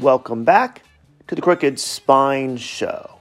Welcome 0.00 0.44
back 0.44 0.82
to 1.28 1.34
the 1.34 1.42
Crooked 1.42 1.78
Spine 1.78 2.56
Show. 2.56 3.18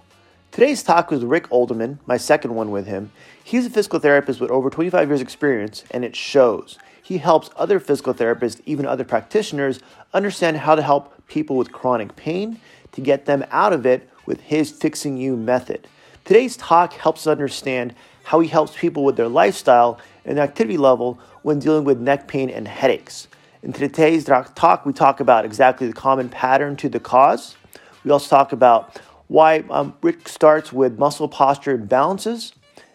Today's 0.51 0.83
talk 0.83 1.11
was 1.11 1.23
Rick 1.23 1.47
Olderman, 1.49 1.99
my 2.05 2.17
second 2.17 2.55
one 2.55 2.71
with 2.71 2.87
him. 2.87 3.11
He's 3.43 3.65
a 3.65 3.69
physical 3.69 3.99
therapist 3.99 4.41
with 4.41 4.51
over 4.51 4.69
25 4.69 5.07
years' 5.07 5.21
experience, 5.21 5.83
and 5.91 6.03
it 6.03 6.15
shows. 6.15 6.77
He 7.01 7.19
helps 7.19 7.49
other 7.55 7.79
physical 7.79 8.13
therapists, 8.13 8.61
even 8.65 8.85
other 8.85 9.03
practitioners, 9.03 9.79
understand 10.13 10.57
how 10.57 10.75
to 10.75 10.81
help 10.81 11.27
people 11.27 11.55
with 11.55 11.71
chronic 11.71 12.15
pain 12.15 12.59
to 12.93 13.01
get 13.01 13.25
them 13.25 13.45
out 13.51 13.73
of 13.73 13.85
it 13.85 14.09
with 14.25 14.41
his 14.41 14.71
Fixing 14.71 15.17
You 15.17 15.37
method. 15.37 15.87
Today's 16.25 16.57
talk 16.57 16.93
helps 16.93 17.27
us 17.27 17.31
understand 17.31 17.95
how 18.23 18.39
he 18.39 18.47
helps 18.47 18.75
people 18.75 19.03
with 19.03 19.17
their 19.17 19.27
lifestyle 19.27 19.99
and 20.25 20.39
activity 20.39 20.77
level 20.77 21.19
when 21.41 21.59
dealing 21.59 21.83
with 21.83 21.99
neck 21.99 22.27
pain 22.27 22.49
and 22.49 22.67
headaches. 22.67 23.27
In 23.63 23.73
today's 23.73 24.25
talk, 24.25 24.87
we 24.87 24.93
talk 24.93 25.19
about 25.19 25.45
exactly 25.45 25.85
the 25.85 25.93
common 25.93 26.29
pattern 26.29 26.75
to 26.77 26.89
the 26.89 26.99
cause. 26.99 27.55
We 28.03 28.09
also 28.09 28.35
talk 28.35 28.53
about 28.53 28.99
why 29.27 29.63
um, 29.69 29.93
Rick 30.01 30.27
starts 30.27 30.73
with 30.73 30.97
muscle 30.97 31.27
posture 31.27 31.77
imbalances, 31.77 32.53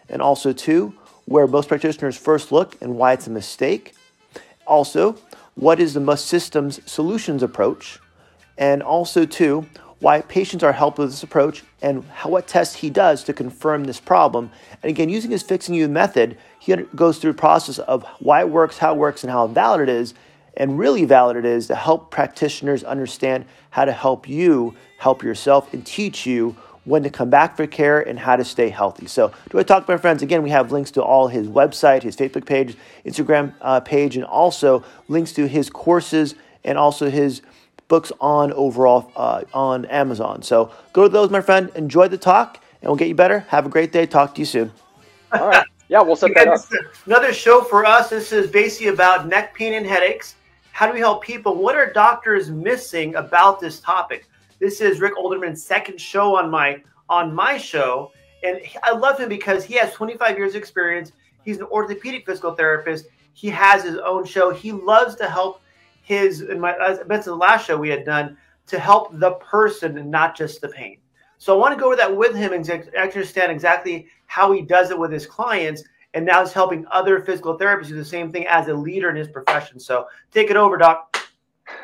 and 0.09 0.21
also, 0.21 0.51
too, 0.51 0.93
where 1.23 1.47
most 1.47 1.69
practitioners 1.69 2.17
first 2.17 2.51
look 2.51 2.75
and 2.81 2.97
why 2.97 3.13
it's 3.13 3.27
a 3.27 3.29
mistake. 3.29 3.95
Also, 4.65 5.15
what 5.55 5.79
is 5.79 5.93
the 5.93 6.01
Must 6.01 6.25
Systems 6.25 6.81
Solutions 6.85 7.43
approach, 7.43 7.99
and 8.57 8.83
also, 8.83 9.25
too, 9.25 9.65
why 9.99 10.19
patients 10.19 10.65
are 10.65 10.73
helped 10.73 10.97
with 10.97 11.11
this 11.11 11.23
approach 11.23 11.63
and 11.81 12.03
how, 12.09 12.29
what 12.29 12.45
tests 12.45 12.75
he 12.75 12.89
does 12.89 13.23
to 13.23 13.31
confirm 13.31 13.85
this 13.85 14.01
problem. 14.01 14.51
And 14.83 14.89
again, 14.89 15.07
using 15.07 15.31
his 15.31 15.43
Fixing 15.43 15.75
You 15.75 15.87
method, 15.87 16.37
he 16.59 16.75
goes 16.93 17.19
through 17.19 17.31
a 17.31 17.35
process 17.35 17.79
of 17.79 18.03
why 18.19 18.41
it 18.41 18.49
works, 18.49 18.79
how 18.79 18.93
it 18.93 18.97
works, 18.97 19.23
and 19.23 19.31
how 19.31 19.47
valid 19.47 19.87
it 19.87 19.89
is, 19.89 20.13
and 20.57 20.77
really 20.77 21.05
valid 21.05 21.37
it 21.37 21.45
is 21.45 21.67
to 21.67 21.75
help 21.75 22.11
practitioners 22.11 22.83
understand 22.83 23.45
how 23.69 23.85
to 23.85 23.91
help 23.91 24.27
you 24.27 24.75
help 24.97 25.23
yourself 25.23 25.73
and 25.73 25.85
teach 25.85 26.25
you 26.25 26.55
when 26.83 27.03
to 27.03 27.09
come 27.09 27.29
back 27.29 27.57
for 27.57 27.67
care 27.67 27.99
and 27.99 28.17
how 28.17 28.35
to 28.35 28.45
stay 28.45 28.69
healthy. 28.69 29.07
So, 29.07 29.31
do 29.49 29.59
I 29.59 29.63
talk 29.63 29.85
to 29.85 29.91
my 29.91 29.97
friends? 29.97 30.23
Again, 30.23 30.41
we 30.41 30.49
have 30.49 30.71
links 30.71 30.91
to 30.91 31.03
all 31.03 31.27
his 31.27 31.47
website, 31.47 32.03
his 32.03 32.15
Facebook 32.15 32.45
page, 32.45 32.77
Instagram 33.05 33.53
uh, 33.61 33.81
page, 33.81 34.15
and 34.15 34.25
also 34.25 34.83
links 35.07 35.33
to 35.33 35.47
his 35.47 35.69
courses 35.69 36.35
and 36.63 36.77
also 36.77 37.09
his 37.09 37.41
books 37.89 38.11
on 38.19 38.53
overall 38.53 39.11
uh, 39.15 39.43
on 39.53 39.85
Amazon. 39.85 40.41
So, 40.41 40.71
go 40.93 41.03
to 41.03 41.09
those, 41.09 41.29
my 41.29 41.41
friend. 41.41 41.69
Enjoy 41.75 42.07
the 42.07 42.17
talk, 42.17 42.63
and 42.81 42.89
we'll 42.89 42.97
get 42.97 43.09
you 43.09 43.15
better. 43.15 43.39
Have 43.49 43.65
a 43.65 43.69
great 43.69 43.91
day. 43.91 44.05
Talk 44.05 44.35
to 44.35 44.39
you 44.39 44.45
soon. 44.45 44.71
All 45.33 45.47
right. 45.47 45.67
Yeah, 45.89 46.01
we'll 46.01 46.15
set 46.15 46.31
that 46.35 46.47
up. 46.47 46.61
Another 47.05 47.33
show 47.33 47.61
for 47.61 47.85
us. 47.85 48.09
This 48.09 48.31
is 48.31 48.49
basically 48.49 48.87
about 48.87 49.27
neck 49.27 49.53
pain 49.53 49.73
and 49.73 49.85
headaches. 49.85 50.35
How 50.77 50.85
do 50.85 50.93
we 50.93 50.99
help 50.99 51.23
people? 51.23 51.55
What 51.55 51.75
are 51.75 51.91
doctors 51.91 52.51
missing 52.51 53.15
about 53.15 53.59
this 53.59 53.79
topic? 53.79 54.29
This 54.59 54.79
is 54.79 55.01
Rick 55.01 55.15
Olderman's 55.15 55.65
second 55.65 55.99
show 55.99 56.37
on 56.37 56.51
my 56.51 56.83
on 57.09 57.33
my 57.33 57.57
show, 57.57 58.11
and 58.43 58.59
I 58.83 58.91
love 58.91 59.19
him 59.19 59.27
because 59.27 59.65
he 59.65 59.73
has 59.73 59.91
25 59.93 60.37
years 60.37 60.51
of 60.51 60.57
experience. 60.57 61.13
He's 61.43 61.57
an 61.57 61.63
orthopedic 61.63 62.27
physical 62.27 62.53
therapist. 62.53 63.07
He 63.33 63.49
has 63.49 63.85
his 63.85 63.97
own 63.97 64.23
show. 64.23 64.53
He 64.53 64.71
loves 64.71 65.15
to 65.15 65.27
help 65.27 65.61
his. 66.03 66.41
In 66.41 66.59
my, 66.59 66.75
I 66.75 66.89
mentioned 67.05 67.23
the 67.23 67.35
last 67.37 67.65
show 67.65 67.75
we 67.75 67.89
had 67.89 68.05
done 68.05 68.37
to 68.67 68.77
help 68.77 69.19
the 69.19 69.31
person 69.31 69.97
and 69.97 70.11
not 70.11 70.37
just 70.37 70.61
the 70.61 70.69
pain. 70.69 70.99
So 71.39 71.55
I 71.55 71.57
want 71.57 71.73
to 71.73 71.79
go 71.79 71.87
over 71.87 71.95
that 71.95 72.15
with 72.15 72.35
him 72.35 72.53
and 72.53 72.69
understand 72.95 73.51
exactly 73.51 74.09
how 74.27 74.51
he 74.51 74.61
does 74.61 74.91
it 74.91 74.99
with 74.99 75.11
his 75.11 75.25
clients 75.25 75.81
and 76.13 76.25
now 76.25 76.43
he's 76.43 76.53
helping 76.53 76.85
other 76.91 77.19
physical 77.21 77.57
therapists 77.57 77.87
do 77.87 77.95
the 77.95 78.05
same 78.05 78.31
thing 78.31 78.47
as 78.47 78.67
a 78.67 78.73
leader 78.73 79.09
in 79.09 79.15
his 79.15 79.27
profession. 79.27 79.79
So 79.79 80.07
take 80.31 80.49
it 80.49 80.57
over, 80.57 80.77
Doc. 80.77 81.17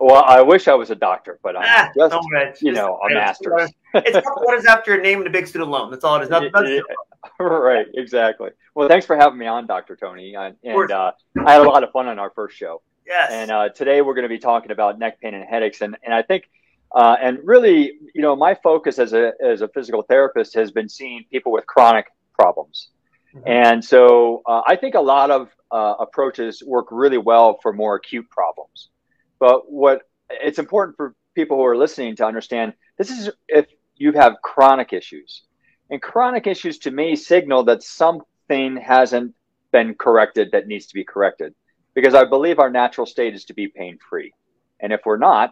well, 0.00 0.24
I 0.26 0.42
wish 0.42 0.68
I 0.68 0.74
was 0.74 0.90
a 0.90 0.94
doctor, 0.94 1.38
but 1.42 1.56
I'm 1.56 1.64
ah, 1.64 1.90
just, 1.96 2.62
you 2.62 2.72
know, 2.72 2.98
a 2.98 3.14
master. 3.14 3.68
it's 3.94 4.26
what 4.26 4.58
is 4.58 4.66
after 4.66 4.92
your 4.92 5.02
name 5.02 5.18
and 5.18 5.26
a 5.28 5.30
big 5.30 5.46
student 5.46 5.70
loan. 5.70 5.90
That's 5.90 6.04
all 6.04 6.16
it 6.16 6.24
is. 6.24 6.30
Nothing, 6.30 6.82
right, 7.38 7.86
exactly. 7.94 8.50
Well, 8.74 8.88
thanks 8.88 9.06
for 9.06 9.16
having 9.16 9.38
me 9.38 9.46
on, 9.46 9.66
Dr. 9.66 9.96
Tony. 9.96 10.34
And, 10.34 10.56
and 10.64 10.90
uh, 10.90 11.12
I 11.46 11.52
had 11.52 11.60
a 11.60 11.64
lot 11.64 11.84
of 11.84 11.92
fun 11.92 12.08
on 12.08 12.18
our 12.18 12.30
first 12.30 12.56
show. 12.56 12.82
Yes. 13.06 13.30
And 13.32 13.50
uh, 13.50 13.68
today 13.68 14.02
we're 14.02 14.14
going 14.14 14.24
to 14.24 14.28
be 14.28 14.38
talking 14.38 14.70
about 14.70 14.98
neck 14.98 15.20
pain 15.20 15.34
and 15.34 15.44
headaches. 15.44 15.80
And, 15.80 15.96
and 16.02 16.12
I 16.12 16.22
think, 16.22 16.50
uh, 16.94 17.16
and 17.20 17.38
really, 17.44 17.92
you 18.14 18.22
know, 18.22 18.36
my 18.36 18.54
focus 18.54 18.98
as 18.98 19.12
a, 19.12 19.32
as 19.42 19.62
a 19.62 19.68
physical 19.68 20.02
therapist 20.02 20.54
has 20.54 20.70
been 20.70 20.88
seeing 20.88 21.24
people 21.30 21.52
with 21.52 21.66
chronic 21.66 22.06
problems. 22.34 22.88
Mm-hmm. 23.34 23.48
And 23.48 23.84
so 23.84 24.42
uh, 24.46 24.62
I 24.66 24.76
think 24.76 24.94
a 24.94 25.00
lot 25.00 25.30
of 25.30 25.48
uh, 25.70 25.94
approaches 26.00 26.62
work 26.64 26.86
really 26.90 27.18
well 27.18 27.58
for 27.62 27.72
more 27.72 27.96
acute 27.96 28.28
problems. 28.30 28.90
But 29.38 29.70
what 29.70 30.02
it's 30.30 30.58
important 30.58 30.96
for 30.96 31.14
people 31.34 31.56
who 31.56 31.64
are 31.64 31.76
listening 31.76 32.16
to 32.16 32.26
understand 32.26 32.74
this 32.98 33.10
is 33.10 33.30
if 33.48 33.66
you 33.96 34.12
have 34.12 34.36
chronic 34.42 34.92
issues. 34.92 35.42
And 35.90 36.00
chronic 36.00 36.46
issues 36.46 36.78
to 36.80 36.90
me 36.90 37.16
signal 37.16 37.64
that 37.64 37.82
something 37.82 38.76
hasn't 38.76 39.34
been 39.72 39.94
corrected 39.94 40.50
that 40.52 40.66
needs 40.66 40.86
to 40.86 40.94
be 40.94 41.04
corrected. 41.04 41.54
Because 41.94 42.14
I 42.14 42.24
believe 42.24 42.58
our 42.58 42.70
natural 42.70 43.06
state 43.06 43.34
is 43.34 43.44
to 43.46 43.54
be 43.54 43.68
pain 43.68 43.98
free. 44.08 44.32
And 44.80 44.92
if 44.92 45.00
we're 45.04 45.18
not, 45.18 45.50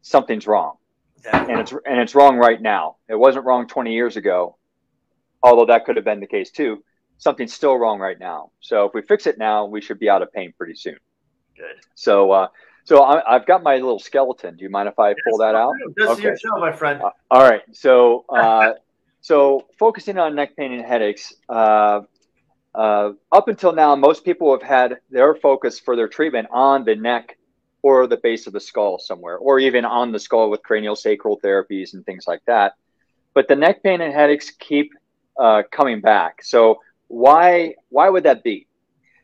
something's 0.00 0.46
wrong. 0.46 0.76
And 1.32 1.60
it's 1.60 1.72
and 1.72 2.00
it's 2.00 2.14
wrong 2.14 2.36
right 2.36 2.60
now. 2.60 2.96
It 3.08 3.14
wasn't 3.14 3.44
wrong 3.44 3.68
20 3.68 3.92
years 3.92 4.16
ago, 4.16 4.56
although 5.42 5.66
that 5.66 5.84
could 5.84 5.96
have 5.96 6.04
been 6.04 6.20
the 6.20 6.26
case 6.26 6.50
too 6.50 6.82
something's 7.22 7.54
still 7.54 7.76
wrong 7.76 8.00
right 8.00 8.18
now. 8.18 8.50
So 8.60 8.84
if 8.84 8.94
we 8.94 9.02
fix 9.02 9.28
it 9.28 9.38
now, 9.38 9.64
we 9.64 9.80
should 9.80 10.00
be 10.00 10.10
out 10.10 10.22
of 10.22 10.32
pain 10.32 10.52
pretty 10.58 10.74
soon. 10.74 10.96
Good. 11.56 11.76
So, 11.94 12.32
uh, 12.32 12.48
so 12.82 13.04
I, 13.04 13.34
have 13.34 13.46
got 13.46 13.62
my 13.62 13.76
little 13.76 14.00
skeleton. 14.00 14.56
Do 14.56 14.64
you 14.64 14.70
mind 14.70 14.88
if 14.88 14.98
I 14.98 15.14
pull 15.28 15.38
that 15.38 15.54
out? 15.54 15.74
This 15.96 16.08
okay. 16.08 16.22
your 16.24 16.36
show, 16.36 16.58
my 16.58 16.72
friend. 16.72 17.00
Uh, 17.00 17.10
all 17.30 17.48
right. 17.48 17.62
So, 17.70 18.24
uh, 18.28 18.72
so 19.20 19.68
focusing 19.78 20.18
on 20.18 20.34
neck 20.34 20.56
pain 20.56 20.72
and 20.72 20.84
headaches. 20.84 21.32
Uh, 21.48 22.00
uh, 22.74 23.12
up 23.30 23.46
until 23.46 23.72
now, 23.72 23.94
most 23.94 24.24
people 24.24 24.50
have 24.50 24.62
had 24.68 24.98
their 25.08 25.36
focus 25.36 25.78
for 25.78 25.94
their 25.94 26.08
treatment 26.08 26.48
on 26.50 26.84
the 26.84 26.96
neck 26.96 27.38
or 27.82 28.08
the 28.08 28.16
base 28.16 28.48
of 28.48 28.52
the 28.52 28.60
skull 28.60 28.98
somewhere, 28.98 29.36
or 29.36 29.60
even 29.60 29.84
on 29.84 30.10
the 30.10 30.18
skull 30.18 30.50
with 30.50 30.62
cranial 30.64 30.96
sacral 30.96 31.38
therapies 31.38 31.94
and 31.94 32.04
things 32.04 32.24
like 32.26 32.40
that. 32.46 32.74
But 33.32 33.46
the 33.46 33.54
neck 33.54 33.84
pain 33.84 34.00
and 34.00 34.12
headaches 34.12 34.50
keep 34.50 34.92
uh, 35.38 35.62
coming 35.70 36.00
back. 36.00 36.42
So 36.42 36.80
why 37.12 37.74
why 37.90 38.08
would 38.08 38.24
that 38.24 38.42
be? 38.42 38.66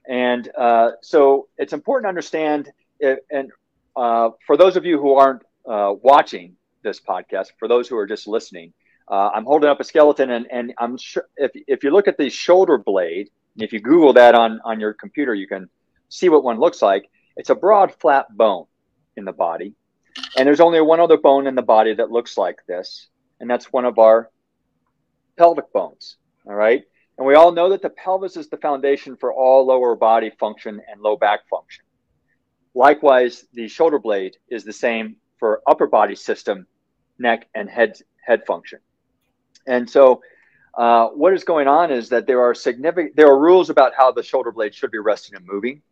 And 0.07 0.49
uh, 0.57 0.91
so 1.01 1.49
it's 1.57 1.73
important 1.73 2.05
to 2.05 2.09
understand. 2.11 2.71
And 3.01 3.51
uh, 3.97 4.31
for 4.47 4.57
those 4.59 4.77
of 4.77 4.85
you 4.85 5.01
who 5.01 5.15
aren't 5.15 5.43
uh, 5.67 5.95
watching 6.03 6.57
this 6.83 7.01
podcast, 7.01 7.49
for 7.59 7.67
those 7.67 7.89
who 7.89 7.97
are 7.97 8.07
just 8.07 8.29
listening, 8.29 8.75
uh, 9.11 9.31
I'm 9.35 9.45
holding 9.45 9.71
up 9.71 9.81
a 9.81 9.85
skeleton, 9.85 10.31
and, 10.31 10.47
and 10.51 10.75
I'm 10.79 10.99
sure 10.99 11.25
if 11.39 11.53
if 11.67 11.83
you 11.83 11.91
look 11.91 12.09
at 12.09 12.19
the 12.19 12.29
shoulder 12.29 12.77
blade, 12.77 13.31
if 13.57 13.73
you 13.73 13.81
Google 13.81 14.13
that 14.13 14.35
on 14.35 14.61
on 14.65 14.81
your 14.81 14.93
computer, 14.93 15.35
you 15.35 15.49
can 15.49 15.71
see 16.11 16.29
what 16.29 16.45
one 16.45 16.61
looks 16.61 16.83
like. 16.83 17.11
It's 17.37 17.49
a 17.49 17.55
broad, 17.55 17.95
flat 17.95 18.27
bone 18.37 18.67
in 19.17 19.25
the 19.25 19.33
body, 19.33 19.73
and 20.37 20.47
there's 20.47 20.61
only 20.61 20.83
one 20.83 21.01
other 21.01 21.17
bone 21.17 21.47
in 21.47 21.55
the 21.55 21.63
body 21.63 21.95
that 21.95 22.11
looks 22.11 22.37
like 22.37 22.59
this, 22.67 23.09
and 23.41 23.49
that's 23.49 23.73
one 23.73 23.87
of 23.87 23.99
our 23.99 24.31
pelvic 25.39 25.73
bones. 25.73 26.17
All 26.47 26.55
right. 26.55 26.85
And 27.19 27.27
we 27.27 27.35
all 27.35 27.51
know 27.51 27.71
that 27.71 27.83
the 27.83 27.91
pelvis 27.91 28.37
is 28.37 28.49
the 28.49 28.57
foundation 28.57 29.17
for 29.17 29.33
all 29.33 29.67
lower 29.67 29.97
body 29.97 30.31
function 30.39 30.81
and 30.89 31.01
low 31.01 31.17
back 31.17 31.49
function. 31.49 31.85
Likewise, 32.75 33.45
the 33.53 33.67
shoulder 33.67 33.99
blade 33.99 34.37
is 34.49 34.63
the 34.63 34.73
same 34.73 35.17
for 35.39 35.61
upper 35.67 35.89
body 35.89 36.15
system, 36.15 36.67
neck, 37.19 37.49
and 37.57 37.69
head, 37.69 37.99
head 38.25 38.47
function. 38.47 38.79
And 39.67 39.91
so, 39.91 40.23
uh, 40.77 41.09
what 41.09 41.35
is 41.35 41.43
going 41.43 41.67
on 41.67 41.91
is 41.91 42.09
that 42.11 42.29
there 42.29 42.41
are 42.41 42.55
significant 42.55 43.17
there 43.17 43.27
are 43.27 43.39
rules 43.39 43.69
about 43.69 43.95
how 43.97 44.13
the 44.13 44.23
shoulder 44.23 44.53
blade 44.53 44.73
should 44.73 44.93
be 44.93 44.99
resting 44.99 45.35
and 45.35 45.45
moving, 45.45 45.83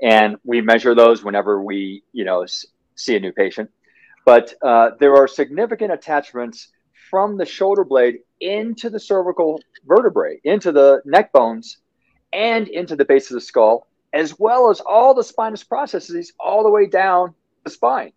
and 0.00 0.36
we 0.42 0.60
measure 0.60 0.96
those 0.96 1.22
whenever 1.22 1.62
we 1.62 2.02
you 2.12 2.24
know 2.24 2.44
see 2.96 3.14
a 3.14 3.20
new 3.20 3.30
patient. 3.30 3.70
But 4.24 4.54
uh, 4.60 4.90
there 4.98 5.16
are 5.16 5.28
significant 5.28 5.92
attachments 5.92 6.68
from 7.08 7.36
the 7.36 7.46
shoulder 7.46 7.84
blade 7.84 8.20
into 8.40 8.90
the 8.90 8.98
cervical 8.98 9.60
vertebrae, 9.84 10.40
into 10.44 10.72
the 10.72 11.02
neck 11.04 11.32
bones, 11.32 11.78
and 12.32 12.68
into 12.68 12.96
the 12.96 13.04
base 13.04 13.30
of 13.30 13.34
the 13.34 13.40
skull, 13.40 13.86
as 14.12 14.38
well 14.38 14.70
as 14.70 14.80
all 14.80 15.14
the 15.14 15.24
spinous 15.24 15.64
processes 15.64 16.32
all 16.38 16.62
the 16.62 16.70
way 16.70 16.86
down 16.86 17.34
the 17.64 17.70
spine. 17.70 18.12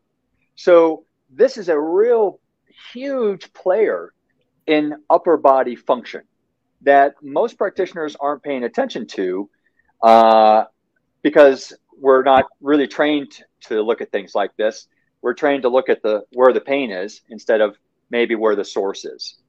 So 0.56 1.06
this 1.30 1.58
is 1.58 1.70
a 1.70 1.80
real 1.80 2.40
huge 2.94 3.52
player 3.54 4.14
in 4.68 4.96
upper 5.10 5.38
body 5.38 5.76
function 5.76 6.22
that 6.82 7.16
most 7.22 7.58
practitioners 7.58 8.16
aren't 8.20 8.44
paying 8.44 8.64
attention 8.64 9.08
to 9.08 9.50
uh, 10.02 10.66
because 11.22 11.74
we're 11.98 12.24
not 12.24 12.46
really 12.62 12.88
trained 12.88 13.42
to 13.62 13.82
look 13.82 14.02
at 14.02 14.12
things 14.12 14.36
like 14.36 14.56
this. 14.58 14.88
We're 15.22 15.34
trained 15.34 15.64
to 15.64 15.70
look 15.70 15.90
at 15.90 16.04
the 16.04 16.24
where 16.34 16.54
the 16.54 16.62
pain 16.62 16.92
is 16.92 17.22
instead 17.30 17.62
of 17.62 17.78
maybe 18.10 18.36
where 18.36 18.56
the 18.56 18.66
source 18.66 19.06
is. 19.06 19.40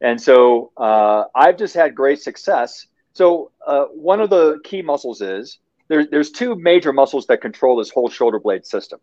And 0.00 0.20
so 0.20 0.72
uh, 0.76 1.24
I've 1.34 1.56
just 1.56 1.74
had 1.74 1.94
great 1.94 2.20
success. 2.20 2.86
So 3.12 3.50
uh, 3.66 3.84
one 3.86 4.20
of 4.20 4.30
the 4.30 4.60
key 4.64 4.82
muscles 4.82 5.20
is 5.20 5.58
there, 5.88 6.06
there's 6.06 6.30
two 6.30 6.54
major 6.56 6.92
muscles 6.92 7.26
that 7.26 7.40
control 7.40 7.76
this 7.76 7.90
whole 7.90 8.08
shoulder 8.08 8.38
blade 8.38 8.66
system. 8.66 9.00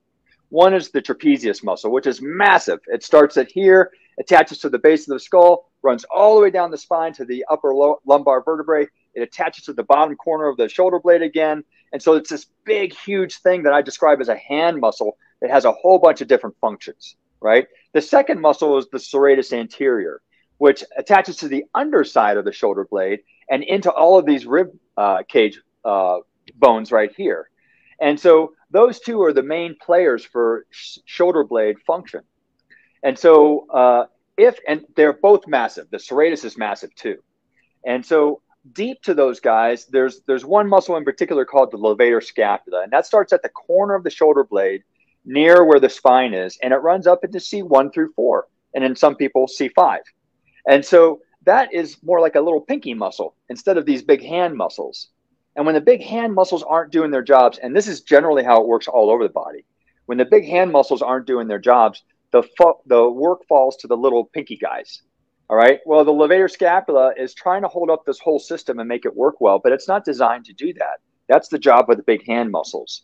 One 0.49 0.73
is 0.75 0.91
the 0.91 1.01
trapezius 1.01 1.63
muscle, 1.63 1.91
which 1.91 2.05
is 2.05 2.21
massive. 2.21 2.79
It 2.87 3.03
starts 3.03 3.37
at 3.37 3.51
here, 3.51 3.91
attaches 4.19 4.59
to 4.59 4.69
the 4.69 4.77
base 4.77 5.07
of 5.07 5.13
the 5.13 5.19
skull, 5.19 5.71
runs 5.81 6.05
all 6.13 6.35
the 6.35 6.43
way 6.43 6.51
down 6.51 6.69
the 6.69 6.77
spine 6.77 7.13
to 7.13 7.25
the 7.25 7.43
upper 7.49 7.73
lumbar 8.05 8.43
vertebrae. 8.43 8.85
It 9.15 9.21
attaches 9.21 9.65
to 9.65 9.73
the 9.73 9.83
bottom 9.83 10.15
corner 10.15 10.47
of 10.47 10.57
the 10.57 10.69
shoulder 10.69 10.99
blade 10.99 11.23
again. 11.23 11.63
And 11.91 12.01
so 12.01 12.13
it's 12.13 12.29
this 12.29 12.45
big, 12.65 12.93
huge 12.93 13.37
thing 13.37 13.63
that 13.63 13.73
I 13.73 13.81
describe 13.81 14.21
as 14.21 14.29
a 14.29 14.35
hand 14.35 14.79
muscle 14.79 15.17
that 15.41 15.49
has 15.49 15.65
a 15.65 15.71
whole 15.71 15.97
bunch 15.97 16.21
of 16.21 16.27
different 16.27 16.55
functions, 16.61 17.15
right? 17.41 17.67
The 17.93 18.01
second 18.01 18.39
muscle 18.39 18.77
is 18.77 18.87
the 18.89 18.99
serratus 18.99 19.53
anterior, 19.53 20.21
which 20.57 20.83
attaches 20.97 21.37
to 21.37 21.47
the 21.47 21.65
underside 21.73 22.37
of 22.37 22.45
the 22.45 22.51
shoulder 22.51 22.85
blade 22.89 23.19
and 23.49 23.63
into 23.63 23.91
all 23.91 24.17
of 24.17 24.25
these 24.25 24.45
rib 24.45 24.69
uh, 24.97 25.23
cage 25.27 25.59
uh, 25.83 26.19
bones 26.55 26.91
right 26.91 27.13
here. 27.15 27.49
And 27.99 28.19
so 28.19 28.53
those 28.71 28.99
two 28.99 29.21
are 29.23 29.33
the 29.33 29.43
main 29.43 29.75
players 29.81 30.25
for 30.25 30.65
sh- 30.69 30.99
shoulder 31.05 31.43
blade 31.43 31.77
function. 31.85 32.21
And 33.03 33.17
so 33.17 33.67
uh, 33.69 34.05
if 34.37 34.57
and 34.67 34.85
they're 34.95 35.13
both 35.13 35.47
massive, 35.47 35.89
the 35.89 35.97
serratus 35.97 36.45
is 36.45 36.57
massive 36.57 36.93
too. 36.95 37.17
And 37.85 38.05
so 38.05 38.41
deep 38.71 39.01
to 39.03 39.13
those 39.13 39.39
guys, 39.39 39.85
there's 39.87 40.21
there's 40.27 40.45
one 40.45 40.67
muscle 40.67 40.95
in 40.95 41.03
particular 41.03 41.45
called 41.45 41.71
the 41.71 41.77
levator 41.77 42.23
scapula, 42.23 42.83
and 42.83 42.91
that 42.91 43.05
starts 43.05 43.33
at 43.33 43.43
the 43.43 43.49
corner 43.49 43.95
of 43.95 44.03
the 44.03 44.09
shoulder 44.09 44.43
blade 44.43 44.83
near 45.25 45.63
where 45.65 45.79
the 45.79 45.89
spine 45.89 46.33
is, 46.33 46.57
and 46.61 46.73
it 46.73 46.77
runs 46.77 47.07
up 47.07 47.23
into 47.23 47.37
C1 47.37 47.93
through 47.93 48.11
4, 48.13 48.45
and 48.73 48.83
in 48.83 48.95
some 48.95 49.15
people 49.15 49.47
C5. 49.47 49.99
And 50.67 50.85
so 50.85 51.21
that 51.45 51.73
is 51.73 51.97
more 52.03 52.21
like 52.21 52.35
a 52.35 52.41
little 52.41 52.61
pinky 52.61 52.93
muscle 52.93 53.35
instead 53.49 53.77
of 53.77 53.85
these 53.85 54.01
big 54.01 54.23
hand 54.23 54.55
muscles. 54.55 55.09
And 55.55 55.65
when 55.65 55.75
the 55.75 55.81
big 55.81 56.01
hand 56.01 56.33
muscles 56.33 56.63
aren't 56.63 56.91
doing 56.91 57.11
their 57.11 57.21
jobs, 57.21 57.59
and 57.59 57.75
this 57.75 57.87
is 57.87 58.01
generally 58.01 58.43
how 58.43 58.61
it 58.61 58.67
works 58.67 58.87
all 58.87 59.11
over 59.11 59.23
the 59.23 59.33
body, 59.33 59.65
when 60.05 60.17
the 60.17 60.25
big 60.25 60.45
hand 60.45 60.71
muscles 60.71 61.01
aren't 61.01 61.27
doing 61.27 61.47
their 61.47 61.59
jobs, 61.59 62.03
the 62.31 62.43
fo- 62.57 62.81
the 62.87 63.07
work 63.09 63.45
falls 63.47 63.77
to 63.77 63.87
the 63.87 63.97
little 63.97 64.25
pinky 64.25 64.57
guys. 64.57 65.03
All 65.49 65.57
right. 65.57 65.79
Well, 65.85 66.03
the 66.03 66.11
levator 66.11 66.49
scapula 66.49 67.13
is 67.17 67.33
trying 67.33 67.61
to 67.61 67.67
hold 67.67 67.89
up 67.89 68.05
this 68.05 68.19
whole 68.19 68.39
system 68.39 68.79
and 68.79 68.87
make 68.87 69.05
it 69.05 69.15
work 69.15 69.39
well, 69.39 69.59
but 69.59 69.71
it's 69.71 69.87
not 69.87 70.05
designed 70.05 70.45
to 70.45 70.53
do 70.53 70.73
that. 70.73 70.99
That's 71.27 71.49
the 71.49 71.59
job 71.59 71.89
of 71.89 71.97
the 71.97 72.03
big 72.03 72.25
hand 72.25 72.49
muscles. 72.51 73.03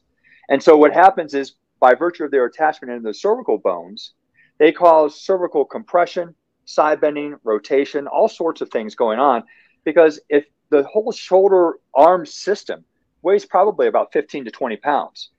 And 0.49 0.63
so 0.63 0.75
what 0.75 0.93
happens 0.93 1.33
is, 1.33 1.53
by 1.79 1.93
virtue 1.93 2.23
of 2.23 2.31
their 2.31 2.45
attachment 2.45 2.91
into 2.91 3.07
the 3.07 3.13
cervical 3.13 3.57
bones, 3.57 4.13
they 4.57 4.71
cause 4.71 5.21
cervical 5.21 5.63
compression, 5.63 6.33
side 6.69 7.01
bending, 7.01 7.35
rotation, 7.43 8.07
all 8.07 8.29
sorts 8.29 8.61
of 8.61 8.69
things 8.69 8.95
going 8.95 9.19
on. 9.19 9.43
Because 9.83 10.19
if 10.29 10.45
the 10.69 10.83
whole 10.83 11.11
shoulder 11.11 11.79
arm 11.95 12.25
system 12.25 12.85
weighs 13.21 13.45
probably 13.45 13.87
about 13.87 14.13
15 14.13 14.45
to 14.45 14.51
20 14.51 14.77
pounds, 14.77 15.29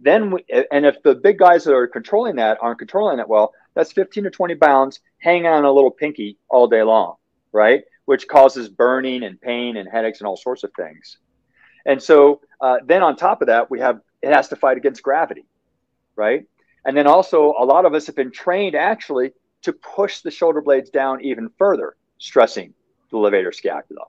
then 0.00 0.32
we, 0.32 0.44
and 0.72 0.84
if 0.84 1.00
the 1.04 1.14
big 1.14 1.38
guys 1.38 1.64
that 1.64 1.74
are 1.74 1.86
controlling 1.86 2.36
that 2.36 2.58
aren't 2.60 2.80
controlling 2.80 3.20
it 3.20 3.28
well, 3.28 3.52
that's 3.74 3.92
15 3.92 4.24
to 4.24 4.30
20 4.30 4.56
pounds 4.56 5.00
hanging 5.18 5.46
on 5.46 5.64
a 5.64 5.72
little 5.72 5.90
pinky 5.90 6.36
all 6.48 6.66
day 6.66 6.82
long, 6.82 7.14
right? 7.52 7.84
Which 8.04 8.26
causes 8.26 8.68
burning 8.68 9.22
and 9.22 9.40
pain 9.40 9.76
and 9.76 9.88
headaches 9.88 10.18
and 10.20 10.26
all 10.26 10.36
sorts 10.36 10.64
of 10.64 10.72
things. 10.76 11.18
And 11.86 12.02
so 12.02 12.40
uh, 12.60 12.78
then 12.84 13.02
on 13.02 13.16
top 13.16 13.40
of 13.40 13.46
that, 13.46 13.70
we 13.70 13.78
have 13.78 14.00
it 14.20 14.32
has 14.32 14.48
to 14.48 14.56
fight 14.56 14.76
against 14.76 15.02
gravity, 15.02 15.46
right? 16.16 16.44
And 16.84 16.96
then 16.96 17.06
also 17.06 17.54
a 17.58 17.64
lot 17.64 17.86
of 17.86 17.94
us 17.94 18.06
have 18.06 18.16
been 18.16 18.32
trained 18.32 18.74
actually 18.74 19.32
to 19.62 19.72
push 19.72 20.20
the 20.20 20.30
shoulder 20.30 20.60
blades 20.60 20.90
down 20.90 21.24
even 21.24 21.50
further, 21.58 21.96
stressing 22.18 22.74
the 23.10 23.16
levator 23.16 23.54
scapula. 23.54 24.04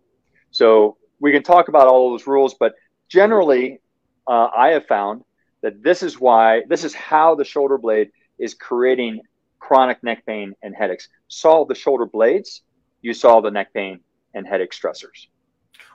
So 0.52 0.98
we 1.20 1.32
can 1.32 1.44
talk 1.44 1.68
about 1.68 1.88
all 1.88 2.12
those 2.12 2.28
rules, 2.28 2.54
but 2.54 2.74
generally, 3.10 3.80
uh, 4.28 4.50
I 4.56 4.70
have 4.70 4.86
found 4.86 5.24
that 5.62 5.84
this 5.84 6.04
is 6.04 6.20
why, 6.20 6.64
this 6.68 6.84
is 6.84 6.94
how 6.94 7.36
the 7.36 7.46
shoulder 7.46 7.78
blade 7.78 8.12
is 8.38 8.54
creating 8.54 9.22
chronic 9.60 10.04
neck 10.04 10.26
pain 10.26 10.54
and 10.62 10.76
headaches. 10.76 11.08
Solve 11.28 11.68
the 11.68 11.76
shoulder 11.76 12.06
blades, 12.06 12.62
you 13.02 13.14
solve 13.14 13.44
the 13.44 13.52
neck 13.52 13.74
pain 13.74 14.00
and 14.34 14.48
headache 14.48 14.72
stressors. 14.72 15.28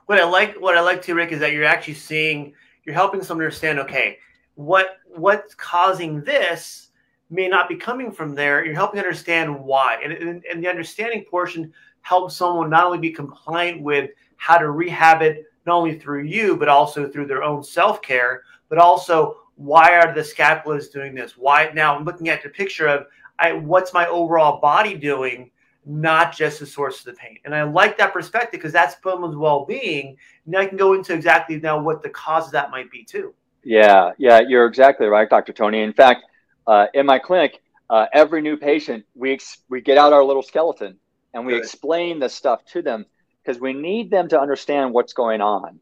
What 0.07 0.19
I 0.19 0.25
like, 0.25 0.61
what 0.61 0.77
I 0.77 0.81
like 0.81 1.03
too, 1.03 1.15
Rick, 1.15 1.33
is 1.33 1.41
that 1.41 1.53
you're 1.53 1.65
actually 1.65 1.95
seeing, 1.95 2.55
you're 2.85 2.95
helping 2.95 3.23
someone 3.23 3.45
understand, 3.45 3.79
okay, 3.81 4.19
what 4.55 4.97
what's 5.05 5.55
causing 5.55 6.23
this 6.25 6.88
may 7.31 7.49
not 7.49 7.69
be 7.69 7.77
coming 7.77 8.11
from 8.11 8.35
there. 8.35 8.65
You're 8.65 8.75
helping 8.75 9.01
understand 9.01 9.59
why, 9.59 9.99
and, 10.03 10.13
and, 10.13 10.45
and 10.45 10.63
the 10.63 10.69
understanding 10.69 11.25
portion 11.25 11.73
helps 12.03 12.37
someone 12.37 12.71
not 12.71 12.85
only 12.85 12.99
be 12.99 13.11
compliant 13.11 13.83
with 13.83 14.11
how 14.37 14.57
to 14.59 14.71
rehab 14.71 15.23
it, 15.23 15.45
not 15.67 15.77
only 15.77 15.99
through 15.99 16.23
you, 16.23 16.57
but 16.57 16.69
also 16.69 17.09
through 17.09 17.27
their 17.27 17.43
own 17.43 17.63
self 17.63 18.01
care, 18.01 18.43
but 18.69 18.79
also 18.79 19.37
why 19.57 19.99
are 19.99 20.15
the 20.15 20.21
scapulas 20.21 20.91
doing 20.91 21.15
this? 21.15 21.37
Why 21.37 21.71
now 21.75 21.95
I'm 21.95 22.05
looking 22.05 22.29
at 22.29 22.43
the 22.43 22.49
picture 22.49 22.87
of 22.87 23.07
I, 23.39 23.53
what's 23.53 23.93
my 23.93 24.07
overall 24.07 24.61
body 24.61 24.97
doing, 24.97 25.51
not 25.85 26.35
just 26.35 26.61
the 26.61 26.67
source 26.67 27.01
of 27.01 27.07
the 27.07 27.13
pain. 27.13 27.39
And 27.45 27.55
I 27.55 27.63
like 27.63 27.97
that 27.99 28.13
perspective 28.13 28.53
because 28.53 28.73
that's 28.73 28.97
someone's 29.03 29.37
well-being. 29.37 30.17
Now 30.47 30.61
I 30.61 30.67
can 30.67 30.77
go 30.77 30.95
into 30.95 31.15
exactly 31.15 31.59
now 31.61 31.81
what 31.81 32.03
the 32.03 32.11
cause 32.11 32.47
of 32.47 32.53
that 32.53 32.71
might 32.71 32.91
be 32.91 33.05
too. 33.05 33.35
Yeah, 33.65 34.13
yeah, 34.19 34.41
you're 34.41 34.67
exactly 34.67 35.07
right, 35.07 35.29
Dr. 35.29 35.53
Tony. 35.53 35.83
In 35.83 35.93
fact, 35.93 36.25
uh, 36.69 36.87
in 36.93 37.07
my 37.07 37.19
clinic, 37.19 37.63
uh, 37.91 38.07
every 38.13 38.43
new 38.43 38.57
patient, 38.57 39.05
we 39.15 39.33
ex- 39.33 39.59
we 39.69 39.81
get 39.81 39.97
out 39.97 40.13
our 40.13 40.23
little 40.23 40.43
skeleton 40.43 40.99
and 41.33 41.47
we 41.47 41.55
Good. 41.55 41.63
explain 41.63 42.21
this 42.21 42.35
stuff 42.35 42.65
to 42.67 42.83
them 42.83 43.07
because 43.43 43.61
we 43.61 43.73
need 43.73 44.11
them 44.11 44.29
to 44.29 44.39
understand 44.39 44.93
what's 44.93 45.15
going 45.15 45.41
on. 45.41 45.81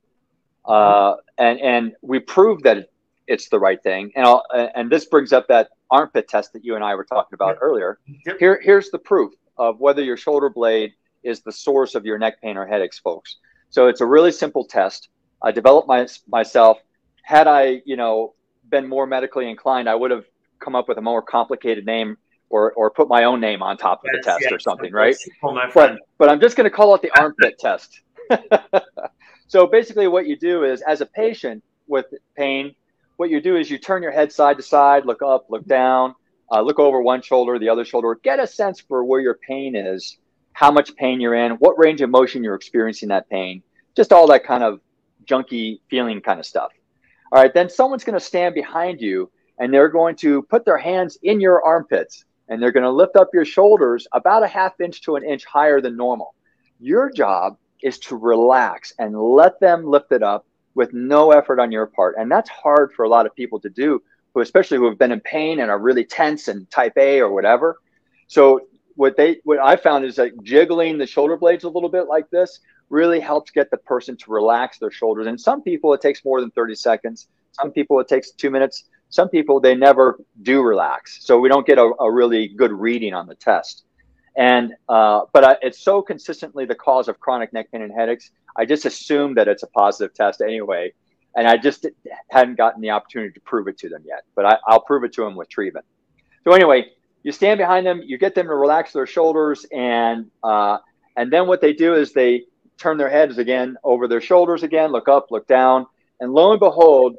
Uh, 0.65 1.17
and 1.38 1.61
and 1.61 1.93
we 2.03 2.21
prove 2.21 2.62
that 2.62 2.88
it's 3.27 3.49
the 3.49 3.59
right 3.59 3.83
thing. 3.83 4.12
And 4.15 4.25
I'll, 4.25 4.44
and 4.75 4.88
this 4.88 5.05
brings 5.05 5.33
up 5.33 5.49
that 5.49 5.71
armpit 5.91 6.29
test 6.29 6.53
that 6.53 6.65
you 6.65 6.77
and 6.77 6.85
I 6.85 6.94
were 6.94 7.05
talking 7.05 7.35
about 7.35 7.56
yep. 7.56 7.59
earlier. 7.61 7.99
Yep. 8.25 8.38
Here 8.38 8.61
here's 8.62 8.91
the 8.91 8.99
proof 8.99 9.33
of 9.59 9.81
whether 9.81 10.03
your 10.03 10.17
shoulder 10.17 10.49
blade 10.49 10.93
is 11.25 11.41
the 11.41 11.53
source 11.53 11.97
of 11.97 12.05
your 12.05 12.19
neck 12.19 12.41
pain 12.41 12.56
or 12.56 12.67
headaches, 12.67 12.99
folks. 12.99 13.37
So 13.71 13.88
it's 13.88 14.00
a 14.00 14.06
really 14.06 14.31
simple 14.31 14.65
test. 14.65 15.09
I 15.43 15.50
developed 15.50 15.88
my, 15.88 16.06
myself. 16.29 16.79
Had 17.23 17.49
I, 17.49 17.83
you 17.85 17.97
know, 17.97 18.35
been 18.69 18.88
more 18.88 19.06
medically 19.06 19.50
inclined, 19.50 19.88
I 19.88 19.97
would 19.97 20.12
have 20.12 20.25
come 20.61 20.75
up 20.75 20.88
with 20.88 20.99
a 20.99 21.03
more 21.03 21.23
complicated 21.23 21.87
name 21.87 22.17
or, 22.49 22.73
or 22.73 22.91
put 22.91 23.08
my 23.08 23.25
own 23.25 23.41
name 23.41 23.62
on 23.62 23.76
top 23.76 24.00
of 24.00 24.11
yes, 24.12 24.25
the 24.25 24.31
test 24.31 24.43
yes, 24.43 24.53
or 24.53 24.58
something, 24.58 24.93
right? 24.93 25.17
But, 25.75 25.99
but 26.19 26.29
I'm 26.29 26.41
just 26.41 26.56
going 26.56 26.69
to 26.69 26.70
call 26.70 26.94
it 26.94 27.03
the 27.03 27.11
armpit 27.19 27.58
test. 27.61 28.00
so 29.49 29.67
basically, 29.67 30.08
what 30.08 30.26
you 30.26 30.37
do 30.37 30.64
is, 30.64 30.82
as 30.82 31.00
a 31.00 31.06
patient 31.06 31.62
with 31.87 32.06
pain, 32.37 32.75
what 33.17 33.30
you 33.30 33.40
do 33.40 33.57
is 33.57 33.71
you 33.71 33.78
turn 33.78 34.02
your 34.02 34.12
head 34.12 34.33
side 34.33 34.57
to 34.59 34.62
side, 34.62 35.07
look 35.07 35.23
up, 35.23 35.47
look 35.49 35.64
down, 35.66 36.14
uh, 36.50 36.61
look 36.61 36.78
over 36.78 37.00
one 37.00 37.23
shoulder, 37.23 37.59
the 37.59 37.69
other 37.69 37.85
shoulder, 37.85 38.19
get 38.23 38.40
a 38.40 38.47
sense 38.47 38.80
for 38.80 39.04
where 39.04 39.21
your 39.21 39.35
pain 39.35 39.75
is, 39.75 40.19
how 40.52 40.71
much 40.71 40.95
pain 40.97 41.21
you're 41.21 41.35
in, 41.35 41.52
what 41.52 41.78
range 41.78 42.00
of 42.00 42.11
motion 42.11 42.45
you're 42.45 42.54
experiencing 42.54 43.09
that 43.09 43.28
pain, 43.28 43.62
just 43.97 44.12
all 44.12 44.26
that 44.28 44.45
kind 44.45 44.62
of 44.62 44.80
junky 45.25 45.80
feeling 45.88 46.21
kind 46.21 46.38
of 46.38 46.47
stuff. 46.47 46.71
All 47.33 47.42
right, 47.42 47.52
then 47.52 47.69
someone's 47.69 48.04
going 48.04 48.19
to 48.19 48.25
stand 48.25 48.54
behind 48.54 49.00
you 49.00 49.30
and 49.58 49.72
they're 49.72 49.88
going 49.88 50.16
to 50.16 50.42
put 50.42 50.64
their 50.64 50.78
hands 50.78 51.18
in 51.22 51.40
your 51.40 51.64
armpits 51.64 52.25
and 52.48 52.62
they're 52.62 52.72
going 52.72 52.84
to 52.84 52.90
lift 52.90 53.16
up 53.16 53.30
your 53.32 53.44
shoulders 53.44 54.06
about 54.12 54.42
a 54.42 54.48
half 54.48 54.80
inch 54.80 55.02
to 55.02 55.16
an 55.16 55.25
inch 55.25 55.44
higher 55.44 55.80
than 55.80 55.96
normal. 55.96 56.34
Your 56.80 57.10
job 57.10 57.56
is 57.82 57.98
to 58.00 58.16
relax 58.16 58.92
and 58.98 59.18
let 59.18 59.58
them 59.60 59.84
lift 59.84 60.12
it 60.12 60.22
up 60.22 60.46
with 60.75 60.92
no 60.92 61.32
effort 61.32 61.58
on 61.58 61.72
your 61.72 61.86
part. 61.86 62.16
And 62.18 62.30
that's 62.30 62.50
hard 62.50 62.92
for 62.92 63.04
a 63.04 63.08
lot 63.08 63.26
of 63.26 63.34
people 63.34 63.58
to 63.60 63.70
do, 63.70 64.02
who 64.34 64.40
especially 64.40 64.76
who 64.76 64.88
have 64.88 64.98
been 64.98 65.12
in 65.12 65.20
pain 65.20 65.60
and 65.60 65.70
are 65.70 65.78
really 65.78 66.04
tense 66.04 66.48
and 66.48 66.70
type 66.70 66.96
A 66.96 67.20
or 67.20 67.32
whatever. 67.32 67.78
So 68.28 68.66
what 68.94 69.16
they 69.16 69.40
what 69.44 69.58
I 69.58 69.76
found 69.76 70.04
is 70.04 70.16
that 70.16 70.42
jiggling 70.42 70.98
the 70.98 71.06
shoulder 71.06 71.36
blades 71.36 71.64
a 71.64 71.68
little 71.68 71.88
bit 71.88 72.06
like 72.06 72.30
this 72.30 72.60
really 72.88 73.20
helps 73.20 73.50
get 73.50 73.70
the 73.70 73.76
person 73.76 74.16
to 74.16 74.30
relax 74.30 74.78
their 74.78 74.90
shoulders. 74.90 75.26
And 75.26 75.40
some 75.40 75.62
people 75.62 75.92
it 75.94 76.00
takes 76.00 76.25
more 76.25 76.40
than 76.40 76.50
30 76.50 76.75
seconds. 76.76 77.28
Some 77.60 77.72
people 77.72 77.98
it 78.00 78.08
takes 78.08 78.30
two 78.30 78.50
minutes. 78.50 78.84
Some 79.08 79.28
people 79.28 79.60
they 79.60 79.75
never 79.75 80.18
do 80.42 80.62
relax. 80.62 81.25
So 81.25 81.38
we 81.38 81.48
don't 81.48 81.66
get 81.66 81.78
a, 81.78 81.92
a 82.00 82.10
really 82.10 82.48
good 82.48 82.72
reading 82.72 83.14
on 83.14 83.26
the 83.26 83.34
test. 83.34 83.84
And 84.36 84.75
uh, 84.88 85.22
but 85.32 85.44
I, 85.44 85.56
it's 85.62 85.80
so 85.80 86.02
consistently 86.02 86.66
the 86.66 86.75
cause 86.75 87.08
of 87.08 87.18
chronic 87.18 87.52
neck 87.52 87.70
pain 87.72 87.82
and 87.82 87.92
headaches. 87.92 88.30
I 88.54 88.66
just 88.66 88.84
assume 88.84 89.34
that 89.34 89.48
it's 89.48 89.62
a 89.62 89.66
positive 89.68 90.14
test 90.14 90.42
anyway, 90.42 90.92
and 91.34 91.46
I 91.46 91.56
just 91.56 91.86
hadn't 92.30 92.56
gotten 92.56 92.82
the 92.82 92.90
opportunity 92.90 93.32
to 93.32 93.40
prove 93.40 93.68
it 93.68 93.78
to 93.78 93.88
them 93.88 94.02
yet. 94.06 94.25
But 94.34 94.44
I, 94.44 94.58
will 94.68 94.80
prove 94.80 95.04
it 95.04 95.12
to 95.14 95.22
them 95.22 95.36
with 95.36 95.48
treatment. 95.48 95.86
So 96.44 96.52
anyway, 96.52 96.90
you 97.22 97.32
stand 97.32 97.58
behind 97.58 97.86
them, 97.86 98.02
you 98.04 98.18
get 98.18 98.34
them 98.34 98.46
to 98.46 98.54
relax 98.54 98.92
their 98.92 99.06
shoulders, 99.06 99.64
and 99.72 100.30
uh, 100.42 100.78
and 101.16 101.32
then 101.32 101.46
what 101.46 101.62
they 101.62 101.72
do 101.72 101.94
is 101.94 102.12
they 102.12 102.44
turn 102.76 102.98
their 102.98 103.08
heads 103.08 103.38
again 103.38 103.76
over 103.82 104.06
their 104.06 104.20
shoulders 104.20 104.62
again, 104.62 104.92
look 104.92 105.08
up, 105.08 105.30
look 105.30 105.46
down, 105.46 105.86
and 106.20 106.32
lo 106.32 106.50
and 106.50 106.60
behold, 106.60 107.16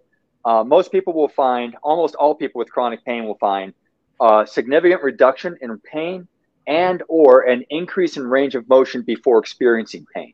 uh, 0.47 0.63
most 0.63 0.93
people 0.93 1.13
will 1.13 1.27
find, 1.27 1.75
almost 1.83 2.15
all 2.15 2.33
people 2.33 2.59
with 2.59 2.71
chronic 2.71 3.03
pain 3.03 3.25
will 3.25 3.37
find, 3.37 3.73
a 4.21 4.47
significant 4.49 5.03
reduction 5.03 5.57
in 5.61 5.77
pain 5.79 6.25
and 6.65 7.03
or 7.09 7.41
an 7.41 7.65
increase 7.69 8.15
in 8.15 8.25
range 8.25 8.55
of 8.55 8.67
motion 8.69 9.01
before 9.01 9.39
experiencing 9.39 10.05
pain. 10.15 10.33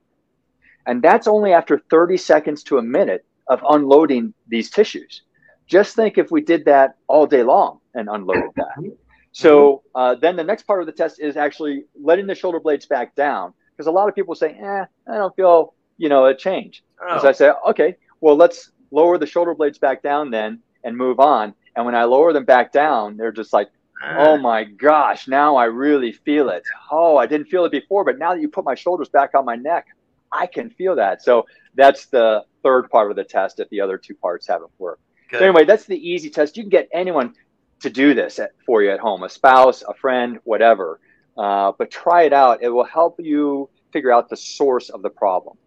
And 0.86 1.02
that's 1.02 1.28
only 1.28 1.52
after 1.52 1.80
30 1.90 2.18
seconds 2.18 2.62
to 2.66 2.78
a 2.78 2.82
minute 2.84 3.26
of 3.48 3.64
unloading 3.68 4.36
these 4.48 4.70
tissues. 4.70 5.24
Just 5.66 5.96
think 5.96 6.20
if 6.20 6.30
we 6.30 6.42
did 6.42 6.66
that 6.66 6.96
all 7.08 7.26
day 7.26 7.42
long 7.42 7.80
and 7.96 8.08
unloaded 8.08 8.52
that. 8.56 8.96
So 9.32 9.82
uh, 9.96 10.14
then 10.14 10.36
the 10.36 10.44
next 10.44 10.64
part 10.64 10.82
of 10.82 10.86
the 10.86 10.92
test 10.92 11.20
is 11.20 11.38
actually 11.38 11.86
letting 12.00 12.28
the 12.28 12.36
shoulder 12.36 12.60
blades 12.60 12.86
back 12.86 13.16
down 13.16 13.54
because 13.72 13.88
a 13.88 13.92
lot 13.92 14.08
of 14.08 14.14
people 14.14 14.36
say, 14.36 14.56
"Eh, 14.62 14.86
I 15.12 15.16
don't 15.16 15.36
feel 15.36 15.74
you 15.98 16.08
know 16.08 16.26
a 16.26 16.36
change." 16.36 16.84
Oh. 17.02 17.20
So 17.20 17.30
I 17.30 17.32
say, 17.32 17.52
"Okay, 17.70 17.96
well 18.22 18.36
let's 18.36 18.72
lower 18.94 19.18
the 19.18 19.26
shoulder 19.26 19.54
blades 19.56 19.78
back 19.78 20.02
down 20.02 20.32
then 20.32 20.60
and 20.84 20.96
move 20.96 21.20
on." 21.20 21.54
And 21.76 21.86
when 21.86 21.96
I 21.96 22.04
lower 22.04 22.34
them 22.34 22.46
back 22.46 22.72
down, 22.72 23.18
they're 23.18 23.32
just 23.32 23.52
like, 23.54 23.70
"Oh 24.02 24.38
my 24.38 24.64
gosh, 24.64 25.28
now 25.28 25.56
I 25.56 25.66
really 25.66 26.12
feel 26.12 26.50
it. 26.50 26.64
Oh, 26.92 27.18
I 27.18 27.26
didn't 27.26 27.48
feel 27.48 27.66
it 27.66 27.72
before, 27.72 28.04
but 28.04 28.18
now 28.20 28.34
that 28.34 28.42
you 28.42 28.50
put 28.50 28.66
my 28.66 28.76
shoulders 28.76 29.10
back 29.10 29.32
on 29.36 29.46
my 29.46 29.56
neck, 29.56 29.88
I 30.32 30.48
can 30.48 30.70
feel 30.70 30.96
that." 30.96 31.22
So 31.22 31.46
that's 31.76 32.06
the 32.08 32.46
third 32.62 32.90
part 32.90 33.10
of 33.10 33.18
the 33.18 33.24
test 33.24 33.60
if 33.60 33.70
the 33.70 33.82
other 33.82 33.98
two 33.98 34.16
parts 34.16 34.48
haven't 34.48 34.72
worked. 34.78 35.02
So 35.32 35.46
anyway, 35.46 35.66
that's 35.66 35.86
the 35.86 35.98
easy 35.98 36.30
test. 36.30 36.58
You 36.58 36.64
can 36.64 36.70
get 36.70 36.88
anyone 36.94 37.34
to 37.82 37.90
do 37.90 38.14
this 38.14 38.40
at, 38.40 38.52
for 38.66 38.82
you 38.84 38.92
at 38.92 39.00
home, 39.00 39.24
a 39.24 39.30
spouse, 39.30 39.84
a 39.88 39.94
friend, 39.94 40.40
whatever. 40.44 41.00
Uh, 41.38 41.72
but 41.78 41.90
try 41.92 42.24
it 42.24 42.34
out. 42.34 42.62
It 42.62 42.70
will 42.70 42.86
help 42.86 43.20
you 43.20 43.70
figure 43.92 44.12
out 44.12 44.30
the 44.30 44.38
source 44.38 44.90
of 44.90 45.02
the 45.02 45.10
problem. 45.10 45.58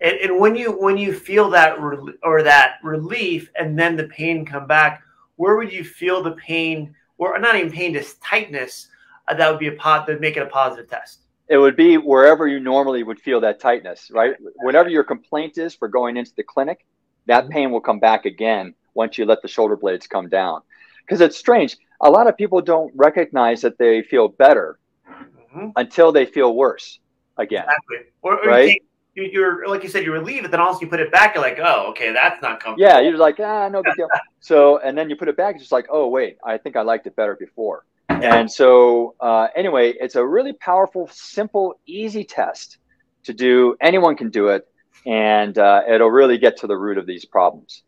And, 0.00 0.16
and 0.18 0.40
when 0.40 0.54
you 0.54 0.72
when 0.72 0.96
you 0.96 1.12
feel 1.12 1.50
that 1.50 1.80
re- 1.80 2.14
or 2.22 2.42
that 2.42 2.76
relief, 2.82 3.50
and 3.58 3.78
then 3.78 3.96
the 3.96 4.04
pain 4.04 4.44
come 4.44 4.66
back, 4.66 5.02
where 5.36 5.56
would 5.56 5.72
you 5.72 5.84
feel 5.84 6.22
the 6.22 6.32
pain, 6.32 6.94
or 7.16 7.38
not 7.38 7.56
even 7.56 7.72
pain, 7.72 7.92
just 7.94 8.20
tightness? 8.22 8.88
Uh, 9.26 9.34
that 9.34 9.50
would 9.50 9.60
be 9.60 9.68
a 9.68 9.72
pot 9.72 10.06
that 10.06 10.20
make 10.20 10.36
it 10.36 10.42
a 10.42 10.46
positive 10.46 10.88
test. 10.88 11.22
It 11.48 11.58
would 11.58 11.76
be 11.76 11.96
wherever 11.96 12.46
you 12.46 12.60
normally 12.60 13.02
would 13.02 13.20
feel 13.20 13.40
that 13.40 13.58
tightness, 13.58 14.10
right? 14.12 14.34
Whatever 14.56 14.88
your 14.88 15.04
complaint 15.04 15.58
is 15.58 15.74
for 15.74 15.88
going 15.88 16.16
into 16.16 16.32
the 16.36 16.42
clinic, 16.42 16.84
that 17.26 17.44
mm-hmm. 17.44 17.52
pain 17.52 17.70
will 17.70 17.80
come 17.80 17.98
back 17.98 18.26
again 18.26 18.74
once 18.94 19.16
you 19.16 19.24
let 19.24 19.42
the 19.42 19.48
shoulder 19.48 19.76
blades 19.76 20.06
come 20.06 20.28
down 20.28 20.60
because 21.04 21.20
it's 21.20 21.36
strange. 21.36 21.76
A 22.02 22.10
lot 22.10 22.26
of 22.26 22.36
people 22.36 22.60
don't 22.60 22.92
recognize 22.94 23.62
that 23.62 23.78
they 23.78 24.02
feel 24.02 24.28
better 24.28 24.78
mm-hmm. 25.08 25.68
until 25.76 26.12
they 26.12 26.26
feel 26.26 26.54
worse 26.54 27.00
again. 27.38 27.64
Exactly. 27.64 28.12
Or, 28.22 28.44
or 28.44 28.48
right? 28.48 28.82
You 29.22 29.44
are 29.44 29.66
like 29.66 29.82
you 29.82 29.88
said, 29.88 30.04
you 30.04 30.12
relieve 30.12 30.44
it, 30.44 30.50
then 30.50 30.60
also 30.60 30.80
you 30.80 30.88
put 30.88 31.00
it 31.00 31.10
back. 31.10 31.34
You're 31.34 31.42
like, 31.42 31.58
oh, 31.62 31.90
okay, 31.90 32.12
that's 32.12 32.40
not 32.42 32.60
comfortable. 32.60 32.88
Yeah, 32.88 33.00
you're 33.00 33.16
like, 33.16 33.40
ah, 33.40 33.68
no 33.68 33.82
big 33.82 33.94
deal. 33.94 34.08
so, 34.40 34.78
and 34.78 34.96
then 34.96 35.10
you 35.10 35.16
put 35.16 35.28
it 35.28 35.36
back. 35.36 35.56
It's 35.56 35.64
just 35.64 35.72
like, 35.72 35.86
oh, 35.90 36.08
wait, 36.08 36.38
I 36.44 36.58
think 36.58 36.76
I 36.76 36.82
liked 36.82 37.06
it 37.06 37.16
better 37.16 37.36
before. 37.36 37.84
And 38.08 38.50
so, 38.50 39.14
uh, 39.20 39.48
anyway, 39.54 39.92
it's 40.00 40.16
a 40.16 40.26
really 40.26 40.52
powerful, 40.54 41.08
simple, 41.12 41.78
easy 41.86 42.24
test 42.24 42.78
to 43.24 43.32
do. 43.32 43.76
Anyone 43.80 44.16
can 44.16 44.30
do 44.30 44.48
it, 44.48 44.66
and 45.06 45.56
uh, 45.58 45.82
it'll 45.88 46.10
really 46.10 46.38
get 46.38 46.56
to 46.58 46.66
the 46.66 46.76
root 46.76 46.98
of 46.98 47.06
these 47.06 47.24
problems. 47.24 47.82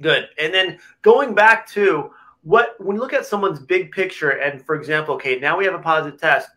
Good. 0.00 0.28
And 0.38 0.54
then 0.54 0.78
going 1.02 1.34
back 1.34 1.66
to 1.70 2.12
what 2.42 2.76
when 2.78 2.96
you 2.96 3.02
look 3.02 3.12
at 3.12 3.26
someone's 3.26 3.58
big 3.58 3.90
picture, 3.90 4.30
and 4.30 4.64
for 4.64 4.74
example, 4.76 5.14
okay, 5.14 5.38
now 5.38 5.58
we 5.58 5.64
have 5.64 5.74
a 5.74 5.80
positive 5.80 6.20
test, 6.20 6.48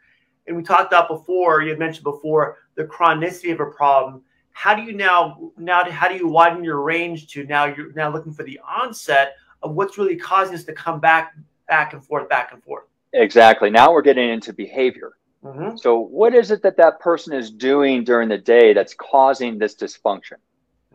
and 0.47 0.55
we 0.55 0.63
talked 0.63 0.91
about 0.91 1.07
before, 1.07 1.61
you 1.61 1.69
had 1.69 1.79
mentioned 1.79 2.03
before 2.03 2.57
the 2.81 2.87
chronicity 2.87 3.51
of 3.53 3.59
a 3.59 3.65
problem. 3.65 4.21
How 4.51 4.75
do 4.75 4.81
you 4.81 4.93
now 4.93 5.51
now 5.57 5.89
how 5.89 6.07
do 6.07 6.15
you 6.15 6.27
widen 6.27 6.63
your 6.63 6.81
range 6.81 7.27
to 7.33 7.45
now 7.45 7.65
you're 7.65 7.93
now 7.93 8.11
looking 8.11 8.33
for 8.33 8.43
the 8.43 8.59
onset 8.59 9.35
of 9.63 9.75
what's 9.75 9.97
really 9.97 10.17
causing 10.17 10.55
us 10.55 10.63
to 10.65 10.73
come 10.73 10.99
back 10.99 11.35
back 11.67 11.93
and 11.93 12.03
forth, 12.03 12.27
back 12.27 12.51
and 12.51 12.61
forth? 12.63 12.85
Exactly. 13.13 13.69
Now 13.69 13.91
we're 13.91 14.01
getting 14.01 14.29
into 14.29 14.53
behavior. 14.53 15.13
Mm-hmm. 15.43 15.77
So, 15.77 15.99
what 15.99 16.35
is 16.35 16.51
it 16.51 16.61
that 16.63 16.77
that 16.77 16.99
person 16.99 17.33
is 17.33 17.49
doing 17.49 18.03
during 18.03 18.29
the 18.29 18.37
day 18.37 18.73
that's 18.73 18.93
causing 18.93 19.57
this 19.57 19.75
dysfunction? 19.75 20.37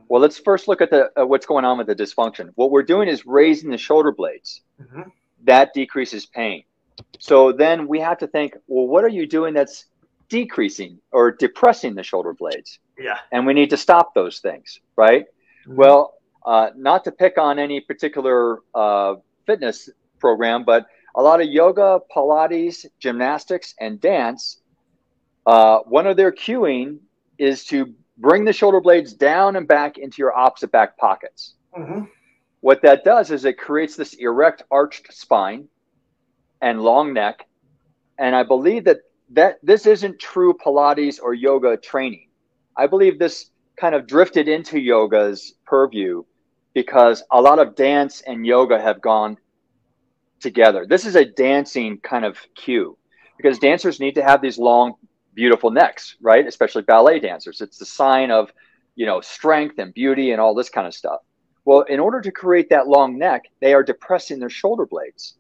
Well, 0.09 0.21
let's 0.21 0.39
first 0.39 0.69
look 0.69 0.81
at 0.81 0.91
the 0.91 1.11
uh, 1.21 1.27
what's 1.27 1.47
going 1.47 1.65
on 1.65 1.79
with 1.79 1.89
the 1.89 1.97
dysfunction. 1.97 2.51
What 2.55 2.71
we're 2.71 2.85
doing 2.85 3.09
is 3.09 3.27
raising 3.27 3.71
the 3.71 3.79
shoulder 3.79 4.13
blades. 4.13 4.63
Mm-hmm. 4.81 5.03
That 5.45 5.75
decreases 5.75 6.27
pain. 6.27 6.63
So 7.19 7.53
then 7.53 7.89
we 7.89 8.01
have 8.01 8.19
to 8.19 8.27
think, 8.27 8.57
well, 8.69 8.87
what 8.87 9.05
are 9.05 9.09
you 9.09 9.27
doing 9.27 9.53
that's 9.55 9.87
decreasing 10.29 10.99
or 11.13 11.31
depressing 11.31 11.95
the 11.95 12.03
shoulder 12.03 12.33
blades? 12.33 12.79
Yeah. 12.99 13.19
And 13.33 13.47
we 13.47 13.55
need 13.55 13.71
to 13.71 13.77
stop 13.77 14.15
those 14.15 14.41
things, 14.41 14.81
right? 14.97 15.27
Mm-hmm. 15.67 15.77
Well, 15.77 16.15
uh, 16.45 16.71
not 16.77 17.05
to 17.05 17.13
pick 17.13 17.39
on 17.39 17.59
any 17.59 17.81
particular 17.81 18.61
uh, 18.75 19.17
fitness 19.47 19.91
program, 20.19 20.65
but 20.65 20.87
a 21.15 21.23
lot 21.23 21.41
of 21.41 21.49
yoga, 21.49 22.01
Pilates, 22.15 22.87
gymnastics, 22.99 23.75
and 23.81 24.01
dance, 24.01 24.61
uh, 25.47 25.79
one 25.81 26.07
of 26.07 26.17
their 26.17 26.33
cueing 26.33 26.99
is 27.39 27.65
to 27.65 27.95
bring 28.19 28.45
the 28.45 28.53
shoulder 28.53 28.81
blades 28.81 29.13
down 29.13 29.57
and 29.57 29.67
back 29.67 29.99
into 29.99 30.19
your 30.19 30.37
opposite 30.37 30.73
back 30.73 30.97
pockets. 30.97 31.55
Mm-hmm. 31.77 32.05
What 32.61 32.83
that 32.83 33.05
does 33.05 33.31
is 33.31 33.45
it 33.45 33.59
creates 33.59 33.97
this 33.97 34.15
erect, 34.15 34.63
arched 34.71 35.13
spine 35.13 35.69
and 36.61 36.83
long 36.83 37.13
neck. 37.13 37.47
And 38.19 38.35
I 38.35 38.43
believe 38.43 38.85
that, 38.85 39.01
that 39.31 39.59
this 39.63 39.87
isn't 39.87 40.19
true 40.19 40.55
Pilates 40.55 41.19
or 41.21 41.35
yoga 41.35 41.77
training. 41.77 42.29
I 42.77 42.87
believe 42.87 43.19
this 43.19 43.51
kind 43.77 43.95
of 43.95 44.07
drifted 44.07 44.49
into 44.49 44.79
yoga's 44.79 45.55
purview 45.67 46.23
because 46.75 47.23
a 47.31 47.41
lot 47.41 47.59
of 47.59 47.75
dance 47.75 48.23
and 48.27 48.47
yoga 48.47 48.81
have 48.81 49.01
gone 49.01 49.37
together. 50.41 50.87
This 50.87 51.07
is 51.07 51.17
a 51.17 51.25
dancing 51.25 51.99
kind 51.99 52.25
of 52.25 52.39
cue 52.55 52.97
because 53.37 53.59
dancers 53.59 54.01
need 54.01 54.15
to 54.15 54.23
have 54.23 54.43
these 54.43 54.59
long 54.59 54.95
beautiful 55.35 55.71
necks, 55.71 56.17
right? 56.21 56.47
Especially 56.47 56.83
ballet 56.83 57.21
dancers. 57.21 57.61
It's 57.61 57.79
the 57.79 57.87
sign 57.87 58.31
of, 58.31 58.51
you 58.95 59.07
know, 59.07 59.21
strength 59.21 59.79
and 59.79 59.93
beauty 59.93 60.33
and 60.33 60.41
all 60.41 60.55
this 60.55 60.71
kind 60.71 60.87
of 60.87 60.95
stuff. 60.95 61.21
Well, 61.65 61.83
in 61.83 62.01
order 62.01 62.21
to 62.21 62.31
create 62.31 62.71
that 62.71 62.89
long 62.89 63.19
neck, 63.19 63.45
they 63.61 63.75
are 63.75 63.83
depressing 63.83 64.39
their 64.39 64.51
shoulder 64.51 64.87
blades, 64.87 65.35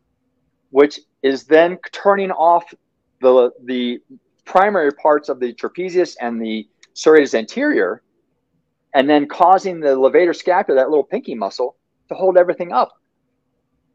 which 0.71 1.01
is 1.23 1.45
then 1.45 1.79
turning 1.93 2.31
off 2.31 2.73
the 3.21 3.51
the 3.65 4.01
primary 4.45 4.93
parts 4.93 5.29
of 5.29 5.41
the 5.41 5.53
trapezius 5.53 6.17
and 6.21 6.41
the 6.41 6.69
serratus 6.95 7.35
anterior, 7.35 8.03
and 8.95 9.09
then 9.09 9.27
causing 9.27 9.81
the 9.81 9.89
levator 9.89 10.35
scapula, 10.35 10.81
that 10.81 10.89
little 10.89 11.05
pinky 11.05 11.35
muscle, 11.35 11.77
to 12.09 12.15
hold 12.15 12.37
everything 12.37 12.73
up, 12.73 12.93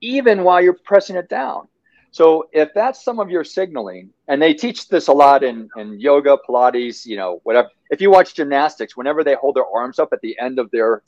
even 0.01 0.43
while 0.43 0.61
you're 0.61 0.77
pressing 0.85 1.15
it 1.15 1.29
down. 1.29 1.67
So 2.11 2.49
if 2.51 2.69
that's 2.75 3.03
some 3.03 3.19
of 3.19 3.29
your 3.29 3.45
signaling, 3.45 4.11
and 4.27 4.41
they 4.41 4.53
teach 4.53 4.89
this 4.89 5.07
a 5.07 5.13
lot 5.13 5.43
in, 5.43 5.69
in 5.77 5.97
yoga, 5.99 6.37
Pilates, 6.47 7.05
you 7.05 7.15
know, 7.15 7.39
whatever. 7.43 7.69
If 7.89 8.01
you 8.01 8.11
watch 8.11 8.35
gymnastics, 8.35 8.97
whenever 8.97 9.23
they 9.23 9.35
hold 9.35 9.55
their 9.55 9.65
arms 9.65 9.97
up 9.97 10.09
at 10.11 10.19
the 10.21 10.37
end 10.37 10.59
of 10.59 10.69
their, 10.71 11.03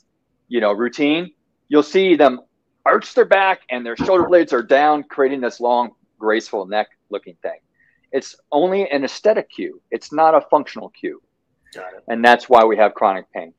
you 0.48 0.60
know, 0.60 0.72
routine, 0.72 1.32
you'll 1.68 1.82
see 1.82 2.16
them 2.16 2.40
arch 2.86 3.14
their 3.14 3.26
back 3.26 3.60
and 3.70 3.84
their 3.84 3.96
shoulder 3.96 4.26
blades 4.26 4.54
are 4.54 4.62
down, 4.62 5.02
creating 5.04 5.42
this 5.42 5.60
long, 5.60 5.90
graceful 6.18 6.66
neck 6.66 6.88
looking 7.10 7.36
thing. 7.42 7.58
It's 8.14 8.34
only 8.50 8.88
an 8.88 9.04
aesthetic 9.04 9.50
cue. 9.50 9.82
It's 9.90 10.10
not 10.10 10.34
a 10.34 10.40
functional 10.40 10.88
cue. 10.88 11.20
And 12.08 12.24
that's 12.24 12.48
why 12.48 12.64
we 12.64 12.76
have 12.78 12.94
chronic 12.94 13.30
pain. 13.32 13.52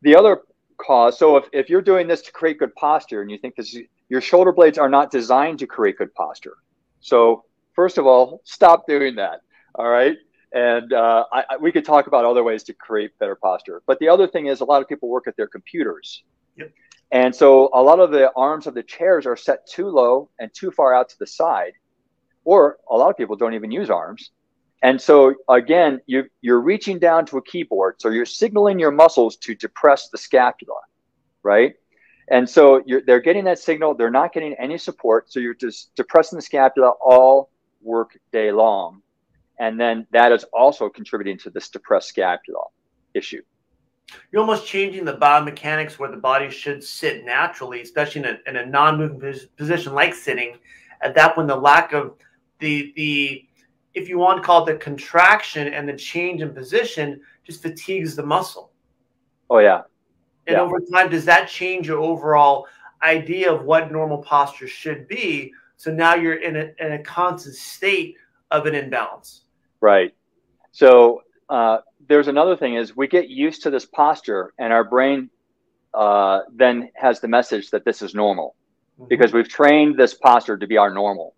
The 0.00 0.16
other 0.16 0.40
cause, 0.78 1.16
so 1.16 1.36
if, 1.36 1.44
if 1.52 1.68
you're 1.70 1.82
doing 1.82 2.08
this 2.08 2.22
to 2.22 2.32
create 2.32 2.58
good 2.58 2.74
posture 2.74 3.22
and 3.22 3.30
you 3.30 3.38
think 3.38 3.54
this 3.54 3.76
your 4.08 4.20
shoulder 4.20 4.52
blades 4.52 4.78
are 4.78 4.88
not 4.88 5.10
designed 5.10 5.60
to 5.60 5.66
create 5.66 5.96
good 5.98 6.12
posture 6.14 6.56
so 7.02 7.44
first 7.74 7.98
of 7.98 8.06
all, 8.06 8.40
stop 8.44 8.86
doing 8.86 9.16
that. 9.16 9.42
All 9.74 9.88
right. 9.88 10.16
And 10.54 10.92
uh, 10.92 11.24
I, 11.32 11.44
I, 11.50 11.56
we 11.58 11.72
could 11.72 11.84
talk 11.84 12.06
about 12.06 12.24
other 12.24 12.42
ways 12.42 12.62
to 12.64 12.72
create 12.72 13.18
better 13.18 13.34
posture. 13.34 13.82
But 13.86 13.98
the 13.98 14.08
other 14.08 14.26
thing 14.26 14.46
is, 14.46 14.60
a 14.60 14.64
lot 14.64 14.80
of 14.82 14.88
people 14.88 15.08
work 15.08 15.26
at 15.26 15.36
their 15.36 15.46
computers. 15.46 16.22
Yep. 16.56 16.72
And 17.10 17.34
so 17.34 17.70
a 17.74 17.82
lot 17.82 18.00
of 18.00 18.10
the 18.10 18.32
arms 18.36 18.66
of 18.66 18.74
the 18.74 18.82
chairs 18.82 19.26
are 19.26 19.36
set 19.36 19.66
too 19.66 19.88
low 19.88 20.30
and 20.38 20.52
too 20.54 20.70
far 20.70 20.94
out 20.94 21.08
to 21.10 21.18
the 21.18 21.26
side. 21.26 21.72
Or 22.44 22.78
a 22.90 22.96
lot 22.96 23.10
of 23.10 23.16
people 23.16 23.36
don't 23.36 23.54
even 23.54 23.70
use 23.70 23.90
arms. 23.90 24.30
And 24.82 25.00
so 25.00 25.34
again, 25.48 26.00
you, 26.06 26.24
you're 26.40 26.60
reaching 26.60 26.98
down 26.98 27.24
to 27.26 27.38
a 27.38 27.42
keyboard. 27.42 28.00
So 28.00 28.08
you're 28.08 28.26
signaling 28.26 28.78
your 28.78 28.90
muscles 28.90 29.36
to 29.36 29.54
depress 29.54 30.08
the 30.08 30.18
scapula, 30.18 30.80
right? 31.42 31.74
And 32.28 32.48
so 32.48 32.82
they're 33.06 33.20
getting 33.20 33.44
that 33.44 33.58
signal. 33.58 33.94
They're 33.94 34.10
not 34.10 34.32
getting 34.32 34.54
any 34.54 34.78
support. 34.78 35.30
So 35.32 35.38
you're 35.38 35.54
just 35.54 35.94
depressing 35.94 36.36
the 36.36 36.42
scapula 36.42 36.94
all 37.00 37.50
work 37.80 38.18
day 38.32 38.50
long. 38.50 39.02
And 39.58 39.78
then 39.78 40.06
that 40.12 40.32
is 40.32 40.44
also 40.52 40.88
contributing 40.88 41.38
to 41.38 41.50
this 41.50 41.68
depressed 41.68 42.08
scapula 42.08 42.64
issue. 43.14 43.42
You're 44.30 44.40
almost 44.40 44.66
changing 44.66 45.04
the 45.04 45.16
biomechanics 45.16 45.98
where 45.98 46.10
the 46.10 46.16
body 46.16 46.50
should 46.50 46.82
sit 46.82 47.24
naturally, 47.24 47.82
especially 47.82 48.22
in 48.22 48.26
a, 48.26 48.38
in 48.50 48.56
a 48.56 48.66
non-moving 48.66 49.48
position 49.56 49.94
like 49.94 50.14
sitting. 50.14 50.58
At 51.02 51.14
that 51.14 51.34
point, 51.34 51.48
the 51.48 51.56
lack 51.56 51.92
of 51.92 52.14
the 52.62 52.92
the 52.96 53.46
if 53.92 54.08
you 54.08 54.16
want 54.16 54.38
to 54.38 54.42
call 54.42 54.66
it 54.66 54.72
the 54.72 54.78
contraction 54.78 55.68
and 55.68 55.86
the 55.86 55.92
change 55.92 56.40
in 56.40 56.54
position 56.54 57.20
just 57.44 57.60
fatigues 57.60 58.16
the 58.16 58.24
muscle. 58.24 58.72
Oh 59.50 59.58
yeah, 59.58 59.82
and 60.46 60.54
yeah. 60.56 60.60
over 60.60 60.80
time, 60.92 61.10
does 61.10 61.26
that 61.26 61.48
change 61.48 61.86
your 61.86 62.00
overall 62.00 62.66
idea 63.02 63.52
of 63.52 63.64
what 63.64 63.92
normal 63.92 64.18
posture 64.22 64.68
should 64.68 65.06
be? 65.08 65.52
So 65.76 65.92
now 65.92 66.14
you're 66.14 66.40
in 66.40 66.56
a, 66.56 66.70
in 66.78 66.92
a 66.92 67.02
constant 67.02 67.56
state 67.56 68.16
of 68.50 68.66
an 68.66 68.74
imbalance. 68.74 69.42
Right. 69.80 70.14
So 70.70 71.22
uh, 71.48 71.78
there's 72.08 72.28
another 72.28 72.56
thing 72.56 72.76
is 72.76 72.96
we 72.96 73.08
get 73.08 73.28
used 73.28 73.62
to 73.64 73.70
this 73.70 73.84
posture 73.84 74.54
and 74.58 74.72
our 74.72 74.84
brain 74.84 75.28
uh, 75.92 76.40
then 76.54 76.90
has 76.94 77.20
the 77.20 77.28
message 77.28 77.70
that 77.70 77.84
this 77.84 78.00
is 78.00 78.14
normal. 78.14 78.54
mm-hmm. 79.02 79.08
because 79.08 79.32
we've 79.32 79.48
trained 79.48 79.98
this 79.98 80.14
posture 80.14 80.56
to 80.56 80.66
be 80.66 80.76
our 80.76 80.92
normal. 80.92 81.34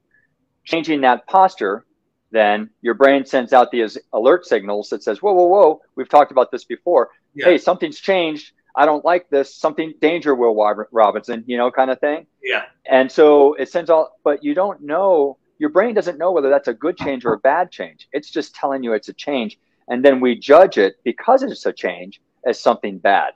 Changing 0.65 1.03
that 1.03 1.27
posture, 1.27 1.85
then 2.31 2.71
your 2.81 2.95
brain 2.95 3.25
sends 3.27 3.53
out 3.53 3.71
these 3.71 3.99
alert 4.13 4.47
signals 4.47 4.89
that 4.91 5.03
says, 5.03 5.23
"Whoa, 5.23 5.33
whoa, 5.33 5.45
whoa! 5.45 5.81
We've 5.95 6.09
talked 6.09 6.33
about 6.33 6.51
this 6.51 6.65
before. 6.65 7.11
Yeah. 7.35 7.47
Hey, 7.47 7.59
something's 7.59 8.01
changed. 8.01 8.53
I 8.75 8.87
don't 8.87 9.05
like 9.05 9.29
this. 9.31 9.55
Something 9.55 9.95
danger, 10.01 10.35
Will 10.35 10.55
Robinson. 10.91 11.45
You 11.47 11.59
know, 11.59 11.71
kind 11.71 11.91
of 11.91 12.01
thing." 12.01 12.27
Yeah. 12.43 12.65
And 12.87 13.11
so 13.11 13.55
it 13.55 13.69
sends 13.69 13.91
all, 13.91 14.19
but 14.25 14.43
you 14.43 14.55
don't 14.55 14.83
know. 14.83 15.39
Your 15.59 15.71
brain 15.71 15.95
doesn't 15.95 16.19
know 16.19 16.33
whether 16.33 16.51
that's 16.51 16.69
a 16.69 16.75
good 16.75 16.97
change 16.97 17.25
or 17.25 17.35
a 17.35 17.39
bad 17.39 17.71
change. 17.71 18.09
It's 18.13 18.31
just 18.31 18.55
telling 18.55 18.83
you 18.83 18.93
it's 18.93 19.09
a 19.09 19.13
change, 19.13 19.59
and 19.87 20.05
then 20.05 20.21
we 20.21 20.35
judge 20.37 20.79
it 20.79 20.97
because 21.05 21.43
it's 21.43 21.67
a 21.67 21.73
change 21.73 22.21
as 22.45 22.59
something 22.59 22.99
bad. 22.99 23.35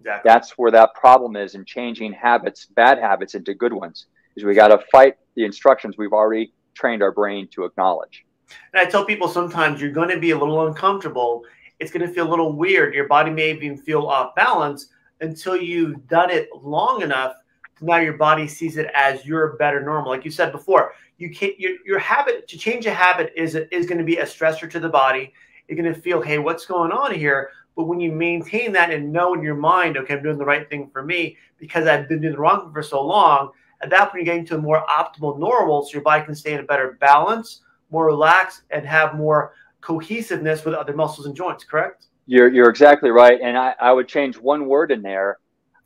Exactly. 0.00 0.28
That's 0.28 0.58
where 0.58 0.70
that 0.72 0.94
problem 0.94 1.36
is 1.36 1.54
in 1.54 1.64
changing 1.64 2.12
habits, 2.12 2.66
bad 2.66 2.98
habits 2.98 3.34
into 3.34 3.54
good 3.54 3.72
ones. 3.72 4.06
Is 4.38 4.44
we 4.44 4.54
got 4.54 4.68
to 4.68 4.78
fight 4.92 5.16
the 5.34 5.44
instructions 5.44 5.96
we've 5.98 6.12
already 6.12 6.52
trained 6.74 7.02
our 7.02 7.10
brain 7.10 7.48
to 7.48 7.64
acknowledge. 7.64 8.24
And 8.72 8.80
I 8.80 8.88
tell 8.88 9.04
people 9.04 9.26
sometimes 9.26 9.80
you're 9.80 9.90
going 9.90 10.10
to 10.10 10.20
be 10.20 10.30
a 10.30 10.38
little 10.38 10.64
uncomfortable. 10.68 11.44
It's 11.80 11.90
going 11.90 12.06
to 12.06 12.12
feel 12.12 12.28
a 12.28 12.30
little 12.30 12.52
weird. 12.52 12.94
Your 12.94 13.08
body 13.08 13.32
may 13.32 13.50
even 13.50 13.76
feel 13.76 14.06
off 14.06 14.36
balance 14.36 14.90
until 15.20 15.56
you've 15.56 16.06
done 16.06 16.30
it 16.30 16.48
long 16.54 17.02
enough. 17.02 17.34
Now 17.80 17.96
your 17.96 18.12
body 18.12 18.46
sees 18.46 18.76
it 18.76 18.88
as 18.94 19.26
your 19.26 19.56
better 19.56 19.80
normal. 19.80 20.12
Like 20.12 20.24
you 20.24 20.30
said 20.30 20.52
before, 20.52 20.92
you 21.16 21.30
can't 21.30 21.58
your, 21.58 21.72
your 21.84 21.98
habit 21.98 22.46
to 22.48 22.56
change 22.56 22.86
a 22.86 22.94
habit 22.94 23.32
is 23.34 23.56
is 23.56 23.86
going 23.86 23.98
to 23.98 24.04
be 24.04 24.18
a 24.18 24.24
stressor 24.24 24.70
to 24.70 24.78
the 24.78 24.88
body. 24.88 25.32
You're 25.66 25.80
going 25.80 25.92
to 25.92 26.00
feel, 26.00 26.22
hey, 26.22 26.38
what's 26.38 26.64
going 26.64 26.92
on 26.92 27.12
here? 27.12 27.50
But 27.76 27.84
when 27.84 28.00
you 28.00 28.10
maintain 28.10 28.72
that 28.72 28.90
and 28.90 29.12
know 29.12 29.34
in 29.34 29.42
your 29.42 29.54
mind, 29.54 29.96
okay, 29.96 30.14
I'm 30.14 30.22
doing 30.22 30.38
the 30.38 30.44
right 30.44 30.68
thing 30.68 30.90
for 30.92 31.04
me 31.04 31.36
because 31.58 31.86
I've 31.86 32.08
been 32.08 32.20
doing 32.20 32.32
the 32.32 32.38
wrong 32.40 32.62
thing 32.62 32.72
for 32.72 32.82
so 32.82 33.04
long, 33.04 33.50
at 33.80 33.90
that 33.90 34.10
point, 34.10 34.24
you're 34.24 34.34
getting 34.34 34.46
to 34.46 34.56
a 34.56 34.58
more 34.58 34.84
optimal 34.88 35.38
normal 35.38 35.84
so 35.84 35.92
your 35.92 36.02
body 36.02 36.24
can 36.24 36.34
stay 36.34 36.54
in 36.54 36.60
a 36.60 36.64
better 36.64 36.96
balance, 37.00 37.62
more 37.90 38.06
relaxed, 38.06 38.62
and 38.70 38.84
have 38.86 39.14
more 39.14 39.54
cohesiveness 39.80 40.64
with 40.64 40.74
other 40.74 40.94
muscles 40.94 41.26
and 41.26 41.36
joints, 41.36 41.64
correct? 41.64 42.06
You're, 42.26 42.52
you're 42.52 42.68
exactly 42.68 43.10
right. 43.10 43.40
And 43.40 43.56
I, 43.56 43.74
I 43.80 43.92
would 43.92 44.08
change 44.08 44.36
one 44.36 44.66
word 44.66 44.90
in 44.90 45.02
there 45.02 45.38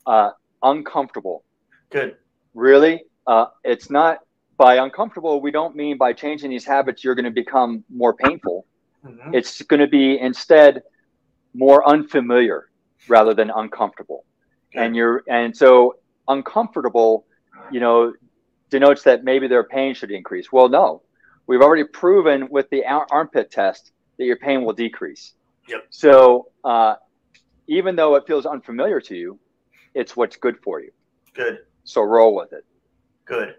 uh, 0.05 0.31
uncomfortable. 0.61 1.43
Good. 1.89 2.17
Really? 2.53 3.03
Uh, 3.27 3.45
it's 3.63 3.89
not 3.89 4.19
by 4.57 4.75
uncomfortable, 4.75 5.41
we 5.41 5.51
don't 5.51 5.75
mean 5.75 5.97
by 5.97 6.13
changing 6.13 6.49
these 6.49 6.65
habits, 6.65 7.03
you're 7.03 7.15
going 7.15 7.25
to 7.25 7.31
become 7.31 7.83
more 7.89 8.13
painful. 8.13 8.65
Mm-hmm. 9.05 9.33
It's 9.33 9.61
going 9.63 9.79
to 9.79 9.87
be 9.87 10.19
instead 10.19 10.83
more 11.53 11.87
unfamiliar 11.87 12.69
rather 13.07 13.33
than 13.33 13.51
uncomfortable. 13.55 14.25
Okay. 14.71 14.85
And 14.85 14.95
you're 14.95 15.23
and 15.27 15.55
so 15.55 15.97
uncomfortable, 16.27 17.25
you 17.71 17.79
know, 17.79 18.13
denotes 18.69 19.03
that 19.03 19.23
maybe 19.23 19.47
their 19.47 19.63
pain 19.63 19.93
should 19.93 20.11
increase. 20.11 20.51
Well, 20.51 20.69
no. 20.69 21.01
We've 21.45 21.61
already 21.61 21.83
proven 21.83 22.47
with 22.49 22.69
the 22.69 22.83
armpit 22.85 23.51
test 23.51 23.91
that 24.17 24.25
your 24.25 24.37
pain 24.37 24.63
will 24.63 24.73
decrease. 24.73 25.33
Yep. 25.67 25.87
So 25.89 26.47
uh, 26.63 26.95
even 27.67 27.95
though 27.95 28.15
it 28.15 28.25
feels 28.25 28.45
unfamiliar 28.45 29.01
to 29.01 29.15
you, 29.15 29.39
it's 29.93 30.15
what's 30.15 30.37
good 30.37 30.57
for 30.63 30.81
you. 30.81 30.91
Good. 31.33 31.59
So 31.83 32.01
roll 32.01 32.35
with 32.35 32.53
it. 32.53 32.65
Good. 33.25 33.55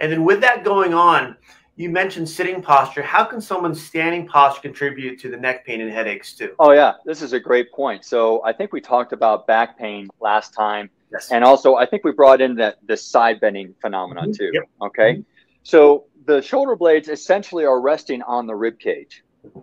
And 0.00 0.10
then 0.10 0.24
with 0.24 0.40
that 0.40 0.64
going 0.64 0.94
on, 0.94 1.36
you 1.76 1.88
mentioned 1.88 2.28
sitting 2.28 2.60
posture. 2.60 3.02
How 3.02 3.24
can 3.24 3.40
someone's 3.40 3.82
standing 3.82 4.26
posture 4.26 4.60
contribute 4.60 5.18
to 5.20 5.30
the 5.30 5.36
neck 5.36 5.64
pain 5.64 5.80
and 5.80 5.90
headaches 5.90 6.34
too? 6.34 6.54
Oh 6.58 6.72
yeah, 6.72 6.94
this 7.04 7.22
is 7.22 7.32
a 7.32 7.40
great 7.40 7.72
point. 7.72 8.04
So 8.04 8.42
I 8.44 8.52
think 8.52 8.72
we 8.72 8.80
talked 8.80 9.12
about 9.12 9.46
back 9.46 9.78
pain 9.78 10.08
last 10.20 10.52
time, 10.52 10.90
yes. 11.12 11.30
and 11.30 11.44
also 11.44 11.76
I 11.76 11.86
think 11.86 12.04
we 12.04 12.12
brought 12.12 12.40
in 12.40 12.56
that 12.56 12.78
the 12.86 12.96
side 12.96 13.40
bending 13.40 13.74
phenomenon 13.80 14.30
mm-hmm. 14.30 14.32
too. 14.32 14.50
Yep. 14.52 14.64
Okay, 14.82 15.12
mm-hmm. 15.12 15.22
so 15.62 16.06
the 16.26 16.42
shoulder 16.42 16.76
blades 16.76 17.08
essentially 17.08 17.64
are 17.64 17.80
resting 17.80 18.22
on 18.22 18.46
the 18.46 18.54
rib 18.54 18.78
cage. 18.78 19.22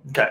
Okay. 0.10 0.30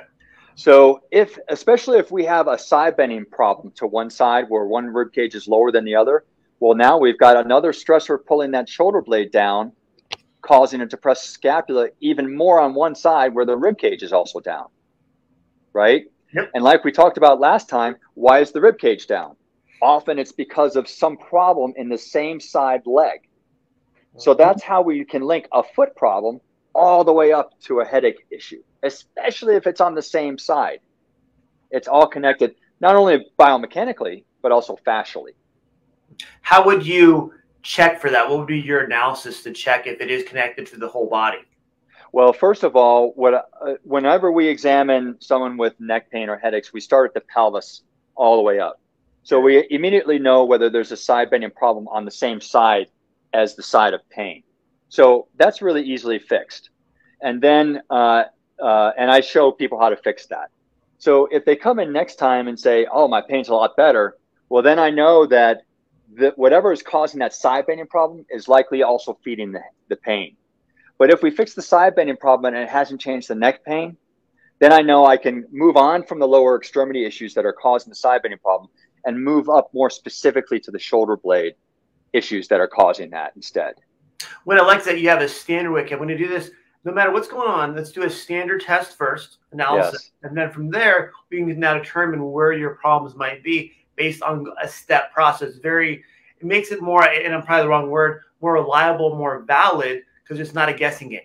So 0.58 1.02
if, 1.10 1.38
especially 1.48 1.98
if 1.98 2.10
we 2.10 2.24
have 2.24 2.48
a 2.48 2.58
side 2.58 2.96
bending 2.96 3.26
problem 3.26 3.72
to 3.76 3.86
one 3.86 4.08
side 4.08 4.46
where 4.48 4.64
one 4.64 4.86
rib 4.86 5.12
cage 5.12 5.34
is 5.34 5.46
lower 5.46 5.70
than 5.70 5.84
the 5.84 5.94
other, 5.94 6.24
well 6.60 6.74
now 6.74 6.98
we've 6.98 7.18
got 7.18 7.36
another 7.36 7.72
stressor 7.72 8.18
pulling 8.24 8.52
that 8.52 8.68
shoulder 8.68 9.02
blade 9.02 9.30
down 9.30 9.72
causing 10.46 10.80
a 10.80 10.86
depressed 10.86 11.30
scapula 11.30 11.88
even 12.00 12.34
more 12.34 12.60
on 12.60 12.72
one 12.72 12.94
side 12.94 13.34
where 13.34 13.44
the 13.44 13.56
rib 13.56 13.78
cage 13.78 14.02
is 14.02 14.12
also 14.12 14.40
down. 14.40 14.66
Right? 15.72 16.04
Yep. 16.34 16.50
And 16.54 16.64
like 16.64 16.84
we 16.84 16.92
talked 16.92 17.18
about 17.18 17.40
last 17.40 17.68
time, 17.68 17.96
why 18.14 18.40
is 18.40 18.52
the 18.52 18.60
rib 18.60 18.78
cage 18.78 19.06
down? 19.06 19.36
Often 19.82 20.18
it's 20.18 20.32
because 20.32 20.76
of 20.76 20.88
some 20.88 21.16
problem 21.16 21.74
in 21.76 21.88
the 21.88 21.98
same 21.98 22.40
side 22.40 22.82
leg. 22.86 23.28
So 24.16 24.32
mm-hmm. 24.32 24.38
that's 24.38 24.62
how 24.62 24.82
we 24.82 25.04
can 25.04 25.22
link 25.22 25.46
a 25.52 25.62
foot 25.62 25.94
problem 25.96 26.40
all 26.74 27.04
the 27.04 27.12
way 27.12 27.32
up 27.32 27.58
to 27.62 27.80
a 27.80 27.84
headache 27.84 28.26
issue, 28.30 28.62
especially 28.82 29.56
if 29.56 29.66
it's 29.66 29.80
on 29.80 29.94
the 29.94 30.02
same 30.02 30.38
side. 30.38 30.80
It's 31.70 31.88
all 31.88 32.06
connected, 32.06 32.54
not 32.80 32.96
only 32.96 33.26
biomechanically, 33.38 34.24
but 34.42 34.52
also 34.52 34.76
fascially. 34.86 35.32
How 36.42 36.64
would 36.64 36.86
you 36.86 37.32
check 37.62 38.00
for 38.00 38.10
that? 38.10 38.28
What 38.28 38.38
would 38.38 38.46
be 38.46 38.60
your 38.60 38.84
analysis 38.84 39.42
to 39.42 39.52
check 39.52 39.86
if 39.86 40.00
it 40.00 40.10
is 40.10 40.24
connected 40.24 40.66
to 40.68 40.76
the 40.76 40.88
whole 40.88 41.08
body? 41.08 41.38
Well, 42.12 42.32
first 42.32 42.62
of 42.62 42.76
all, 42.76 43.12
what, 43.16 43.34
uh, 43.34 43.74
whenever 43.82 44.30
we 44.30 44.46
examine 44.46 45.16
someone 45.20 45.56
with 45.56 45.78
neck 45.80 46.10
pain 46.10 46.28
or 46.28 46.38
headaches, 46.38 46.72
we 46.72 46.80
start 46.80 47.10
at 47.10 47.14
the 47.14 47.20
pelvis 47.20 47.82
all 48.14 48.36
the 48.36 48.42
way 48.42 48.60
up. 48.60 48.80
So 49.26 49.40
we 49.40 49.66
immediately 49.70 50.20
know 50.20 50.44
whether 50.44 50.70
there's 50.70 50.92
a 50.92 50.96
side 50.96 51.30
bending 51.30 51.50
problem 51.50 51.88
on 51.88 52.04
the 52.04 52.12
same 52.12 52.40
side 52.40 52.86
as 53.34 53.56
the 53.56 53.62
side 53.64 53.92
of 53.92 54.08
pain. 54.08 54.44
So 54.88 55.26
that's 55.34 55.60
really 55.60 55.82
easily 55.82 56.20
fixed. 56.20 56.70
And 57.20 57.42
then, 57.42 57.82
uh, 57.90 58.26
uh, 58.62 58.92
and 58.96 59.10
I 59.10 59.20
show 59.22 59.50
people 59.50 59.80
how 59.80 59.88
to 59.88 59.96
fix 59.96 60.26
that. 60.26 60.50
So 60.98 61.26
if 61.26 61.44
they 61.44 61.56
come 61.56 61.80
in 61.80 61.92
next 61.92 62.20
time 62.20 62.46
and 62.46 62.56
say, 62.56 62.86
"Oh, 62.86 63.08
my 63.08 63.20
pain's 63.20 63.48
a 63.48 63.54
lot 63.54 63.76
better," 63.76 64.16
well, 64.48 64.62
then 64.62 64.78
I 64.78 64.90
know 64.90 65.26
that 65.26 65.62
that 66.14 66.38
whatever 66.38 66.70
is 66.70 66.84
causing 66.84 67.18
that 67.18 67.34
side 67.34 67.66
bending 67.66 67.88
problem 67.88 68.24
is 68.30 68.46
likely 68.46 68.84
also 68.84 69.18
feeding 69.24 69.50
the, 69.50 69.62
the 69.88 69.96
pain. 69.96 70.36
But 70.98 71.10
if 71.10 71.24
we 71.24 71.32
fix 71.32 71.52
the 71.52 71.62
side 71.62 71.96
bending 71.96 72.16
problem 72.16 72.54
and 72.54 72.62
it 72.62 72.68
hasn't 72.68 73.00
changed 73.00 73.26
the 73.26 73.34
neck 73.34 73.64
pain, 73.64 73.96
then 74.60 74.72
I 74.72 74.82
know 74.82 75.04
I 75.04 75.16
can 75.16 75.46
move 75.50 75.76
on 75.76 76.04
from 76.04 76.20
the 76.20 76.28
lower 76.28 76.56
extremity 76.56 77.04
issues 77.04 77.34
that 77.34 77.44
are 77.44 77.52
causing 77.52 77.90
the 77.90 77.96
side 77.96 78.22
bending 78.22 78.38
problem 78.38 78.70
and 79.06 79.22
move 79.22 79.48
up 79.48 79.72
more 79.72 79.88
specifically 79.88 80.60
to 80.60 80.70
the 80.70 80.78
shoulder 80.78 81.16
blade 81.16 81.54
issues 82.12 82.48
that 82.48 82.60
are 82.60 82.68
causing 82.68 83.10
that 83.10 83.32
instead. 83.36 83.74
What 84.44 84.58
I 84.58 84.64
like 84.64 84.84
that 84.84 85.00
you 85.00 85.08
have 85.08 85.22
a 85.22 85.28
standard 85.28 85.72
way. 85.72 85.88
When 85.96 86.08
you 86.08 86.18
do 86.18 86.28
this, 86.28 86.50
no 86.84 86.92
matter 86.92 87.10
what's 87.10 87.28
going 87.28 87.48
on, 87.48 87.74
let's 87.74 87.92
do 87.92 88.02
a 88.02 88.10
standard 88.10 88.60
test 88.60 88.96
first, 88.96 89.38
analysis, 89.52 89.92
yes. 90.04 90.10
and 90.22 90.36
then 90.36 90.50
from 90.50 90.70
there 90.70 91.12
we 91.30 91.38
can 91.38 91.58
now 91.58 91.74
determine 91.74 92.30
where 92.30 92.52
your 92.52 92.76
problems 92.76 93.16
might 93.16 93.42
be 93.42 93.72
based 93.96 94.22
on 94.22 94.46
a 94.62 94.68
step 94.68 95.12
process. 95.12 95.56
Very, 95.56 96.04
it 96.40 96.46
makes 96.46 96.70
it 96.70 96.82
more, 96.82 97.08
and 97.08 97.34
I'm 97.34 97.42
probably 97.42 97.64
the 97.64 97.68
wrong 97.68 97.90
word, 97.90 98.22
more 98.40 98.54
reliable, 98.54 99.16
more 99.16 99.40
valid 99.40 100.02
because 100.22 100.38
it's 100.40 100.54
not 100.54 100.68
a 100.68 100.74
guessing 100.74 101.08
game. 101.08 101.20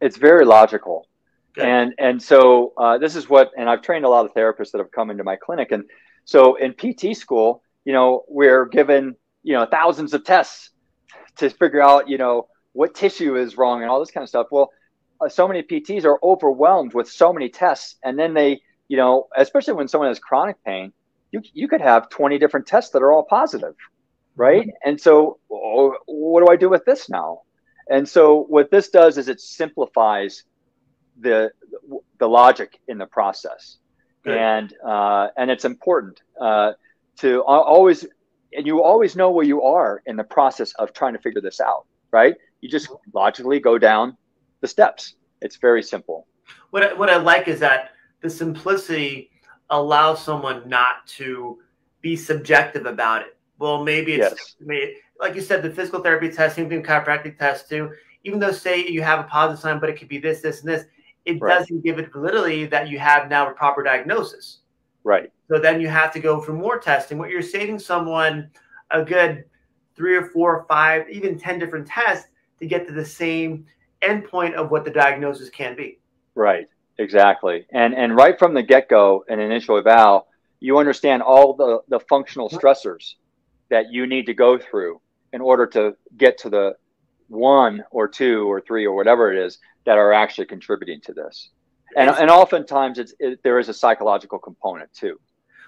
It's 0.00 0.16
very 0.16 0.44
logical. 0.44 1.06
Good. 1.54 1.64
And 1.64 1.94
and 1.98 2.20
so 2.20 2.72
uh, 2.76 2.98
this 2.98 3.14
is 3.14 3.28
what, 3.28 3.52
and 3.56 3.70
I've 3.70 3.82
trained 3.82 4.04
a 4.04 4.08
lot 4.08 4.24
of 4.24 4.34
therapists 4.34 4.72
that 4.72 4.78
have 4.78 4.90
come 4.90 5.10
into 5.10 5.22
my 5.22 5.36
clinic, 5.36 5.70
and 5.70 5.84
so 6.24 6.56
in 6.56 6.74
PT 6.74 7.16
school, 7.16 7.62
you 7.84 7.92
know, 7.92 8.24
we're 8.28 8.66
given 8.66 9.16
you 9.42 9.54
know 9.54 9.66
thousands 9.66 10.14
of 10.14 10.24
tests 10.24 10.70
to 11.36 11.50
figure 11.50 11.82
out 11.82 12.08
you 12.08 12.18
know 12.18 12.48
what 12.72 12.94
tissue 12.94 13.36
is 13.36 13.56
wrong 13.56 13.82
and 13.82 13.90
all 13.90 14.00
this 14.00 14.10
kind 14.10 14.22
of 14.22 14.28
stuff. 14.28 14.46
Well, 14.50 14.70
uh, 15.20 15.28
so 15.28 15.46
many 15.46 15.62
PTs 15.62 16.04
are 16.04 16.18
overwhelmed 16.22 16.94
with 16.94 17.08
so 17.08 17.32
many 17.32 17.48
tests, 17.48 17.96
and 18.02 18.18
then 18.18 18.34
they, 18.34 18.60
you 18.88 18.96
know, 18.96 19.28
especially 19.36 19.74
when 19.74 19.88
someone 19.88 20.08
has 20.08 20.18
chronic 20.18 20.56
pain, 20.64 20.92
you 21.34 21.42
you 21.52 21.68
could 21.68 21.80
have 21.80 22.08
20 22.08 22.38
different 22.38 22.66
tests 22.66 22.92
that 22.92 23.02
are 23.02 23.12
all 23.12 23.24
positive 23.24 23.74
right 24.36 24.62
mm-hmm. 24.62 24.88
and 24.88 25.00
so 25.00 25.38
oh, 25.50 25.94
what 26.06 26.44
do 26.44 26.50
i 26.50 26.56
do 26.56 26.68
with 26.68 26.84
this 26.84 27.10
now 27.10 27.42
and 27.90 28.08
so 28.08 28.44
what 28.44 28.70
this 28.70 28.88
does 28.88 29.18
is 29.18 29.28
it 29.28 29.40
simplifies 29.40 30.44
the 31.20 31.50
the 32.18 32.28
logic 32.28 32.80
in 32.88 32.98
the 32.98 33.06
process 33.06 33.78
Good. 34.24 34.38
and 34.38 34.74
uh, 34.84 35.28
and 35.36 35.50
it's 35.50 35.64
important 35.64 36.22
uh, 36.40 36.72
to 37.18 37.42
always 37.44 38.06
and 38.52 38.66
you 38.66 38.82
always 38.82 39.16
know 39.16 39.30
where 39.30 39.44
you 39.44 39.62
are 39.62 40.02
in 40.06 40.16
the 40.16 40.24
process 40.24 40.72
of 40.74 40.92
trying 40.92 41.12
to 41.12 41.18
figure 41.18 41.40
this 41.40 41.60
out 41.60 41.86
right 42.10 42.34
you 42.60 42.68
just 42.68 42.88
logically 43.12 43.60
go 43.60 43.78
down 43.78 44.16
the 44.60 44.68
steps 44.68 45.14
it's 45.42 45.56
very 45.56 45.82
simple 45.82 46.26
what 46.70 46.82
I, 46.82 46.92
what 46.94 47.10
I 47.10 47.16
like 47.16 47.48
is 47.48 47.60
that 47.60 47.90
the 48.20 48.30
simplicity 48.30 49.30
allows 49.70 50.22
someone 50.22 50.68
not 50.68 51.06
to 51.06 51.58
be 52.00 52.16
subjective 52.16 52.86
about 52.86 53.22
it. 53.22 53.36
Well, 53.58 53.84
maybe 53.84 54.14
it's 54.14 54.34
yes. 54.36 54.56
maybe, 54.60 54.96
like 55.20 55.34
you 55.34 55.40
said, 55.40 55.62
the 55.62 55.70
physical 55.70 56.02
therapy 56.02 56.30
test, 56.30 56.56
same 56.56 56.68
thing, 56.68 56.82
chiropractic 56.82 57.38
test 57.38 57.68
too. 57.68 57.92
Even 58.24 58.38
though 58.38 58.52
say 58.52 58.86
you 58.86 59.02
have 59.02 59.20
a 59.20 59.24
positive 59.24 59.60
sign, 59.60 59.78
but 59.78 59.88
it 59.88 59.98
could 59.98 60.08
be 60.08 60.18
this, 60.18 60.40
this, 60.40 60.60
and 60.60 60.68
this, 60.68 60.84
it 61.24 61.40
right. 61.40 61.58
doesn't 61.58 61.82
give 61.82 61.98
it 61.98 62.12
validity 62.12 62.66
that 62.66 62.88
you 62.88 62.98
have 62.98 63.28
now 63.28 63.50
a 63.50 63.54
proper 63.54 63.82
diagnosis. 63.82 64.58
Right. 65.02 65.30
So 65.48 65.58
then 65.58 65.80
you 65.80 65.88
have 65.88 66.12
to 66.12 66.20
go 66.20 66.40
for 66.40 66.52
more 66.52 66.78
testing. 66.78 67.18
What 67.18 67.30
you're 67.30 67.42
saving 67.42 67.78
someone 67.78 68.50
a 68.90 69.04
good 69.04 69.44
three 69.96 70.16
or 70.16 70.26
four 70.26 70.56
or 70.56 70.66
five, 70.68 71.08
even 71.08 71.38
10 71.38 71.58
different 71.58 71.86
tests 71.86 72.28
to 72.60 72.66
get 72.66 72.86
to 72.86 72.92
the 72.92 73.04
same 73.04 73.66
endpoint 74.02 74.54
of 74.54 74.70
what 74.70 74.84
the 74.84 74.90
diagnosis 74.90 75.50
can 75.50 75.76
be. 75.76 75.98
Right, 76.34 76.66
exactly. 76.98 77.66
And 77.70 77.94
and 77.94 78.16
right 78.16 78.38
from 78.38 78.54
the 78.54 78.62
get-go 78.62 79.24
an 79.28 79.40
initial 79.40 79.78
eval, 79.78 80.26
you 80.60 80.78
understand 80.78 81.22
all 81.22 81.54
the, 81.54 81.80
the 81.88 82.00
functional 82.08 82.48
stressors 82.48 83.14
that 83.70 83.92
you 83.92 84.06
need 84.06 84.26
to 84.26 84.34
go 84.34 84.58
through 84.58 85.00
in 85.32 85.40
order 85.40 85.66
to 85.66 85.96
get 86.16 86.38
to 86.38 86.50
the 86.50 86.74
one 87.28 87.84
or 87.90 88.08
two 88.08 88.50
or 88.50 88.60
three 88.60 88.86
or 88.86 88.94
whatever 88.94 89.32
it 89.32 89.44
is 89.44 89.58
that 89.86 89.98
are 89.98 90.12
actually 90.12 90.46
contributing 90.46 91.00
to 91.02 91.12
this. 91.12 91.50
And, 91.96 92.10
and 92.10 92.30
oftentimes 92.30 92.98
it's, 92.98 93.14
it, 93.18 93.42
there 93.42 93.58
is 93.58 93.68
a 93.68 93.74
psychological 93.74 94.38
component 94.38 94.92
too. 94.92 95.20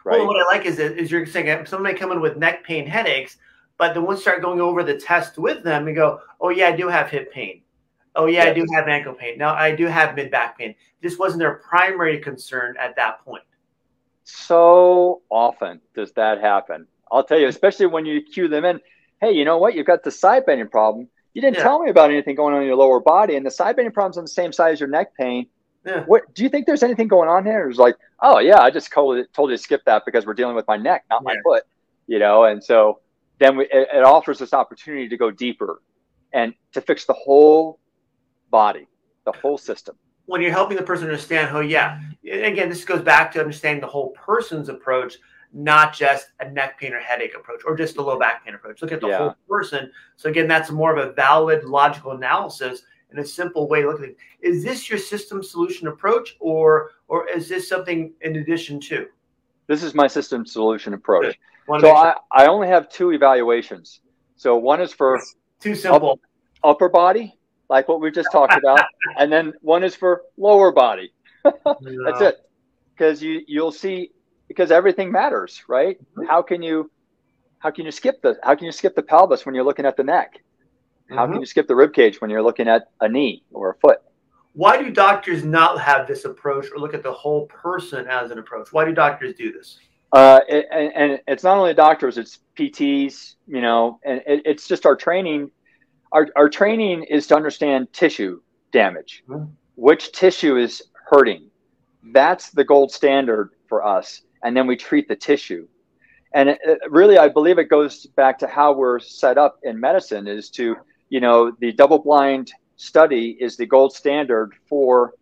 Right. 0.05 0.19
Well, 0.19 0.27
what 0.27 0.37
I 0.37 0.57
like 0.57 0.67
is, 0.67 0.79
is 0.79 1.11
you're 1.11 1.27
saying 1.27 1.67
someone 1.67 1.93
may 1.93 1.99
come 1.99 2.13
in 2.13 2.21
with 2.21 2.37
neck 2.37 2.65
pain, 2.65 2.87
headaches, 2.87 3.39
but 3.79 3.95
then 3.95 4.05
once 4.05 4.19
you 4.19 4.23
start 4.23 4.43
going 4.43 4.61
over 4.61 4.83
the 4.83 4.97
test 4.97 5.39
with 5.39 5.63
them 5.63 5.87
and 5.87 5.97
go, 5.97 6.21
oh 6.41 6.51
yeah, 6.51 6.69
I 6.69 6.77
do 6.77 6.89
have 6.89 7.11
hip 7.11 7.33
pain. 7.33 7.63
Oh 8.15 8.27
yeah. 8.27 8.45
I 8.45 8.53
do 8.53 8.65
have 8.75 8.89
ankle 8.89 9.15
pain. 9.15 9.39
Now 9.39 9.55
I 9.55 9.75
do 9.75 9.87
have 9.87 10.15
mid 10.15 10.31
back 10.31 10.59
pain. 10.59 10.75
This 11.03 11.19
wasn't 11.19 11.41
their 11.41 11.55
primary 11.57 12.19
concern 12.19 12.77
at 12.81 12.97
that 12.97 13.25
point. 13.25 13.45
So 14.25 15.23
often 15.31 15.81
does 15.95 16.13
that 16.13 16.41
happen. 16.41 16.87
I'll 17.11 17.25
tell 17.25 17.39
you, 17.39 17.47
especially 17.47 17.87
when 17.87 18.07
you 18.07 18.23
cue 18.23 18.49
them 18.49 18.65
in. 18.65 18.81
Hey, 19.21 19.33
you 19.33 19.45
know 19.45 19.59
what? 19.59 19.75
You've 19.75 19.87
got 19.87 20.03
the 20.03 20.11
side 20.11 20.45
bending 20.47 20.69
problem. 20.69 21.09
You 21.37 21.43
didn't 21.43 21.59
yeah. 21.59 21.65
tell 21.65 21.81
me 21.81 21.91
about 21.91 22.11
anything 22.11 22.35
going 22.35 22.55
on 22.55 22.63
in 22.63 22.67
your 22.67 22.77
lower 22.77 22.99
body, 22.99 23.37
and 23.37 23.45
the 23.45 23.51
side 23.51 23.77
bending 23.77 23.93
problem's 23.93 24.17
on 24.17 24.25
the 24.25 24.29
same 24.29 24.55
side 24.55 24.73
as 24.73 24.81
your 24.81 24.89
neck 24.89 25.15
pain. 25.21 25.47
Yeah. 25.85 26.03
What 26.05 26.33
do 26.33 26.43
you 26.43 26.49
think? 26.49 26.65
There's 26.65 26.83
anything 26.83 27.09
going 27.09 27.29
on 27.29 27.45
here? 27.45 27.69
It's 27.69 27.79
like, 27.79 27.95
oh 28.21 28.39
yeah, 28.39 28.61
I 28.61 28.71
just 28.71 28.91
told, 28.91 29.23
told 29.35 29.51
you 29.51 29.57
to 29.59 29.63
skip 29.63 29.85
that 29.85 30.07
because 30.07 30.25
we're 30.25 30.33
dealing 30.33 30.57
with 30.57 30.67
my 30.67 30.79
neck, 30.79 31.05
not 31.11 31.21
yeah. 31.21 31.35
my 31.35 31.37
foot. 31.45 31.65
You 32.07 32.21
know, 32.21 32.45
and 32.45 32.65
so 32.65 33.01
then 33.39 33.59
we, 33.59 33.65
it, 33.67 33.87
it 33.93 34.03
offers 34.03 34.39
this 34.39 34.55
opportunity 34.55 35.11
to 35.11 35.17
go 35.19 35.31
deeper 35.31 35.83
and 36.33 36.55
to 36.73 36.81
fix 36.81 37.05
the 37.05 37.13
whole 37.13 37.81
body, 38.51 38.87
the 39.27 39.33
whole 39.33 39.59
system. 39.59 39.95
When 40.25 40.41
you're 40.41 40.53
helping 40.53 40.79
the 40.79 40.85
person 40.85 41.05
understand, 41.05 41.55
oh 41.55 41.61
yeah, 41.61 42.01
again, 42.25 42.71
this 42.71 42.83
goes 42.87 43.03
back 43.03 43.31
to 43.33 43.41
understanding 43.41 43.83
the 43.83 43.89
whole 43.89 44.13
person's 44.13 44.71
approach, 44.71 45.19
not 45.57 45.95
just 45.95 46.29
a 46.41 46.51
neck 46.51 46.79
pain 46.79 46.93
or 46.93 47.01
headache 47.01 47.35
approach, 47.35 47.63
or 47.67 47.75
just 47.75 47.97
a 47.97 48.03
low 48.03 48.19
back 48.19 48.45
pain 48.45 48.55
approach. 48.55 48.83
Look 48.83 48.93
at 48.93 49.01
the 49.01 49.09
yeah. 49.09 49.19
whole 49.19 49.37
person. 49.49 49.91
So 50.17 50.29
again, 50.29 50.47
that's 50.47 50.71
more 50.71 50.95
of 50.95 51.09
a 51.09 51.13
valid 51.13 51.65
logical 51.65 52.13
analysis 52.13 52.83
and 53.11 53.19
a 53.19 53.25
simple 53.25 53.67
way 53.67 53.81
to 53.81 53.89
look 53.89 54.01
at 54.01 54.11
it. 54.11 54.17
Is 54.41 54.63
this 54.63 54.91
your 54.91 54.99
system 54.99 55.43
solution 55.43 55.89
approach, 55.89 56.37
or 56.41 56.91
or 57.09 57.27
is 57.29 57.49
this 57.49 57.69
something 57.69 58.13
in 58.21 58.37
addition 58.37 58.79
to? 58.81 59.07
This 59.67 59.83
is 59.83 59.95
my 59.95 60.07
system 60.07 60.45
solution 60.45 60.93
approach. 60.93 61.39
So 61.81 61.91
I, 61.91 62.15
I 62.31 62.47
only 62.47 62.69
have 62.69 62.89
two 62.89 63.13
evaluations. 63.13 64.01
So 64.37 64.57
one 64.57 64.81
is 64.81 64.93
for 64.93 65.21
too 65.59 65.75
simple 65.75 66.13
up, 66.13 66.21
upper 66.63 66.89
body, 66.89 67.39
like 67.69 67.89
what 67.89 68.01
we 68.01 68.11
just 68.11 68.31
talked 68.31 68.53
about, 68.53 68.85
and 69.19 69.33
then 69.33 69.55
one 69.63 69.83
is 69.83 69.97
for 69.97 70.23
lower 70.37 70.71
body. 70.71 71.13
That's 71.45 72.21
it. 72.21 72.37
Because 72.95 73.23
you 73.23 73.43
you'll 73.47 73.73
see 73.73 74.13
because 74.49 74.71
everything 74.71 75.11
matters, 75.11 75.63
right? 75.69 75.99
Mm-hmm. 75.99 76.27
How 76.29 76.43
can 76.43 76.63
you 76.63 76.91
how 77.59 77.71
can 77.71 77.85
you 77.85 77.91
skip 77.91 78.23
the 78.23 78.39
how 78.43 78.55
can 78.55 78.67
you 78.67 78.73
skip 78.73 78.95
the 78.95 79.03
pelvis 79.03 79.45
when 79.47 79.55
you're 79.55 79.65
looking 79.65 79.87
at 79.87 79.97
the 79.97 80.05
neck? 80.05 80.43
How 81.09 81.25
mm-hmm. 81.25 81.33
can 81.33 81.41
you 81.41 81.47
skip 81.47 81.69
the 81.69 81.77
rib 81.77 81.93
cage 81.93 82.21
when 82.21 82.31
you're 82.31 82.43
looking 82.43 82.69
at 82.69 82.91
a 83.01 83.09
knee 83.09 83.45
or 83.53 83.71
a 83.71 83.75
foot? 83.75 84.01
Why 84.55 84.83
do 84.83 84.91
doctors 84.91 85.45
not 85.45 85.79
have 85.81 86.07
this 86.07 86.25
approach 86.25 86.67
or 86.73 86.79
look 86.79 86.95
at 86.95 87.03
the 87.03 87.13
whole 87.13 87.47
person 87.47 88.07
as 88.09 88.31
an 88.31 88.39
approach? 88.39 88.73
Why 88.73 88.87
do 88.87 88.95
doctors 88.95 89.35
do 89.35 89.53
this? 89.53 89.79
Uh, 90.13 90.41
it, 90.49 90.67
and, 90.73 90.93
and, 90.95 91.21
it's 91.29 91.45
not 91.45 91.59
only 91.59 91.75
doctors, 91.75 92.17
it's 92.17 92.39
PTs, 92.57 93.35
you 93.47 93.61
know, 93.61 94.01
and 94.05 94.23
it, 94.27 94.43
it's 94.47 94.67
just 94.67 94.87
our 94.87 94.97
training. 94.97 95.51
Our, 96.13 96.29
our 96.37 96.49
training 96.49 97.03
is 97.03 97.27
to 97.27 97.37
understand 97.37 97.93
tissue 97.93 98.41
damage, 98.73 99.25
mm-hmm. 99.29 99.51
which 99.75 100.13
tissue 100.13 100.57
is 100.57 100.83
hurting. 101.11 101.51
That's 102.13 102.51
the 102.51 102.65
gold 102.65 102.93
standard 102.93 103.51
for 103.69 103.85
us. 103.85 104.23
And 104.43 104.57
then 104.57 104.67
we 104.67 104.77
treat 104.77 105.09
the 105.09 105.17
tissue. 105.17 105.67
And 106.33 106.51
it, 106.51 106.61
really, 106.89 107.19
I 107.19 107.29
believe 107.29 107.59
it 107.59 107.69
goes 107.69 108.07
back 108.07 108.39
to 108.41 108.47
how 108.47 108.73
we're 108.73 108.99
set 108.99 109.39
up 109.39 109.59
in 109.63 109.81
medicine 109.81 110.27
is 110.27 110.51
to, 110.51 110.77
you 111.09 111.21
know, 111.21 111.53
the 111.61 111.73
double 111.73 111.99
blind 111.99 112.53
study 112.77 113.37
is 113.41 113.57
the 113.57 113.67
gold 113.67 113.95
standard 113.95 114.53
for 114.69 115.15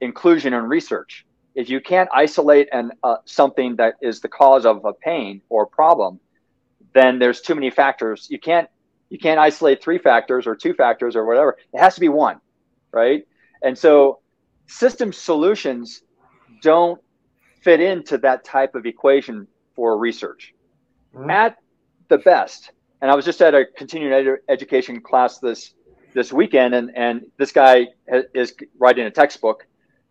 inclusion 0.00 0.52
in 0.52 0.64
research 0.64 1.24
if 1.54 1.68
you 1.68 1.80
can't 1.80 2.08
isolate 2.12 2.68
and 2.72 2.92
uh, 3.02 3.16
something 3.24 3.76
that 3.76 3.94
is 4.00 4.20
the 4.20 4.28
cause 4.28 4.64
of 4.64 4.84
a 4.84 4.92
pain 4.92 5.42
or 5.48 5.66
problem, 5.66 6.18
then 6.94 7.18
there's 7.18 7.40
too 7.40 7.54
many 7.54 7.70
factors. 7.70 8.26
You 8.30 8.38
can't 8.38 8.68
you 9.10 9.18
can't 9.18 9.38
isolate 9.38 9.82
three 9.82 9.98
factors 9.98 10.46
or 10.46 10.56
two 10.56 10.72
factors 10.72 11.16
or 11.16 11.26
whatever. 11.26 11.58
It 11.74 11.80
has 11.80 11.94
to 11.96 12.00
be 12.00 12.08
one, 12.08 12.40
right? 12.92 13.26
And 13.62 13.76
so 13.76 14.20
system 14.66 15.12
solutions 15.12 16.02
don't 16.62 16.98
fit 17.62 17.80
into 17.80 18.18
that 18.18 18.44
type 18.44 18.74
of 18.74 18.86
equation 18.86 19.46
for 19.74 19.96
research. 19.98 20.54
Mm-hmm. 21.14 21.30
At 21.30 21.56
the 22.08 22.18
best, 22.18 22.72
and 23.00 23.10
I 23.10 23.14
was 23.14 23.24
just 23.24 23.40
at 23.42 23.54
a 23.54 23.64
continuing 23.76 24.12
ed- 24.12 24.38
education 24.48 25.00
class 25.00 25.38
this 25.38 25.74
this 26.14 26.32
weekend, 26.32 26.74
and 26.74 26.90
and 26.96 27.26
this 27.38 27.52
guy 27.52 27.88
is 28.34 28.54
writing 28.78 29.06
a 29.06 29.10
textbook, 29.10 29.66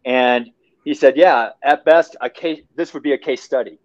and 0.05 0.49
he 0.83 0.93
said, 0.93 1.17
"Yeah, 1.17 1.49
at 1.63 1.85
best, 1.85 2.15
a 2.21 2.29
case. 2.29 2.61
This 2.75 2.93
would 2.93 3.03
be 3.03 3.13
a 3.13 3.17
case 3.17 3.41
study." 3.41 3.79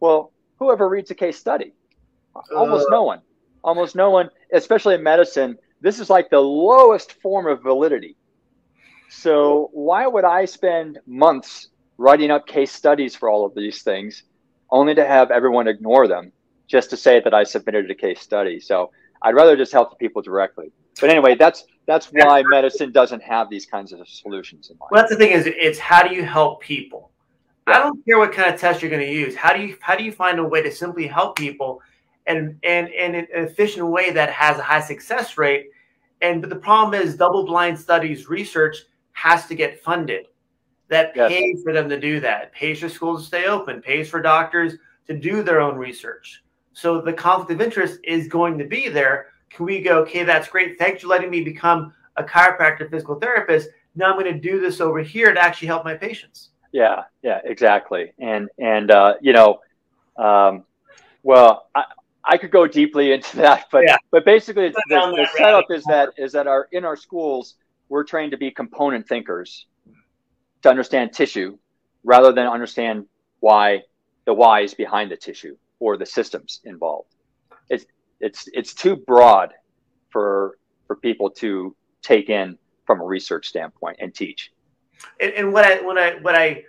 Well, 0.00 0.32
whoever 0.58 0.88
reads 0.88 1.10
a 1.10 1.14
case 1.14 1.38
study? 1.38 1.72
Almost 2.54 2.86
uh, 2.88 2.90
no 2.90 3.02
one. 3.02 3.20
Almost 3.64 3.96
no 3.96 4.10
one, 4.10 4.30
especially 4.52 4.94
in 4.94 5.02
medicine. 5.02 5.58
This 5.80 5.98
is 5.98 6.08
like 6.08 6.30
the 6.30 6.40
lowest 6.40 7.14
form 7.20 7.46
of 7.46 7.62
validity. 7.62 8.16
So 9.08 9.70
why 9.72 10.06
would 10.06 10.24
I 10.24 10.44
spend 10.44 10.98
months 11.06 11.68
writing 11.98 12.30
up 12.30 12.46
case 12.46 12.72
studies 12.72 13.14
for 13.14 13.28
all 13.28 13.46
of 13.46 13.54
these 13.54 13.82
things, 13.82 14.24
only 14.70 14.94
to 14.94 15.06
have 15.06 15.30
everyone 15.30 15.68
ignore 15.68 16.08
them 16.08 16.32
just 16.66 16.90
to 16.90 16.96
say 16.96 17.20
that 17.20 17.34
I 17.34 17.44
submitted 17.44 17.90
a 17.90 17.94
case 17.94 18.20
study? 18.20 18.60
So 18.60 18.90
I'd 19.22 19.34
rather 19.34 19.56
just 19.56 19.72
help 19.72 19.90
the 19.90 19.96
people 19.96 20.22
directly. 20.22 20.72
But 21.00 21.10
anyway, 21.10 21.34
that's 21.34 21.64
that's 21.86 22.06
why 22.06 22.42
medicine 22.46 22.90
doesn't 22.90 23.22
have 23.22 23.48
these 23.48 23.66
kinds 23.66 23.92
of 23.92 24.06
solutions 24.08 24.70
in 24.70 24.76
mind. 24.78 24.88
Well, 24.90 25.02
that's 25.02 25.12
the 25.12 25.18
thing 25.18 25.32
is, 25.32 25.46
it's 25.46 25.78
how 25.78 26.02
do 26.06 26.14
you 26.14 26.24
help 26.24 26.60
people? 26.60 27.10
I 27.68 27.78
don't 27.80 28.04
care 28.04 28.18
what 28.18 28.32
kind 28.32 28.52
of 28.52 28.60
test 28.60 28.80
you're 28.80 28.90
going 28.90 29.04
to 29.04 29.12
use. 29.12 29.34
How 29.34 29.52
do 29.52 29.60
you 29.60 29.76
how 29.80 29.96
do 29.96 30.04
you 30.04 30.12
find 30.12 30.38
a 30.38 30.44
way 30.44 30.62
to 30.62 30.70
simply 30.70 31.06
help 31.06 31.36
people, 31.36 31.80
and 32.26 32.58
and 32.62 32.88
and 32.88 33.14
in 33.14 33.22
an 33.22 33.26
efficient 33.32 33.86
way 33.88 34.10
that 34.12 34.30
has 34.30 34.58
a 34.58 34.62
high 34.62 34.80
success 34.80 35.36
rate? 35.36 35.66
And 36.22 36.40
but 36.40 36.50
the 36.50 36.56
problem 36.56 37.00
is, 37.00 37.16
double 37.16 37.44
blind 37.44 37.78
studies 37.78 38.28
research 38.28 38.76
has 39.12 39.46
to 39.46 39.54
get 39.54 39.82
funded. 39.82 40.26
That 40.88 41.12
yes. 41.16 41.30
pays 41.30 41.62
for 41.62 41.72
them 41.72 41.88
to 41.88 41.98
do 41.98 42.20
that. 42.20 42.52
pays 42.52 42.80
for 42.80 42.88
schools 42.88 43.22
to 43.22 43.26
stay 43.26 43.46
open. 43.46 43.82
Pays 43.82 44.08
for 44.08 44.22
doctors 44.22 44.74
to 45.08 45.18
do 45.18 45.42
their 45.42 45.60
own 45.60 45.76
research. 45.76 46.44
So 46.72 47.00
the 47.00 47.12
conflict 47.12 47.50
of 47.50 47.60
interest 47.60 48.00
is 48.04 48.28
going 48.28 48.58
to 48.58 48.64
be 48.64 48.88
there 48.88 49.28
can 49.50 49.66
we 49.66 49.80
go, 49.80 50.00
okay, 50.00 50.24
that's 50.24 50.48
great. 50.48 50.78
Thanks 50.78 51.02
for 51.02 51.08
letting 51.08 51.30
me 51.30 51.42
become 51.42 51.92
a 52.16 52.24
chiropractor 52.24 52.90
physical 52.90 53.18
therapist. 53.18 53.68
Now 53.94 54.12
I'm 54.12 54.18
going 54.18 54.32
to 54.32 54.38
do 54.38 54.60
this 54.60 54.80
over 54.80 55.00
here 55.00 55.32
to 55.32 55.40
actually 55.40 55.68
help 55.68 55.84
my 55.84 55.94
patients. 55.94 56.50
Yeah, 56.72 57.04
yeah, 57.22 57.40
exactly. 57.44 58.12
And, 58.18 58.48
and, 58.58 58.90
uh, 58.90 59.14
you 59.20 59.32
know, 59.32 59.60
um, 60.18 60.64
well, 61.22 61.68
I, 61.74 61.84
I 62.24 62.36
could 62.36 62.50
go 62.50 62.66
deeply 62.66 63.12
into 63.12 63.36
that, 63.38 63.66
but, 63.70 63.84
yeah. 63.86 63.96
but 64.10 64.24
basically 64.24 64.68
the, 64.68 64.82
the 64.88 65.28
setup 65.36 65.66
is 65.70 65.84
that, 65.84 66.10
is 66.18 66.32
that 66.32 66.46
our, 66.46 66.68
in 66.72 66.84
our 66.84 66.96
schools, 66.96 67.54
we're 67.88 68.04
trained 68.04 68.32
to 68.32 68.36
be 68.36 68.50
component 68.50 69.08
thinkers 69.08 69.66
to 70.66 70.70
understand 70.70 71.12
tissue 71.12 71.56
rather 72.04 72.32
than 72.32 72.46
understand 72.46 73.06
why 73.40 73.82
the 74.24 74.34
why 74.34 74.60
is 74.60 74.74
behind 74.74 75.10
the 75.10 75.16
tissue 75.16 75.56
or 75.78 75.96
the 75.96 76.06
systems 76.06 76.60
involved. 76.64 77.14
It's, 77.70 77.86
it's 78.20 78.48
it's 78.52 78.74
too 78.74 78.96
broad 78.96 79.52
for 80.10 80.58
for 80.86 80.96
people 80.96 81.30
to 81.30 81.74
take 82.02 82.28
in 82.28 82.58
from 82.86 83.00
a 83.00 83.04
research 83.04 83.46
standpoint 83.48 83.98
and 84.00 84.14
teach. 84.14 84.52
And, 85.20 85.32
and 85.32 85.52
what 85.52 85.64
I 85.64 85.80
what 85.82 85.98
I 85.98 86.14
what 86.16 86.34
I 86.34 86.64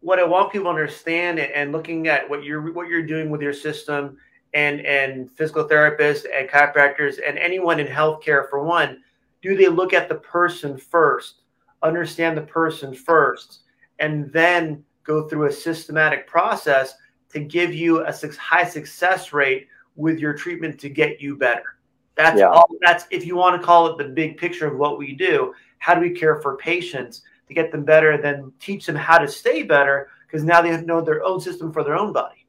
what 0.00 0.18
I 0.18 0.24
want 0.24 0.52
people 0.52 0.66
to 0.66 0.70
understand 0.70 1.38
and 1.38 1.72
looking 1.72 2.08
at 2.08 2.28
what 2.28 2.44
you're 2.44 2.72
what 2.72 2.88
you're 2.88 3.06
doing 3.06 3.30
with 3.30 3.40
your 3.40 3.52
system 3.52 4.18
and 4.54 4.80
and 4.84 5.30
physical 5.30 5.68
therapists 5.68 6.26
and 6.32 6.48
chiropractors 6.48 7.18
and 7.26 7.38
anyone 7.38 7.80
in 7.80 7.86
healthcare 7.86 8.48
for 8.50 8.62
one, 8.62 9.02
do 9.40 9.56
they 9.56 9.68
look 9.68 9.92
at 9.92 10.08
the 10.08 10.16
person 10.16 10.76
first, 10.76 11.41
understand 11.82 12.36
the 12.36 12.42
person 12.42 12.94
first, 12.94 13.60
and 13.98 14.32
then 14.32 14.84
go 15.04 15.28
through 15.28 15.46
a 15.46 15.52
systematic 15.52 16.26
process 16.26 16.94
to 17.30 17.40
give 17.40 17.74
you 17.74 18.04
a 18.04 18.12
high 18.38 18.64
success 18.64 19.32
rate 19.32 19.68
with 19.96 20.18
your 20.18 20.34
treatment 20.34 20.78
to 20.80 20.88
get 20.88 21.20
you 21.20 21.36
better. 21.36 21.78
That's 22.14 22.38
yeah. 22.38 22.48
all 22.48 22.66
that's 22.80 23.06
if 23.10 23.26
you 23.26 23.36
want 23.36 23.60
to 23.60 23.66
call 23.66 23.86
it 23.86 23.98
the 23.98 24.12
big 24.12 24.36
picture 24.36 24.66
of 24.66 24.76
what 24.76 24.98
we 24.98 25.14
do. 25.14 25.54
How 25.78 25.94
do 25.94 26.00
we 26.00 26.10
care 26.10 26.40
for 26.40 26.56
patients 26.56 27.22
to 27.48 27.54
get 27.54 27.72
them 27.72 27.84
better, 27.84 28.16
then 28.20 28.52
teach 28.60 28.86
them 28.86 28.96
how 28.96 29.18
to 29.18 29.28
stay 29.28 29.62
better 29.62 30.08
because 30.26 30.44
now 30.44 30.62
they 30.62 30.80
know 30.82 31.00
their 31.00 31.24
own 31.24 31.40
system 31.40 31.72
for 31.72 31.84
their 31.84 31.96
own 31.96 32.12
body. 32.12 32.46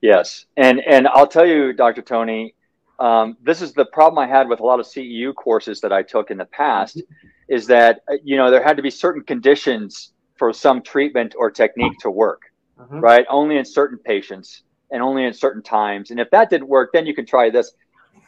Yes. 0.00 0.46
And 0.56 0.80
and 0.80 1.06
I'll 1.08 1.26
tell 1.26 1.46
you, 1.46 1.72
Dr. 1.72 2.02
Tony, 2.02 2.54
um, 2.98 3.36
this 3.42 3.62
is 3.62 3.72
the 3.72 3.86
problem 3.86 4.18
I 4.18 4.26
had 4.26 4.48
with 4.48 4.60
a 4.60 4.64
lot 4.64 4.80
of 4.80 4.86
CEU 4.86 5.34
courses 5.34 5.80
that 5.80 5.92
I 5.92 6.02
took 6.02 6.30
in 6.30 6.38
the 6.38 6.44
past, 6.44 6.98
mm-hmm. 6.98 7.28
Is 7.50 7.66
that 7.66 8.00
uh, 8.08 8.14
you 8.24 8.36
know 8.38 8.50
there 8.50 8.62
had 8.62 8.78
to 8.78 8.82
be 8.82 8.90
certain 8.90 9.22
conditions 9.22 10.12
for 10.38 10.54
some 10.54 10.80
treatment 10.80 11.34
or 11.36 11.50
technique 11.50 11.98
to 11.98 12.10
work, 12.10 12.42
mm-hmm. 12.78 13.00
right? 13.00 13.26
Only 13.28 13.58
in 13.58 13.64
certain 13.66 13.98
patients 13.98 14.62
and 14.90 15.02
only 15.02 15.24
in 15.24 15.34
certain 15.34 15.62
times. 15.62 16.10
And 16.10 16.18
if 16.18 16.30
that 16.30 16.48
didn't 16.48 16.68
work, 16.68 16.90
then 16.94 17.04
you 17.04 17.14
can 17.14 17.26
try 17.26 17.50
this. 17.50 17.72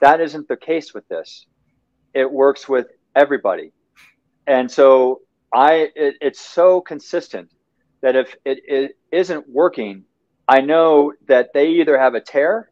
That 0.03 0.21
isn't 0.21 0.49
the 0.49 0.57
case 0.57 0.93
with 0.93 1.09
this. 1.09 1.47
It 2.13 2.31
works 2.31 2.69
with 2.69 2.89
everybody, 3.17 3.73
and 4.47 4.71
so 4.71 5.23
I 5.55 5.91
it, 5.95 6.17
it's 6.21 6.41
so 6.41 6.81
consistent 6.81 7.51
that 8.03 8.17
if 8.17 8.35
it, 8.45 8.59
it 8.67 8.99
isn't 9.13 9.49
working, 9.49 10.05
I 10.49 10.61
know 10.61 11.13
that 11.29 11.53
they 11.55 11.69
either 11.69 11.97
have 11.97 12.15
a 12.15 12.21
tear 12.21 12.71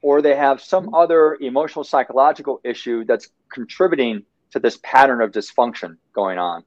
or 0.00 0.22
they 0.22 0.36
have 0.36 0.62
some 0.62 0.86
mm-hmm. 0.86 0.94
other 0.94 1.36
emotional 1.40 1.84
psychological 1.84 2.60
issue 2.64 3.04
that's 3.04 3.28
contributing 3.52 4.22
to 4.52 4.60
this 4.60 4.78
pattern 4.82 5.20
of 5.20 5.32
dysfunction 5.32 5.96
going 6.14 6.38
on. 6.38 6.64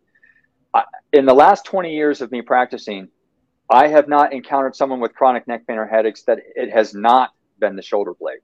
in 1.13 1.25
the 1.25 1.33
last 1.33 1.65
20 1.65 1.93
years 1.95 2.21
of 2.21 2.31
me 2.31 2.41
practicing, 2.41 3.07
I 3.69 3.87
have 3.87 4.07
not 4.07 4.33
encountered 4.33 4.75
someone 4.75 4.99
with 4.99 5.15
chronic 5.15 5.47
neck 5.47 5.65
pain 5.65 5.77
or 5.77 5.87
headaches 5.87 6.23
that 6.23 6.39
it 6.55 6.71
has 6.71 6.93
not 6.93 7.31
been 7.59 7.75
the 7.75 7.81
shoulder 7.81 8.13
blade. 8.13 8.39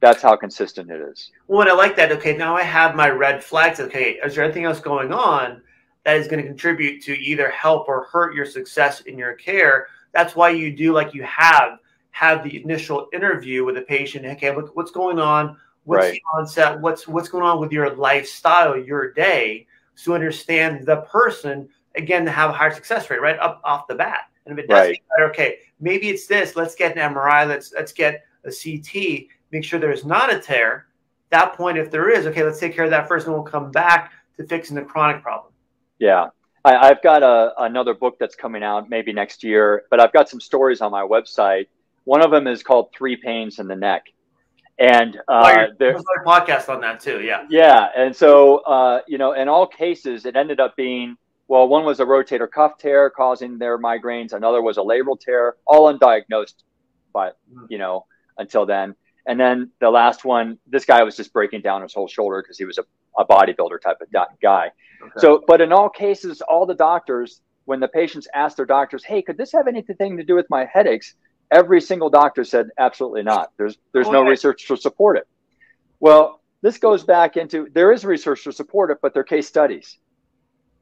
That's 0.00 0.22
how 0.22 0.36
consistent 0.36 0.90
it 0.90 1.00
is. 1.00 1.32
Well, 1.48 1.62
and 1.62 1.70
I 1.70 1.74
like 1.74 1.96
that, 1.96 2.12
okay, 2.12 2.36
now 2.36 2.56
I 2.56 2.62
have 2.62 2.94
my 2.94 3.08
red 3.08 3.42
flags. 3.42 3.80
Okay, 3.80 4.18
is 4.24 4.34
there 4.34 4.44
anything 4.44 4.64
else 4.64 4.80
going 4.80 5.12
on 5.12 5.62
that 6.04 6.16
is 6.16 6.28
going 6.28 6.42
to 6.42 6.46
contribute 6.46 7.02
to 7.04 7.18
either 7.18 7.50
help 7.50 7.88
or 7.88 8.04
hurt 8.04 8.34
your 8.34 8.46
success 8.46 9.00
in 9.02 9.18
your 9.18 9.34
care? 9.34 9.88
That's 10.12 10.36
why 10.36 10.50
you 10.50 10.76
do 10.76 10.92
like 10.92 11.14
you 11.14 11.24
have 11.24 11.78
have 12.14 12.44
the 12.44 12.62
initial 12.62 13.08
interview 13.12 13.64
with 13.64 13.74
the 13.74 13.82
patient. 13.82 14.24
Okay, 14.24 14.54
look, 14.54 14.76
what's 14.76 14.92
going 14.92 15.18
on? 15.18 15.56
What's 15.84 16.04
right. 16.04 16.12
the 16.12 16.38
onset? 16.38 16.80
What's 16.80 17.06
what's 17.06 17.28
going 17.28 17.44
on 17.44 17.60
with 17.60 17.72
your 17.72 17.94
lifestyle, 17.94 18.76
your 18.76 19.12
day, 19.12 19.66
to 20.02 20.14
understand 20.14 20.86
the 20.86 21.02
person 21.02 21.68
again 21.96 22.24
to 22.24 22.30
have 22.30 22.50
a 22.50 22.52
higher 22.52 22.72
success 22.72 23.08
rate 23.10 23.20
right 23.20 23.38
up 23.38 23.60
off 23.64 23.86
the 23.86 23.94
bat. 23.94 24.30
And 24.46 24.58
if 24.58 24.64
it 24.64 24.68
does 24.68 24.88
right. 24.88 25.02
better, 25.16 25.30
okay, 25.30 25.58
maybe 25.80 26.08
it's 26.08 26.26
this. 26.26 26.56
Let's 26.56 26.74
get 26.74 26.96
an 26.96 27.14
MRI. 27.14 27.46
Let's 27.46 27.72
let's 27.72 27.92
get 27.92 28.24
a 28.44 28.50
CT. 28.50 29.28
Make 29.50 29.64
sure 29.64 29.78
there's 29.78 30.04
not 30.04 30.32
a 30.32 30.38
tear. 30.38 30.86
That 31.30 31.54
point, 31.54 31.78
if 31.78 31.90
there 31.90 32.10
is, 32.10 32.26
okay, 32.26 32.44
let's 32.44 32.60
take 32.60 32.74
care 32.74 32.84
of 32.84 32.90
that 32.90 33.08
first, 33.08 33.26
and 33.26 33.34
we'll 33.34 33.44
come 33.44 33.70
back 33.70 34.12
to 34.36 34.44
fixing 34.44 34.76
the 34.76 34.82
chronic 34.82 35.22
problem. 35.22 35.52
Yeah, 35.98 36.28
I, 36.64 36.88
have 36.88 37.02
got 37.02 37.22
a, 37.22 37.52
another 37.58 37.94
book 37.94 38.16
that's 38.20 38.34
coming 38.34 38.62
out 38.62 38.88
maybe 38.88 39.12
next 39.12 39.42
year, 39.42 39.84
but 39.90 40.00
I've 40.00 40.12
got 40.12 40.28
some 40.28 40.40
stories 40.40 40.80
on 40.80 40.92
my 40.92 41.02
website 41.02 41.66
one 42.04 42.22
of 42.22 42.30
them 42.30 42.46
is 42.46 42.62
called 42.62 42.90
Three 42.96 43.16
Pains 43.16 43.58
in 43.58 43.66
the 43.66 43.76
Neck. 43.76 44.04
And 44.78 45.16
uh, 45.28 45.54
oh, 45.56 45.66
there's 45.78 46.00
a 46.00 46.28
podcast 46.28 46.68
on 46.68 46.80
that 46.80 47.00
too. 47.00 47.22
Yeah. 47.22 47.46
Yeah. 47.48 47.88
And 47.96 48.14
so, 48.14 48.58
uh, 48.58 49.02
you 49.06 49.18
know, 49.18 49.32
in 49.32 49.48
all 49.48 49.66
cases, 49.66 50.26
it 50.26 50.34
ended 50.34 50.58
up 50.58 50.74
being 50.76 51.16
well, 51.46 51.68
one 51.68 51.84
was 51.84 52.00
a 52.00 52.04
rotator 52.04 52.50
cuff 52.50 52.78
tear 52.78 53.10
causing 53.10 53.58
their 53.58 53.78
migraines, 53.78 54.32
another 54.32 54.62
was 54.62 54.78
a 54.78 54.80
labral 54.80 55.20
tear, 55.20 55.56
all 55.66 55.92
undiagnosed, 55.92 56.54
but, 57.12 57.38
hmm. 57.52 57.66
you 57.68 57.78
know, 57.78 58.06
until 58.38 58.66
then. 58.66 58.94
And 59.26 59.38
then 59.38 59.70
the 59.80 59.90
last 59.90 60.24
one, 60.24 60.58
this 60.66 60.84
guy 60.84 61.02
was 61.02 61.16
just 61.16 61.32
breaking 61.32 61.62
down 61.62 61.82
his 61.82 61.94
whole 61.94 62.08
shoulder 62.08 62.42
because 62.42 62.58
he 62.58 62.64
was 62.64 62.78
a, 62.78 62.84
a 63.18 63.24
bodybuilder 63.24 63.80
type 63.80 63.98
of 64.00 64.08
guy. 64.42 64.70
Okay. 65.02 65.12
So, 65.18 65.42
but 65.46 65.60
in 65.60 65.72
all 65.72 65.88
cases, 65.88 66.40
all 66.42 66.66
the 66.66 66.74
doctors, 66.74 67.40
when 67.64 67.80
the 67.80 67.88
patients 67.88 68.28
asked 68.34 68.58
their 68.58 68.66
doctors, 68.66 69.04
hey, 69.04 69.22
could 69.22 69.38
this 69.38 69.52
have 69.52 69.66
anything 69.66 70.16
to 70.18 70.24
do 70.24 70.34
with 70.34 70.46
my 70.50 70.66
headaches? 70.70 71.14
Every 71.54 71.80
single 71.80 72.10
doctor 72.10 72.42
said 72.42 72.70
absolutely 72.78 73.22
not. 73.22 73.52
There's 73.56 73.78
there's 73.92 74.08
no 74.08 74.22
research 74.22 74.66
to 74.66 74.76
support 74.76 75.18
it. 75.18 75.28
Well, 76.00 76.40
this 76.62 76.78
goes 76.78 77.04
back 77.04 77.36
into 77.36 77.68
there 77.72 77.92
is 77.92 78.04
research 78.04 78.42
to 78.42 78.52
support 78.52 78.90
it, 78.90 78.98
but 79.00 79.14
they're 79.14 79.22
case 79.22 79.46
studies, 79.46 79.98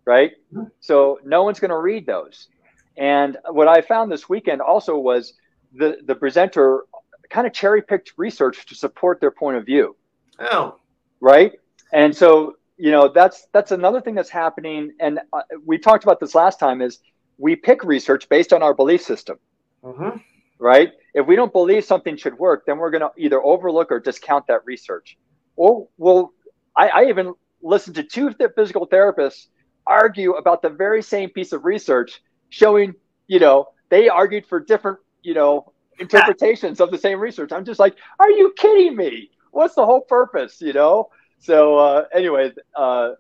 right? 0.07 0.33
Mm-hmm. 0.51 0.69
So 0.81 1.21
no 1.27 1.43
one's 1.43 1.61
going 1.61 1.73
to 1.73 1.79
read 1.79 2.07
those. 2.07 2.49
And 2.97 3.37
what 3.51 3.69
I 3.69 3.83
found 3.83 4.11
this 4.11 4.31
weekend 4.31 4.63
also 4.63 4.97
was 4.97 5.35
the 5.75 5.99
the 6.07 6.15
presenter 6.15 6.85
kind 7.29 7.47
of 7.47 7.53
cherry 7.53 7.83
picked 7.83 8.15
research 8.17 8.65
to 8.65 8.75
support 8.75 9.21
their 9.21 9.31
point 9.31 9.59
of 9.59 9.67
view. 9.67 9.95
Oh, 10.39 10.77
right. 11.21 11.53
And 11.93 12.17
so 12.17 12.57
you 12.79 12.93
know 12.93 13.13
that's 13.13 13.47
that's 13.53 13.73
another 13.73 14.01
thing 14.01 14.15
that's 14.15 14.31
happening. 14.31 14.93
And 15.01 15.21
uh, 15.35 15.43
we 15.67 15.77
talked 15.77 16.05
about 16.05 16.19
this 16.19 16.35
last 16.35 16.59
time. 16.59 16.81
Is 16.81 17.01
we 17.37 17.57
pick 17.57 17.85
research 17.85 18.27
based 18.31 18.55
on 18.55 18.63
our 18.63 18.73
belief 18.73 19.03
system. 19.03 19.37
Mm-hmm 19.85 20.17
right? 20.63 20.93
If 21.13 21.27
we 21.27 21.37
don't 21.37 21.53
believe 21.53 21.85
something 21.85 22.17
should 22.17 22.39
work, 22.39 22.65
then 22.67 22.79
we're 22.79 22.91
going 22.91 23.03
to 23.03 23.11
either 23.19 23.43
overlook 23.43 23.91
or 23.91 23.99
discount 23.99 24.47
that 24.47 24.65
research. 24.65 25.19
Or 25.57 25.89
we'll, 25.99 26.33
I, 26.77 26.89
I 26.89 27.05
even 27.07 27.35
listened 27.63 27.97
to 27.97 28.05
two 28.05 28.33
physical 28.55 28.87
therapists 28.87 29.49
argue 29.87 30.33
about 30.33 30.63
the 30.63 30.71
very 30.71 31.03
same 31.03 31.31
piece 31.31 31.53
of 31.53 31.65
research 31.65 32.23
showing, 32.49 32.95
you 33.27 33.41
know, 33.41 33.67
they 33.91 34.09
argued 34.09 34.47
for 34.47 34.61
different, 34.61 34.99
you 35.23 35.35
know, 35.35 35.73
interpretations 35.99 36.81
of 36.81 36.91
the 36.91 36.99
same 36.99 37.19
research. 37.19 37.51
I'm 37.53 37.65
just 37.65 37.81
like, 37.81 37.97
are 38.21 38.31
you 38.31 38.55
kidding 38.57 38.97
me? 38.97 39.31
What's 39.51 39.75
the 39.75 39.85
whole 39.85 40.01
purpose, 40.01 40.61
you 40.61 40.73
know? 40.73 41.11
So, 41.41 41.77
uh, 41.77 42.05
anyway, 42.15 42.53
uh, 42.77 43.11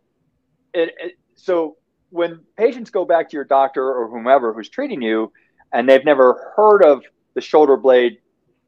it, 0.72 0.94
it, 0.98 1.18
so 1.34 1.76
when 2.10 2.40
patients 2.56 2.90
go 2.90 3.04
back 3.04 3.30
to 3.30 3.36
your 3.36 3.44
doctor 3.44 3.84
or 3.84 4.08
whomever 4.08 4.52
who's 4.52 4.68
treating 4.68 5.02
you 5.02 5.32
and 5.72 5.88
they've 5.88 6.04
never 6.04 6.52
heard 6.56 6.84
of 6.84 7.02
the 7.34 7.40
shoulder 7.40 7.76
blade, 7.76 8.18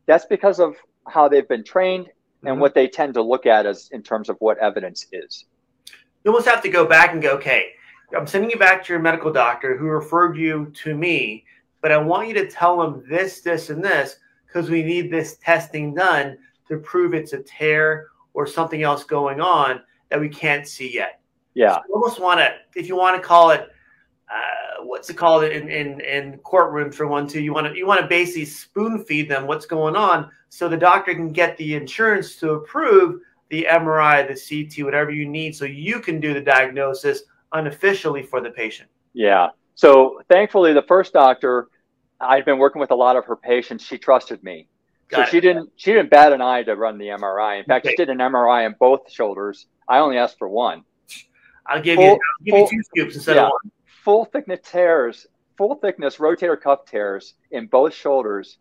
that's 0.06 0.24
because 0.26 0.60
of 0.60 0.76
how 1.08 1.28
they've 1.28 1.48
been 1.48 1.64
trained 1.64 2.08
and 2.42 2.52
mm-hmm. 2.52 2.60
what 2.60 2.74
they 2.74 2.88
tend 2.88 3.14
to 3.14 3.22
look 3.22 3.46
at 3.46 3.66
as 3.66 3.88
in 3.92 4.02
terms 4.02 4.28
of 4.28 4.36
what 4.38 4.58
evidence 4.58 5.06
is. 5.12 5.46
You 6.24 6.30
almost 6.30 6.48
have 6.48 6.62
to 6.62 6.68
go 6.68 6.86
back 6.86 7.12
and 7.12 7.22
go, 7.22 7.32
okay, 7.32 7.70
I'm 8.16 8.26
sending 8.26 8.50
you 8.50 8.58
back 8.58 8.84
to 8.84 8.92
your 8.92 9.02
medical 9.02 9.32
doctor 9.32 9.76
who 9.76 9.86
referred 9.86 10.36
you 10.36 10.72
to 10.82 10.94
me, 10.94 11.44
but 11.80 11.92
I 11.92 11.98
want 11.98 12.28
you 12.28 12.34
to 12.34 12.50
tell 12.50 12.78
them 12.78 13.04
this, 13.08 13.40
this, 13.40 13.70
and 13.70 13.84
this 13.84 14.16
because 14.46 14.70
we 14.70 14.82
need 14.82 15.10
this 15.10 15.36
testing 15.38 15.94
done 15.94 16.38
to 16.68 16.78
prove 16.78 17.12
it's 17.12 17.32
a 17.32 17.42
tear 17.42 18.08
or 18.34 18.46
something 18.46 18.82
else 18.82 19.04
going 19.04 19.40
on 19.40 19.80
that 20.10 20.20
we 20.20 20.28
can't 20.28 20.66
see 20.66 20.92
yet. 20.94 21.20
Yeah. 21.54 21.74
So 21.74 21.94
almost 21.94 22.20
want 22.20 22.40
to, 22.40 22.54
if 22.74 22.88
you 22.88 22.96
want 22.96 23.20
to 23.20 23.26
call 23.26 23.50
it 23.50 23.68
uh, 24.32 24.63
what's 24.82 25.10
it 25.10 25.14
called 25.14 25.44
in, 25.44 25.68
in 25.68 26.00
in 26.00 26.38
courtrooms 26.38 26.94
for 26.94 27.06
one 27.06 27.26
too 27.26 27.40
you 27.40 27.52
want 27.52 27.66
to 27.66 27.76
you 27.76 27.86
want 27.86 28.00
to 28.00 28.06
basically 28.06 28.44
spoon 28.44 29.04
feed 29.04 29.28
them 29.28 29.46
what's 29.46 29.66
going 29.66 29.96
on 29.96 30.30
so 30.48 30.68
the 30.68 30.76
doctor 30.76 31.14
can 31.14 31.32
get 31.32 31.56
the 31.56 31.74
insurance 31.74 32.36
to 32.36 32.52
approve 32.52 33.20
the 33.50 33.66
mri 33.70 34.26
the 34.28 34.34
ct 34.34 34.84
whatever 34.84 35.10
you 35.10 35.26
need 35.26 35.54
so 35.54 35.64
you 35.64 36.00
can 36.00 36.20
do 36.20 36.34
the 36.34 36.40
diagnosis 36.40 37.22
unofficially 37.52 38.22
for 38.22 38.40
the 38.40 38.50
patient. 38.50 38.88
Yeah. 39.12 39.48
So 39.74 40.20
thankfully 40.28 40.72
the 40.72 40.82
first 40.82 41.12
doctor 41.12 41.68
i've 42.20 42.44
been 42.44 42.58
working 42.58 42.80
with 42.80 42.90
a 42.90 42.94
lot 42.94 43.16
of 43.16 43.24
her 43.24 43.36
patients 43.36 43.84
she 43.84 43.98
trusted 43.98 44.42
me. 44.42 44.68
Got 45.08 45.16
so 45.16 45.22
it. 45.22 45.28
she 45.30 45.40
didn't 45.40 45.70
she 45.76 45.92
didn't 45.92 46.10
bat 46.10 46.32
an 46.32 46.40
eye 46.40 46.62
to 46.64 46.74
run 46.74 46.98
the 46.98 47.06
mri 47.06 47.58
in 47.60 47.64
fact 47.64 47.84
okay. 47.84 47.92
she 47.92 47.96
did 47.96 48.10
an 48.10 48.18
mri 48.18 48.66
on 48.66 48.74
both 48.78 49.10
shoulders. 49.10 49.66
I 49.88 49.98
only 49.98 50.18
asked 50.18 50.38
for 50.38 50.48
one. 50.48 50.84
I'll 51.66 51.82
give 51.82 51.96
full, 51.96 52.04
you 52.04 52.10
I'll 52.10 52.44
give 52.44 52.52
full, 52.52 52.60
you 52.60 52.68
two 52.70 52.82
scoops 52.82 53.16
instead 53.16 53.36
yeah. 53.36 53.46
of 53.46 53.50
one 53.50 53.72
full 54.04 54.26
thickness 54.26 54.60
tears, 54.62 55.26
full 55.56 55.76
thickness 55.76 56.16
rotator 56.16 56.60
cuff 56.60 56.84
tears 56.84 57.34
in 57.50 57.66
both 57.66 57.94
shoulders. 57.94 58.58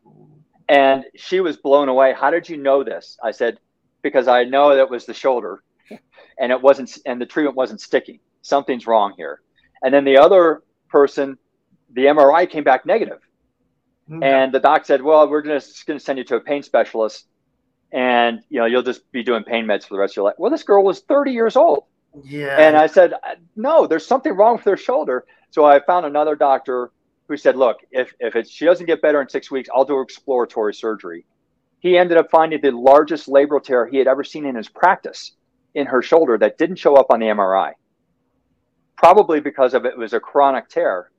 And 0.70 1.04
she 1.16 1.42
was 1.42 1.58
blown 1.58 1.90
away. 1.90 2.14
How 2.18 2.32
did 2.32 2.48
you 2.48 2.58
know 2.58 2.84
this? 2.84 3.18
I 3.22 3.32
said, 3.32 3.60
because 4.02 4.28
I 4.28 4.46
know 4.46 4.76
that 4.76 4.90
was 4.90 5.06
the 5.06 5.14
shoulder 5.14 5.62
and 6.40 6.52
it 6.52 6.62
wasn't, 6.62 6.98
and 7.06 7.20
the 7.20 7.26
treatment 7.26 7.58
wasn't 7.58 7.82
sticking. 7.82 8.20
Something's 8.42 8.88
wrong 8.88 9.14
here. 9.18 9.42
And 9.82 9.94
then 9.94 10.06
the 10.06 10.18
other 10.18 10.64
person, 10.90 11.38
the 11.92 12.06
MRI 12.06 12.50
came 12.50 12.64
back 12.64 12.86
negative. 12.86 13.20
Mm-hmm. 14.10 14.24
And 14.24 14.54
the 14.54 14.60
doc 14.60 14.86
said, 14.86 15.02
well, 15.02 15.30
we're 15.30 15.44
just 15.44 15.86
going 15.86 16.00
to 16.00 16.04
send 16.04 16.18
you 16.18 16.24
to 16.26 16.36
a 16.38 16.42
pain 16.42 16.64
specialist 16.64 17.28
and, 17.92 18.42
you 18.50 18.60
know, 18.60 18.66
you'll 18.66 18.82
just 18.82 19.10
be 19.12 19.24
doing 19.24 19.44
pain 19.44 19.66
meds 19.66 19.84
for 19.84 19.94
the 19.94 20.00
rest 20.00 20.14
of 20.14 20.18
your 20.18 20.26
life. 20.26 20.36
Well, 20.38 20.52
this 20.52 20.64
girl 20.64 20.84
was 20.84 21.02
30 21.02 21.32
years 21.32 21.56
old. 21.56 21.84
Yeah. 22.22 22.58
And 22.60 22.78
I 22.78 22.88
said, 22.88 23.14
no, 23.56 23.88
there's 23.88 24.06
something 24.06 24.34
wrong 24.34 24.58
with 24.58 24.66
her 24.66 24.78
shoulder. 24.78 25.26
So 25.50 25.66
I 25.66 25.80
found 25.80 26.06
another 26.06 26.36
doctor 26.36 26.92
who 27.28 27.38
said, 27.38 27.56
look, 27.56 27.78
if, 27.92 28.14
if 28.20 28.36
it, 28.36 28.50
she 28.50 28.66
doesn't 28.66 28.86
get 28.86 29.02
better 29.02 29.22
in 29.22 29.30
six 29.30 29.50
weeks, 29.50 29.70
I'll 29.74 29.86
do 29.86 30.02
exploratory 30.02 30.74
surgery. 30.74 31.26
He 31.80 31.98
ended 31.98 32.18
up 32.18 32.30
finding 32.32 32.62
the 32.62 32.72
largest 32.72 33.28
labral 33.28 33.64
tear 33.64 33.86
he 33.86 33.98
had 33.98 34.08
ever 34.08 34.24
seen 34.24 34.46
in 34.46 34.56
his 34.56 34.70
practice 34.70 35.34
in 35.74 35.88
her 35.88 36.02
shoulder 36.02 36.38
that 36.38 36.58
didn't 36.58 36.78
show 36.78 36.96
up 36.96 37.08
on 37.10 37.20
the 37.20 37.26
MRI, 37.28 37.74
probably 38.98 39.40
because 39.40 39.74
of 39.74 39.86
it 39.86 39.98
was 39.98 40.14
a 40.14 40.20
chronic 40.20 40.70
tear. 40.70 41.12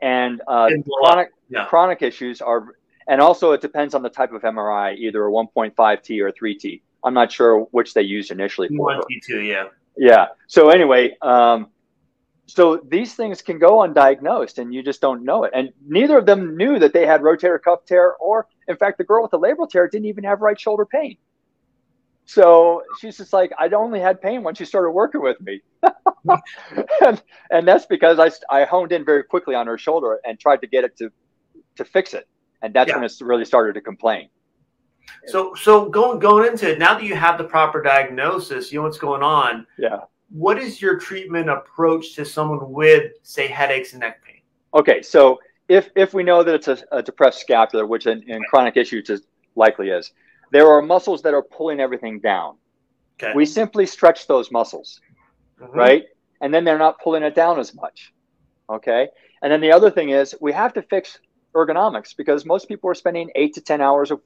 And 0.00 0.40
uh, 0.46 0.68
chronic, 1.02 1.30
yeah. 1.48 1.64
chronic 1.66 2.02
issues 2.02 2.40
are, 2.40 2.76
and 3.08 3.20
also 3.20 3.52
it 3.52 3.60
depends 3.60 3.94
on 3.94 4.02
the 4.02 4.10
type 4.10 4.32
of 4.32 4.42
MRI, 4.42 4.96
either 4.96 5.26
a 5.26 5.30
1.5T 5.30 6.22
or 6.22 6.28
a 6.28 6.32
3T. 6.32 6.80
I'm 7.02 7.14
not 7.14 7.32
sure 7.32 7.60
which 7.72 7.94
they 7.94 8.02
used 8.02 8.30
initially. 8.30 8.68
For 8.68 9.00
1T2, 9.00 9.48
yeah. 9.48 9.64
Yeah. 9.98 10.26
So 10.46 10.70
anyway, 10.70 11.16
um, 11.20 11.68
so 12.46 12.80
these 12.88 13.14
things 13.14 13.42
can 13.42 13.58
go 13.58 13.78
undiagnosed 13.78 14.58
and 14.58 14.72
you 14.72 14.82
just 14.82 15.00
don't 15.00 15.24
know 15.24 15.44
it. 15.44 15.52
And 15.54 15.70
neither 15.86 16.16
of 16.16 16.24
them 16.24 16.56
knew 16.56 16.78
that 16.78 16.94
they 16.94 17.04
had 17.04 17.20
rotator 17.20 17.60
cuff 17.60 17.84
tear, 17.84 18.14
or 18.14 18.46
in 18.68 18.76
fact, 18.76 18.96
the 18.96 19.04
girl 19.04 19.22
with 19.22 19.32
the 19.32 19.38
labral 19.38 19.68
tear 19.68 19.86
didn't 19.88 20.06
even 20.06 20.24
have 20.24 20.40
right 20.40 20.58
shoulder 20.58 20.86
pain. 20.86 21.18
So 22.24 22.82
she's 23.00 23.16
just 23.16 23.32
like, 23.32 23.52
I 23.58 23.68
only 23.68 24.00
had 24.00 24.20
pain 24.20 24.42
when 24.42 24.54
she 24.54 24.64
started 24.64 24.90
working 24.90 25.22
with 25.22 25.40
me. 25.40 25.62
and, 27.04 27.22
and 27.50 27.66
that's 27.66 27.86
because 27.86 28.18
I, 28.18 28.30
I 28.54 28.64
honed 28.64 28.92
in 28.92 29.04
very 29.04 29.24
quickly 29.24 29.54
on 29.54 29.66
her 29.66 29.78
shoulder 29.78 30.20
and 30.24 30.38
tried 30.38 30.60
to 30.60 30.66
get 30.66 30.84
it 30.84 30.96
to, 30.98 31.10
to 31.76 31.84
fix 31.84 32.14
it. 32.14 32.28
And 32.62 32.74
that's 32.74 32.88
yeah. 32.88 32.96
when 32.96 33.04
it 33.04 33.12
really 33.20 33.44
started 33.46 33.74
to 33.74 33.80
complain. 33.80 34.28
So, 35.26 35.54
so 35.54 35.88
going 35.88 36.18
going 36.18 36.46
into 36.46 36.70
it 36.70 36.78
now 36.78 36.94
that 36.94 37.02
you 37.02 37.14
have 37.14 37.38
the 37.38 37.44
proper 37.44 37.82
diagnosis, 37.82 38.72
you 38.72 38.78
know 38.78 38.84
what's 38.84 38.98
going 38.98 39.22
on. 39.22 39.66
Yeah. 39.78 40.00
What 40.30 40.58
is 40.58 40.82
your 40.82 40.98
treatment 40.98 41.48
approach 41.48 42.14
to 42.16 42.24
someone 42.24 42.70
with, 42.70 43.12
say, 43.22 43.46
headaches 43.46 43.92
and 43.92 44.00
neck 44.00 44.22
pain? 44.22 44.42
Okay, 44.74 45.00
so 45.00 45.38
if 45.68 45.90
if 45.96 46.12
we 46.14 46.22
know 46.22 46.42
that 46.42 46.54
it's 46.54 46.68
a, 46.68 46.78
a 46.92 47.02
depressed 47.02 47.40
scapula, 47.40 47.86
which 47.86 48.06
in, 48.06 48.22
in 48.28 48.42
chronic 48.50 48.76
issues 48.76 49.08
is 49.10 49.22
likely 49.54 49.88
is, 49.88 50.12
there 50.52 50.68
are 50.70 50.82
muscles 50.82 51.22
that 51.22 51.34
are 51.34 51.42
pulling 51.42 51.80
everything 51.80 52.20
down. 52.20 52.56
Okay. 53.20 53.32
We 53.34 53.46
simply 53.46 53.86
stretch 53.86 54.26
those 54.26 54.50
muscles, 54.50 55.00
mm-hmm. 55.60 55.76
right? 55.76 56.04
And 56.40 56.54
then 56.54 56.64
they're 56.64 56.78
not 56.78 57.00
pulling 57.00 57.22
it 57.22 57.34
down 57.34 57.58
as 57.58 57.74
much. 57.74 58.12
Okay. 58.70 59.08
And 59.42 59.52
then 59.52 59.60
the 59.60 59.72
other 59.72 59.90
thing 59.90 60.10
is 60.10 60.34
we 60.40 60.52
have 60.52 60.72
to 60.74 60.82
fix 60.82 61.18
ergonomics 61.54 62.16
because 62.16 62.44
most 62.44 62.68
people 62.68 62.90
are 62.90 62.94
spending 62.94 63.30
eight 63.34 63.54
to 63.54 63.60
10 63.60 63.80
hours 63.80 64.10
of, 64.10 64.20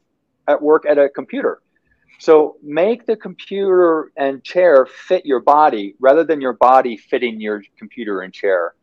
at 0.48 0.61
work 0.61 0.85
at 0.87 0.98
a 0.98 1.09
computer. 1.09 1.62
So 2.18 2.57
make 2.62 3.07
the 3.07 3.16
computer 3.16 4.12
and 4.16 4.44
chair 4.44 4.87
fit 4.87 5.26
your 5.26 5.40
body 5.40 5.96
rather 5.98 6.22
than 6.22 6.40
your 6.40 6.52
body 6.52 6.96
fitting 6.96 7.40
your 7.40 7.62
computer 7.76 8.20
and 8.20 8.33
chair. 8.33 8.74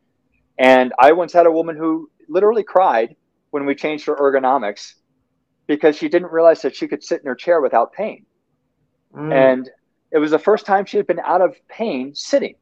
And 0.58 0.92
I 0.98 1.12
once 1.12 1.32
had 1.32 1.46
a 1.46 1.50
woman 1.50 1.76
who 1.76 2.10
literally 2.28 2.62
cried 2.62 3.16
when 3.50 3.64
we 3.64 3.74
changed 3.74 4.06
her 4.06 4.16
ergonomics 4.16 4.94
because 5.66 5.96
she 5.96 6.08
didn't 6.08 6.32
realize 6.32 6.62
that 6.62 6.76
she 6.76 6.86
could 6.86 7.02
sit 7.02 7.20
in 7.20 7.26
her 7.26 7.34
chair 7.34 7.60
without 7.60 7.92
pain. 7.92 8.26
Mm. 9.14 9.32
And 9.32 9.70
it 10.12 10.18
was 10.18 10.32
the 10.32 10.38
first 10.38 10.66
time 10.66 10.84
she 10.84 10.96
had 10.96 11.06
been 11.06 11.20
out 11.20 11.40
of 11.40 11.56
pain 11.68 12.14
sitting. 12.14 12.56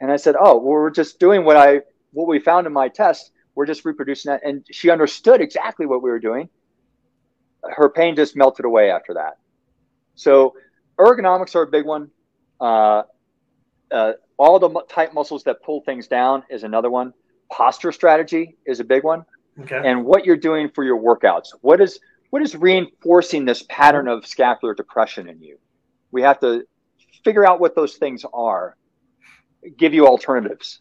And 0.00 0.10
I 0.10 0.16
said, 0.16 0.34
"Oh, 0.38 0.56
well, 0.56 0.72
we're 0.72 0.90
just 0.90 1.20
doing 1.20 1.44
what 1.44 1.56
I 1.56 1.82
what 2.12 2.26
we 2.26 2.38
found 2.40 2.66
in 2.66 2.72
my 2.72 2.88
test. 2.88 3.32
We're 3.54 3.66
just 3.66 3.84
reproducing 3.84 4.30
that." 4.30 4.42
And 4.44 4.64
she 4.70 4.90
understood 4.90 5.40
exactly 5.40 5.86
what 5.86 6.02
we 6.02 6.10
were 6.10 6.18
doing. 6.18 6.48
Her 7.64 7.88
pain 7.88 8.16
just 8.16 8.36
melted 8.36 8.64
away 8.64 8.90
after 8.90 9.14
that. 9.14 9.38
So 10.14 10.54
ergonomics 10.98 11.54
are 11.54 11.62
a 11.62 11.66
big 11.66 11.84
one. 11.84 12.10
Uh, 12.60 13.02
uh, 13.90 14.12
all 14.36 14.58
the 14.58 14.70
tight 14.88 15.12
muscles 15.14 15.44
that 15.44 15.62
pull 15.62 15.82
things 15.82 16.06
down 16.06 16.42
is 16.50 16.62
another 16.62 16.90
one. 16.90 17.12
Posture 17.50 17.92
strategy 17.92 18.56
is 18.66 18.80
a 18.80 18.84
big 18.84 19.04
one. 19.04 19.24
Okay. 19.60 19.80
And 19.84 20.04
what 20.04 20.24
you're 20.24 20.36
doing 20.36 20.70
for 20.74 20.84
your 20.84 20.98
workouts. 20.98 21.48
What 21.60 21.80
is 21.80 21.98
what 22.30 22.42
is 22.42 22.54
reinforcing 22.54 23.44
this 23.44 23.64
pattern 23.68 24.06
of 24.08 24.24
scapular 24.24 24.72
depression 24.72 25.28
in 25.28 25.42
you? 25.42 25.58
We 26.12 26.22
have 26.22 26.38
to 26.40 26.64
figure 27.24 27.46
out 27.46 27.60
what 27.60 27.74
those 27.74 27.96
things 27.96 28.24
are, 28.32 28.76
give 29.76 29.92
you 29.92 30.06
alternatives. 30.06 30.80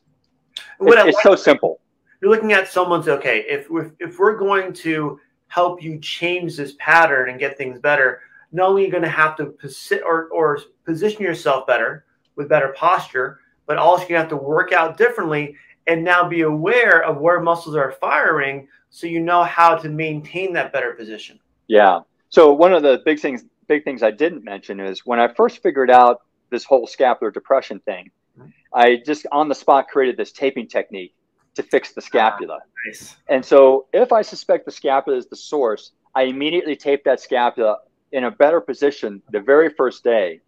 It's, 0.80 1.08
it's 1.08 1.24
so 1.24 1.36
simple. 1.36 1.82
You're 2.22 2.32
looking 2.32 2.54
at 2.54 2.68
someone's 2.68 3.08
okay. 3.08 3.46
If 3.48 3.70
we're, 3.70 3.92
if 4.00 4.20
we're 4.20 4.38
going 4.38 4.74
to 4.74 5.20
help 5.50 5.84
you 5.84 6.00
change 6.00 6.56
this 6.56 6.76
pattern 6.80 7.30
and 7.30 7.40
get 7.40 7.58
things 7.58 7.80
better, 7.80 8.22
not 8.52 8.70
only 8.70 8.84
are 8.84 8.86
you 8.86 8.92
going 8.92 9.04
to 9.04 9.10
have 9.10 9.36
to 9.36 9.46
posi- 9.46 10.02
or, 10.04 10.30
or 10.30 10.60
position 10.86 11.22
yourself 11.22 11.68
better 11.68 12.06
with 12.36 12.48
better 12.48 12.74
posture, 12.78 13.40
but 13.66 13.78
also 13.78 14.08
you 14.08 14.16
have 14.16 14.30
to 14.30 14.38
work 14.38 14.72
out 14.72 14.98
differently 14.98 15.56
and 15.88 16.04
now 16.04 16.28
be 16.28 16.42
aware 16.42 17.04
of 17.04 17.18
where 17.18 17.42
muscles 17.42 17.76
are 17.76 17.92
firing 17.92 18.68
so 18.90 19.08
you 19.08 19.20
know 19.20 19.44
how 19.44 19.76
to 19.76 19.90
maintain 19.90 20.54
that 20.54 20.72
better 20.72 20.94
position. 20.94 21.40
Yeah. 21.68 22.00
So 22.30 22.54
one 22.54 22.74
of 22.74 22.84
the 22.84 23.02
big 23.06 23.20
things 23.20 23.44
big 23.68 23.84
things 23.84 24.02
I 24.02 24.12
didn't 24.12 24.44
mention 24.44 24.80
is 24.80 25.06
when 25.06 25.20
I 25.20 25.32
first 25.34 25.62
figured 25.62 25.92
out 25.92 26.22
this 26.50 26.64
whole 26.64 26.88
scapular 26.88 27.30
depression 27.30 27.80
thing, 27.82 28.10
mm-hmm. 28.38 28.50
I 28.74 28.98
just 29.06 29.28
on 29.32 29.50
the 29.50 29.56
spot 29.56 29.88
created 29.88 30.18
this 30.18 30.32
taping 30.32 30.68
technique 30.68 31.14
to 31.60 31.64
fix 31.64 31.94
the 31.94 32.02
scapula. 32.02 32.60
Ah, 32.62 32.68
nice. 32.88 33.18
And 33.28 33.44
so 33.44 33.88
if 33.94 34.12
I 34.12 34.22
suspect 34.22 34.66
the 34.66 34.72
scapula 34.72 35.18
is 35.18 35.28
the 35.28 35.36
source, 35.36 35.92
I 36.16 36.24
immediately 36.24 36.76
tape 36.76 37.04
that 37.04 37.20
scapula 37.20 37.80
in 38.12 38.24
a 38.24 38.32
better 38.32 38.62
position 38.62 39.22
the 39.32 39.42
very 39.42 39.70
first 39.70 40.04
day. 40.04 40.40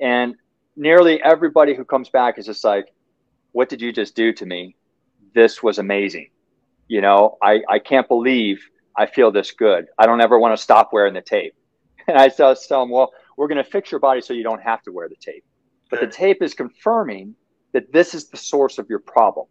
And 0.00 0.34
nearly 0.76 1.22
everybody 1.22 1.74
who 1.74 1.84
comes 1.84 2.10
back 2.10 2.38
is 2.38 2.46
just 2.46 2.62
like, 2.62 2.86
what 3.52 3.68
did 3.68 3.80
you 3.80 3.92
just 3.92 4.14
do 4.14 4.32
to 4.34 4.46
me? 4.46 4.76
This 5.34 5.62
was 5.62 5.78
amazing. 5.78 6.28
You 6.88 7.00
know, 7.00 7.38
I, 7.42 7.60
I 7.68 7.78
can't 7.78 8.06
believe 8.06 8.60
I 8.96 9.06
feel 9.06 9.30
this 9.30 9.52
good. 9.52 9.86
I 9.98 10.06
don't 10.06 10.20
ever 10.20 10.38
want 10.38 10.56
to 10.56 10.62
stop 10.62 10.90
wearing 10.92 11.14
the 11.14 11.22
tape. 11.22 11.54
And 12.08 12.18
I 12.18 12.28
tell, 12.28 12.56
tell 12.56 12.80
them, 12.80 12.90
well, 12.90 13.12
we're 13.36 13.46
going 13.46 13.62
to 13.62 13.70
fix 13.70 13.92
your 13.92 14.00
body 14.00 14.20
so 14.20 14.32
you 14.32 14.42
don't 14.42 14.62
have 14.62 14.82
to 14.82 14.90
wear 14.90 15.08
the 15.08 15.14
tape. 15.16 15.44
But 15.90 16.00
the 16.00 16.08
tape 16.08 16.42
is 16.42 16.54
confirming 16.54 17.36
that 17.72 17.92
this 17.92 18.14
is 18.14 18.30
the 18.30 18.36
source 18.36 18.78
of 18.78 18.88
your 18.88 18.98
problem. 18.98 19.46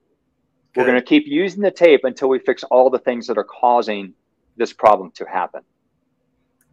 We're 0.75 0.85
going 0.85 0.95
to 0.95 1.01
keep 1.01 1.25
using 1.25 1.61
the 1.61 1.71
tape 1.71 2.01
until 2.03 2.29
we 2.29 2.39
fix 2.39 2.63
all 2.63 2.89
the 2.89 2.99
things 2.99 3.27
that 3.27 3.37
are 3.37 3.43
causing 3.43 4.13
this 4.55 4.71
problem 4.71 5.11
to 5.11 5.25
happen. 5.25 5.61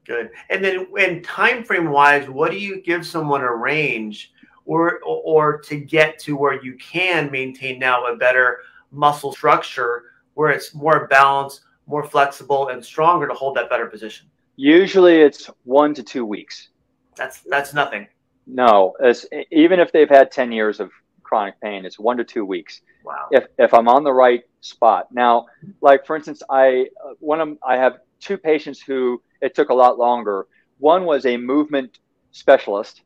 Good. 0.04 0.30
And 0.50 0.62
then, 0.62 0.86
in 0.98 1.22
time 1.22 1.64
frame 1.64 1.90
wise, 1.90 2.28
what 2.28 2.50
do 2.50 2.58
you 2.58 2.80
give 2.82 3.06
someone 3.06 3.40
a 3.40 3.52
range, 3.52 4.32
or 4.64 5.00
or 5.04 5.58
to 5.62 5.76
get 5.76 6.18
to 6.20 6.36
where 6.36 6.62
you 6.62 6.74
can 6.74 7.30
maintain 7.30 7.78
now 7.78 8.06
a 8.06 8.16
better 8.16 8.60
muscle 8.92 9.32
structure, 9.32 10.04
where 10.34 10.50
it's 10.50 10.74
more 10.74 11.08
balanced, 11.08 11.62
more 11.86 12.04
flexible, 12.04 12.68
and 12.68 12.84
stronger 12.84 13.26
to 13.26 13.34
hold 13.34 13.56
that 13.56 13.68
better 13.68 13.86
position? 13.86 14.28
Usually 14.54 15.16
it's 15.16 15.50
one 15.64 15.92
to 15.94 16.02
two 16.02 16.24
weeks. 16.24 16.68
That's 17.16 17.40
that's 17.40 17.74
nothing. 17.74 18.06
No, 18.46 18.94
as, 19.02 19.26
even 19.50 19.80
if 19.80 19.90
they've 19.90 20.08
had 20.08 20.30
10 20.30 20.52
years 20.52 20.78
of 20.78 20.92
chronic 21.26 21.60
pain, 21.60 21.84
it's 21.84 21.98
one 21.98 22.16
to 22.16 22.24
two 22.24 22.44
weeks. 22.44 22.80
Wow. 23.04 23.28
If, 23.30 23.46
if 23.58 23.74
I'm 23.74 23.88
on 23.88 24.04
the 24.04 24.12
right 24.12 24.42
spot. 24.60 25.08
Now, 25.12 25.46
like 25.80 26.06
for 26.06 26.16
instance, 26.16 26.42
I, 26.48 26.86
uh, 27.04 27.14
one 27.20 27.40
of, 27.40 27.58
I 27.66 27.76
have 27.76 27.98
two 28.20 28.38
patients 28.38 28.80
who 28.80 29.22
it 29.40 29.54
took 29.54 29.70
a 29.70 29.74
lot 29.74 29.98
longer. 29.98 30.46
One 30.78 31.04
was 31.04 31.26
a 31.26 31.36
movement 31.36 31.98
specialist. 32.32 33.02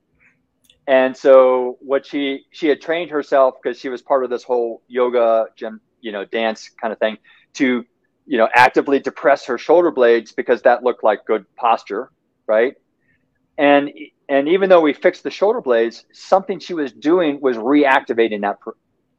And 0.86 1.16
so 1.16 1.78
what 1.80 2.06
she, 2.06 2.44
she 2.50 2.68
had 2.68 2.80
trained 2.80 3.10
herself 3.10 3.54
because 3.62 3.78
she 3.78 3.88
was 3.88 4.02
part 4.02 4.24
of 4.24 4.30
this 4.30 4.42
whole 4.42 4.82
yoga 4.88 5.46
gym, 5.56 5.80
you 6.00 6.12
know, 6.12 6.24
dance 6.24 6.70
kind 6.80 6.92
of 6.92 6.98
thing 6.98 7.18
to 7.54 7.84
you 8.30 8.38
know, 8.38 8.48
actively 8.54 9.00
depress 9.00 9.46
her 9.46 9.58
shoulder 9.58 9.90
blades 9.90 10.30
because 10.30 10.62
that 10.62 10.84
looked 10.84 11.02
like 11.02 11.24
good 11.24 11.44
posture, 11.56 12.12
right? 12.46 12.74
And 13.58 13.90
and 14.30 14.48
even 14.48 14.70
though 14.70 14.80
we 14.80 14.92
fixed 14.92 15.24
the 15.24 15.30
shoulder 15.30 15.60
blades, 15.60 16.04
something 16.12 16.60
she 16.60 16.72
was 16.72 16.92
doing 16.92 17.40
was 17.40 17.56
reactivating 17.56 18.42
that 18.42 18.58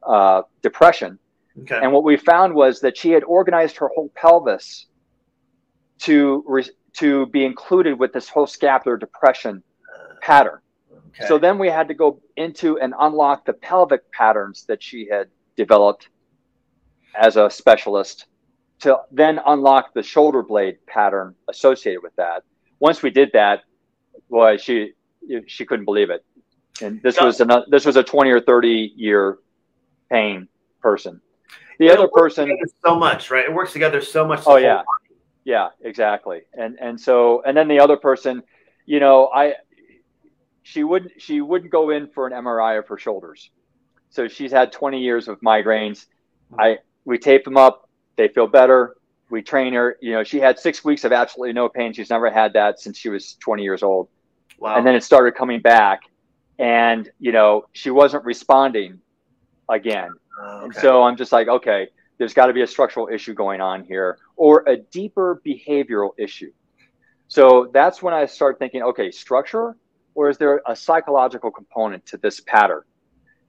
uh, 0.02 0.42
depression. 0.62 1.18
Okay. 1.60 1.78
And 1.82 1.92
what 1.92 2.02
we 2.02 2.16
found 2.16 2.54
was 2.54 2.80
that 2.80 2.96
she 2.96 3.10
had 3.10 3.22
organized 3.22 3.76
her 3.76 3.88
whole 3.94 4.10
pelvis 4.16 4.86
to 5.98 6.42
re- 6.48 6.70
to 6.94 7.26
be 7.26 7.44
included 7.44 7.98
with 7.98 8.14
this 8.14 8.28
whole 8.30 8.46
scapular 8.46 8.96
depression 8.96 9.62
pattern. 10.22 10.60
Okay. 11.08 11.28
So 11.28 11.36
then 11.36 11.58
we 11.58 11.68
had 11.68 11.88
to 11.88 11.94
go 11.94 12.20
into 12.36 12.78
and 12.78 12.94
unlock 12.98 13.44
the 13.44 13.52
pelvic 13.52 14.10
patterns 14.12 14.64
that 14.64 14.82
she 14.82 15.08
had 15.10 15.28
developed 15.56 16.08
as 17.14 17.36
a 17.36 17.50
specialist 17.50 18.24
to 18.80 18.98
then 19.10 19.40
unlock 19.44 19.92
the 19.92 20.02
shoulder 20.02 20.42
blade 20.42 20.78
pattern 20.86 21.34
associated 21.50 22.02
with 22.02 22.16
that. 22.16 22.44
Once 22.78 23.02
we 23.02 23.10
did 23.10 23.30
that, 23.34 23.60
boy, 24.30 24.56
she 24.56 24.94
she 25.46 25.64
couldn't 25.64 25.84
believe 25.84 26.10
it. 26.10 26.24
And 26.80 27.02
this 27.02 27.20
was 27.20 27.40
a 27.40 27.64
this 27.68 27.84
was 27.84 27.96
a 27.96 28.02
twenty 28.02 28.30
or 28.30 28.40
thirty 28.40 28.92
year 28.96 29.38
pain 30.10 30.48
person. 30.80 31.20
The 31.78 31.90
other 31.90 32.08
person 32.08 32.56
so 32.84 32.96
much, 32.96 33.30
right? 33.30 33.44
It 33.44 33.52
works 33.52 33.72
together 33.72 34.00
so 34.00 34.26
much. 34.26 34.42
Oh 34.46 34.56
yeah, 34.56 34.82
yeah, 35.44 35.68
exactly. 35.82 36.42
And 36.54 36.78
and 36.80 37.00
so 37.00 37.42
and 37.42 37.56
then 37.56 37.68
the 37.68 37.80
other 37.80 37.96
person, 37.96 38.42
you 38.86 39.00
know, 39.00 39.28
I 39.28 39.54
she 40.62 40.84
wouldn't 40.84 41.20
she 41.20 41.40
wouldn't 41.40 41.70
go 41.70 41.90
in 41.90 42.08
for 42.08 42.26
an 42.26 42.32
MRI 42.32 42.78
of 42.78 42.88
her 42.88 42.98
shoulders. 42.98 43.50
So 44.10 44.28
she's 44.28 44.52
had 44.52 44.72
20 44.72 45.00
years 45.00 45.26
of 45.26 45.40
migraines. 45.40 46.06
Mm-hmm. 46.52 46.60
I 46.60 46.78
we 47.04 47.18
tape 47.18 47.44
them 47.44 47.56
up 47.56 47.88
they 48.16 48.28
feel 48.28 48.46
better. 48.46 48.96
We 49.30 49.42
train 49.42 49.72
her. 49.74 49.96
You 50.00 50.12
know, 50.12 50.24
she 50.24 50.38
had 50.38 50.58
six 50.58 50.84
weeks 50.84 51.04
of 51.04 51.12
absolutely 51.12 51.54
no 51.54 51.68
pain. 51.68 51.92
She's 51.92 52.10
never 52.10 52.30
had 52.30 52.52
that 52.54 52.80
since 52.80 52.98
she 52.98 53.08
was 53.08 53.34
20 53.40 53.62
years 53.62 53.82
old. 53.82 54.08
Wow. 54.62 54.76
And 54.76 54.86
then 54.86 54.94
it 54.94 55.02
started 55.02 55.34
coming 55.34 55.60
back, 55.60 56.02
and 56.56 57.10
you 57.18 57.32
know, 57.32 57.66
she 57.72 57.90
wasn't 57.90 58.24
responding 58.24 59.00
again. 59.68 60.10
Oh, 60.40 60.56
okay. 60.58 60.64
And 60.66 60.74
so 60.76 61.02
I'm 61.02 61.16
just 61.16 61.32
like, 61.32 61.48
okay, 61.48 61.88
there's 62.18 62.32
got 62.32 62.46
to 62.46 62.52
be 62.52 62.62
a 62.62 62.66
structural 62.68 63.08
issue 63.08 63.34
going 63.34 63.60
on 63.60 63.82
here, 63.82 64.18
or 64.36 64.62
a 64.68 64.76
deeper 64.76 65.42
behavioral 65.44 66.10
issue. 66.16 66.52
So 67.26 67.70
that's 67.74 68.04
when 68.04 68.14
I 68.14 68.26
start 68.26 68.60
thinking, 68.60 68.84
okay, 68.84 69.10
structure, 69.10 69.76
or 70.14 70.30
is 70.30 70.38
there 70.38 70.62
a 70.64 70.76
psychological 70.76 71.50
component 71.50 72.06
to 72.06 72.16
this 72.18 72.38
pattern? 72.38 72.82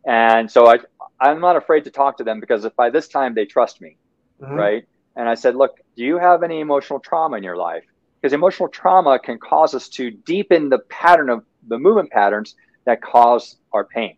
And 0.07 0.49
so 0.49 0.65
I, 0.65 0.79
I'm 1.19 1.39
not 1.39 1.57
afraid 1.57 1.83
to 1.83 1.91
talk 1.91 2.17
to 2.17 2.23
them 2.23 2.39
because 2.39 2.65
if 2.65 2.75
by 2.75 2.89
this 2.89 3.07
time 3.07 3.35
they 3.35 3.45
trust 3.45 3.81
me, 3.81 3.97
mm-hmm. 4.41 4.55
right? 4.55 4.87
And 5.15 5.29
I 5.29 5.35
said, 5.35 5.55
look, 5.55 5.77
do 5.95 6.03
you 6.03 6.17
have 6.17 6.41
any 6.41 6.59
emotional 6.59 6.99
trauma 6.99 7.37
in 7.37 7.43
your 7.43 7.55
life? 7.55 7.83
Because 8.23 8.31
emotional 8.31 8.69
trauma 8.69 9.19
can 9.19 9.37
cause 9.37 9.75
us 9.75 9.89
to 9.89 10.09
deepen 10.09 10.69
the 10.69 10.79
pattern 10.79 11.29
of 11.29 11.43
the 11.67 11.77
movement 11.77 12.09
patterns 12.09 12.55
that 12.85 13.01
cause 13.01 13.57
our 13.73 13.83
pain. 13.83 14.15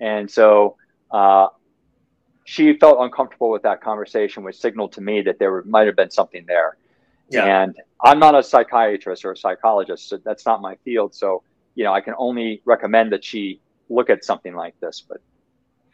And 0.00 0.30
so 0.30 0.76
uh, 1.10 1.48
she 2.44 2.78
felt 2.78 2.96
uncomfortable 2.98 3.50
with 3.50 3.62
that 3.64 3.82
conversation, 3.82 4.42
which 4.42 4.56
signaled 4.56 4.92
to 4.92 5.02
me 5.02 5.20
that 5.20 5.38
there 5.38 5.62
might 5.64 5.86
have 5.86 5.96
been 5.96 6.10
something 6.10 6.46
there. 6.46 6.78
Yeah. 7.28 7.44
And 7.44 7.76
I'm 8.02 8.18
not 8.18 8.34
a 8.34 8.42
psychiatrist 8.42 9.22
or 9.26 9.32
a 9.32 9.36
psychologist. 9.36 10.08
So 10.08 10.16
that's 10.16 10.46
not 10.46 10.62
my 10.62 10.76
field. 10.76 11.14
So, 11.14 11.42
you 11.74 11.84
know, 11.84 11.92
I 11.92 12.00
can 12.00 12.14
only 12.16 12.62
recommend 12.64 13.12
that 13.12 13.22
she 13.22 13.60
look 13.90 14.08
at 14.08 14.24
something 14.24 14.54
like 14.54 14.80
this. 14.80 15.04
But 15.06 15.18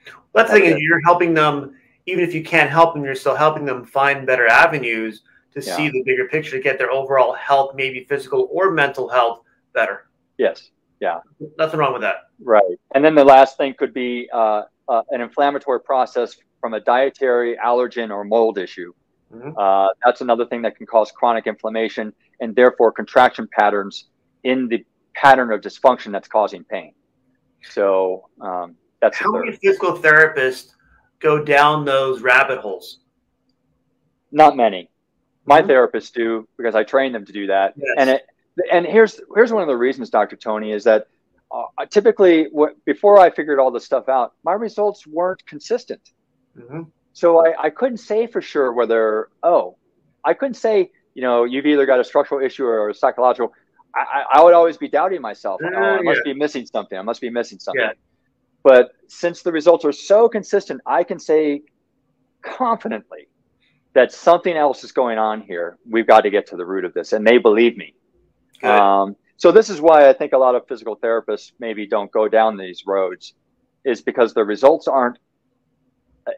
well, 0.07 0.45
that's 0.45 0.53
the 0.53 0.61
thing 0.61 0.71
is 0.71 0.79
you're 0.79 1.03
helping 1.03 1.35
them, 1.35 1.75
even 2.07 2.23
if 2.23 2.35
you 2.35 2.45
can't 2.45 2.71
help 2.71 2.95
them, 2.95 3.03
you're 3.03 3.17
still 3.17 3.35
helping 3.35 3.65
them 3.65 3.85
find 3.85 4.29
better 4.29 4.47
avenues 4.47 5.23
to 5.55 5.61
yeah. 5.61 5.77
see 5.77 5.89
the 5.91 6.03
bigger 6.05 6.29
picture 6.29 6.57
to 6.57 6.61
get 6.61 6.79
their 6.79 6.91
overall 6.91 7.35
health, 7.35 7.75
maybe 7.75 8.05
physical 8.05 8.49
or 8.51 8.71
mental 8.71 9.09
health, 9.09 9.41
better. 9.73 10.09
Yes. 10.39 10.71
Yeah. 11.01 11.21
Nothing 11.59 11.81
wrong 11.81 11.93
with 11.93 12.03
that. 12.03 12.29
Right. 12.43 12.63
And 12.95 13.05
then 13.05 13.15
the 13.15 13.25
last 13.25 13.57
thing 13.57 13.75
could 13.75 13.93
be 13.93 14.29
uh, 14.33 14.63
uh, 14.89 15.03
an 15.11 15.21
inflammatory 15.21 15.81
process 15.81 16.37
from 16.61 16.75
a 16.75 16.81
dietary 16.81 17.57
allergen 17.57 18.11
or 18.11 18.25
mold 18.25 18.57
issue. 18.59 18.93
Mm-hmm. 19.35 19.51
Uh, 19.59 19.89
that's 20.05 20.21
another 20.21 20.47
thing 20.47 20.63
that 20.63 20.77
can 20.77 20.87
cause 20.87 21.11
chronic 21.11 21.47
inflammation 21.47 22.13
and 22.41 22.55
therefore 22.55 22.93
contraction 22.93 23.49
patterns 23.59 24.07
in 24.45 24.69
the 24.69 24.85
pattern 25.15 25.53
of 25.53 25.61
dysfunction 25.61 26.13
that's 26.13 26.29
causing 26.29 26.65
pain. 26.65 26.93
So 27.71 28.29
um, 28.41 28.77
that's 29.01 29.17
how 29.17 29.33
many 29.33 29.57
physical 29.57 29.99
therapists 29.99 30.75
go 31.19 31.43
down 31.43 31.85
those 31.85 32.21
rabbit 32.21 32.59
holes? 32.59 33.01
Not 34.31 34.57
many. 34.57 34.91
My 35.45 35.61
mm-hmm. 35.61 35.71
therapists 35.71 36.13
do 36.13 36.49
because 36.57 36.75
I 36.75 36.85
train 36.85 37.13
them 37.13 37.27
to 37.27 37.33
do 37.33 37.49
that. 37.49 37.75
Yes. 37.77 37.89
And 37.99 38.11
it, 38.11 38.27
and 38.71 38.87
here's 38.87 39.21
here's 39.35 39.53
one 39.53 39.63
of 39.63 39.69
the 39.69 39.77
reasons, 39.77 40.11
Dr. 40.11 40.37
Tony, 40.37 40.73
is 40.73 40.85
that 40.85 41.09
uh, 41.51 41.87
typically 41.91 42.45
w- 42.45 42.75
before 42.85 43.19
I 43.19 43.31
figured 43.31 43.59
all 43.59 43.71
this 43.71 43.85
stuff 43.85 44.09
out, 44.09 44.35
my 44.45 44.53
results 44.53 45.07
weren't 45.07 45.45
consistent. 45.47 46.13
Mm-hmm. 46.57 46.83
So 47.13 47.45
I, 47.45 47.65
I 47.65 47.71
couldn't 47.71 47.99
say 47.99 48.27
for 48.27 48.41
sure 48.41 48.73
whether 48.73 49.29
oh, 49.43 49.77
I 50.25 50.35
couldn't 50.35 50.55
say 50.55 50.91
you 51.15 51.23
know 51.23 51.45
you've 51.45 51.67
either 51.67 51.87
got 51.87 52.01
a 52.01 52.05
structural 52.05 52.45
issue 52.45 52.65
or 52.65 52.91
a 52.91 52.95
psychological. 52.95 53.53
I, 53.95 54.25
I 54.35 54.43
would 54.43 54.55
always 54.55 54.79
be 54.79 54.89
doubting 54.89 55.21
myself. 55.21 55.61
oh, 55.63 55.77
I 55.77 56.01
must 56.01 56.25
be 56.25 56.33
missing 56.33 56.65
something. 56.65 56.99
I 56.99 57.03
must 57.03 57.21
be 57.21 57.29
missing 57.29 57.59
something. 57.59 57.83
Yeah. 57.83 57.93
But 58.63 58.93
since 59.09 59.43
the 59.43 59.53
results 59.53 59.85
are 59.85 59.93
so 59.93 60.29
consistent, 60.29 60.81
I 60.87 61.05
can 61.05 61.19
say 61.19 61.63
confidently 62.43 63.29
that 63.95 64.13
something 64.13 64.57
else 64.57 64.85
is 64.85 64.93
going 64.93 65.19
on 65.19 65.43
here. 65.43 65.79
We've 65.89 66.07
got 66.07 66.23
to 66.23 66.31
get 66.31 66.47
to 66.49 66.57
the 66.57 66.65
root 66.65 66.85
of 66.85 66.95
this. 66.95 67.13
And 67.13 67.27
they 67.27 67.39
believe 67.39 67.77
me. 67.77 67.95
Um, 68.63 69.17
so 69.37 69.51
this 69.51 69.69
is 69.69 69.81
why 69.81 70.09
I 70.09 70.13
think 70.13 70.33
a 70.33 70.39
lot 70.39 70.55
of 70.55 70.67
physical 70.69 70.97
therapists 70.97 71.53
maybe 71.59 71.87
don't 71.87 72.11
go 72.13 72.29
down 72.29 72.57
these 72.57 72.85
roads 72.87 73.35
is 73.85 74.01
because 74.01 74.35
the 74.35 74.45
results 74.45 74.87
aren't 74.87 75.19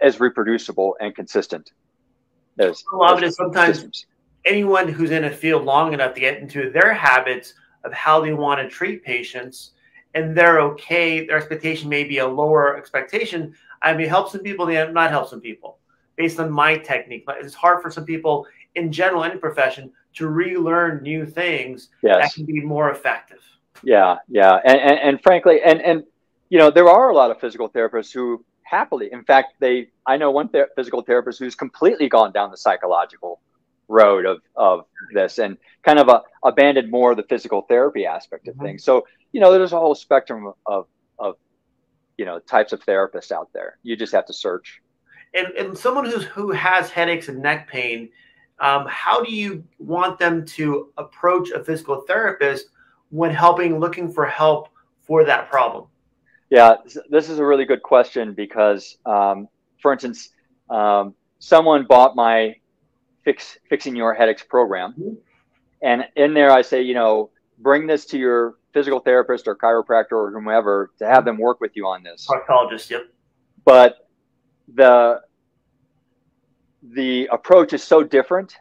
as 0.01 0.21
reproducible 0.21 0.97
and 1.01 1.15
consistent 1.15 1.73
as, 2.59 2.83
a 2.93 2.97
lot 2.97 3.13
of 3.13 3.23
it 3.23 3.27
is 3.27 3.37
sometimes 3.37 3.77
systems. 3.77 4.07
anyone 4.47 4.89
who's 4.89 5.11
in 5.11 5.25
a 5.25 5.31
field 5.31 5.65
long 5.65 5.93
enough 5.93 6.15
to 6.15 6.21
get 6.21 6.39
into 6.39 6.71
their 6.71 6.95
habits 6.95 7.55
of 7.85 7.93
how 7.93 8.21
they 8.21 8.33
want 8.33 8.61
to 8.61 8.69
treat 8.69 9.05
patients 9.05 9.73
and 10.15 10.37
they're 10.37 10.61
okay 10.61 11.27
their 11.27 11.37
expectation 11.37 11.89
may 11.89 12.05
be 12.05 12.19
a 12.19 12.27
lower 12.27 12.77
expectation 12.77 13.55
i 13.83 13.93
may 13.93 14.07
help 14.07 14.31
some 14.31 14.41
people 14.41 14.65
they 14.65 14.91
not 14.93 15.11
help 15.11 15.29
some 15.29 15.41
people 15.41 15.79
based 16.17 16.41
on 16.41 16.51
my 16.51 16.77
technique. 16.77 17.25
But 17.27 17.39
it's 17.41 17.55
hard 17.55 17.83
for 17.83 17.91
some 17.91 18.05
people 18.05 18.47
in 18.75 18.93
general, 18.93 19.25
any 19.25 19.39
profession, 19.39 19.93
to 20.15 20.29
relearn 20.29 21.03
new 21.03 21.27
things 21.27 21.89
yes. 22.03 22.17
that 22.21 22.35
can 22.35 22.45
be 22.45 22.61
more 22.61 22.91
effective. 22.91 23.41
Yeah, 23.83 24.17
yeah, 24.29 24.59
and, 24.65 24.81
and, 24.81 24.99
and 24.99 25.23
frankly, 25.23 25.61
and 25.65 25.81
and 25.81 26.05
you 26.49 26.59
know, 26.59 26.71
there 26.71 26.89
are 26.89 27.11
a 27.11 27.15
lot 27.15 27.31
of 27.31 27.41
physical 27.41 27.69
therapists 27.69 28.13
who 28.13 28.45
happily, 28.63 29.09
in 29.13 29.25
fact, 29.25 29.55
they 29.61 29.89
I 30.07 30.17
know 30.17 30.31
one 30.31 30.49
ther- 30.49 30.71
physical 30.77 31.03
therapist 31.03 31.39
who's 31.39 31.55
completely 31.55 32.09
gone 32.09 32.33
down 32.33 32.51
the 32.51 32.57
psychological 32.57 33.41
road 33.89 34.25
of 34.25 34.41
of 34.57 34.87
this 35.13 35.39
and 35.39 35.59
kind 35.83 35.99
of 35.99 36.09
a, 36.09 36.23
abandoned 36.45 36.91
more 36.91 37.11
of 37.11 37.17
the 37.17 37.23
physical 37.25 37.63
therapy 37.63 38.07
aspect 38.07 38.49
of 38.49 38.55
mm-hmm. 38.55 38.65
things. 38.65 38.85
So 38.85 39.07
you 39.33 39.41
know, 39.41 39.53
there's 39.53 39.73
a 39.73 39.79
whole 39.79 39.95
spectrum 39.95 40.53
of 40.67 40.87
of 41.19 41.37
you 42.17 42.25
know 42.25 42.39
types 42.39 42.73
of 42.73 42.81
therapists 42.85 43.33
out 43.33 43.51
there. 43.53 43.79
You 43.83 43.97
just 43.97 44.13
have 44.13 44.27
to 44.27 44.33
search 44.33 44.81
and, 45.35 45.49
and 45.49 45.77
someone 45.77 46.05
who's 46.07 46.25
who 46.25 46.53
has 46.53 46.91
headaches 46.91 47.29
and 47.29 47.43
neck 47.43 47.69
pain, 47.69 48.09
um, 48.61 48.87
how 48.89 49.23
do 49.23 49.33
you 49.33 49.65
want 49.79 50.19
them 50.19 50.45
to 50.47 50.93
approach 50.97 51.51
a 51.51 51.63
physical 51.63 52.03
therapist 52.03 52.67
when 53.11 53.31
helping 53.31 53.79
looking 53.79 54.11
for 54.11 54.25
help 54.25 54.69
for 55.01 55.25
that 55.25 55.51
problem? 55.51 55.87
Yeah, 56.51 56.75
this 57.11 57.29
is 57.29 57.39
a 57.39 57.45
really 57.45 57.65
good 57.65 57.83
question 57.83 58.33
because, 58.33 58.97
um, 59.07 59.49
for 59.81 59.93
instance, 59.93 60.31
um, 60.71 61.15
someone 61.41 61.85
bought 61.87 62.15
my 62.15 62.57
fix 63.25 63.59
fixing 63.69 63.97
your 63.97 64.15
headaches 64.15 64.43
program, 64.43 64.93
mm-hmm. 64.93 65.15
and 65.83 66.05
in 66.17 66.35
there 66.35 66.53
I 66.53 66.63
say, 66.63 66.83
you 66.83 66.95
know, 66.95 67.31
bring 67.59 67.87
this 67.87 68.05
to 68.07 68.19
your 68.19 68.55
physical 68.73 69.01
therapist 69.01 69.49
or 69.49 69.57
chiropractor 69.57 70.13
or 70.13 70.31
whomever 70.31 70.91
to 70.99 71.07
have 71.07 71.25
them 71.25 71.39
work 71.39 71.61
with 71.61 71.73
you 71.75 71.87
on 71.87 72.03
this. 72.03 72.27
Proctologist, 72.29 72.91
yep. 72.91 73.03
But 73.65 74.04
the 74.73 75.21
the 76.83 77.27
approach 77.33 77.73
is 77.73 77.83
so 77.83 78.03
different 78.03 78.57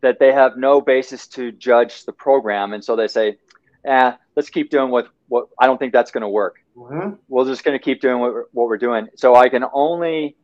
that 0.00 0.18
they 0.18 0.32
have 0.32 0.56
no 0.56 0.80
basis 0.80 1.26
to 1.26 1.52
judge 1.52 2.04
the 2.04 2.12
program, 2.12 2.72
and 2.72 2.84
so 2.84 2.96
they 2.96 3.08
say, 3.08 3.38
"Eh, 3.84 4.12
let's 4.36 4.50
keep 4.50 4.70
doing 4.70 4.90
what 4.90 5.08
what 5.28 5.48
I 5.58 5.66
don't 5.66 5.78
think 5.78 5.92
that's 5.92 6.10
going 6.10 6.22
to 6.22 6.28
work. 6.28 6.56
Mm-hmm. 6.76 7.14
We're 7.28 7.44
just 7.44 7.64
going 7.64 7.78
to 7.78 7.82
keep 7.82 8.00
doing 8.00 8.20
what 8.20 8.32
we're, 8.32 8.44
what 8.52 8.68
we're 8.68 8.78
doing." 8.78 9.08
So 9.16 9.34
I 9.34 9.48
can 9.48 9.64
only, 9.72 10.36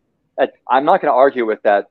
I'm 0.68 0.84
not 0.84 1.00
going 1.00 1.12
to 1.12 1.16
argue 1.16 1.46
with 1.46 1.62
that 1.62 1.86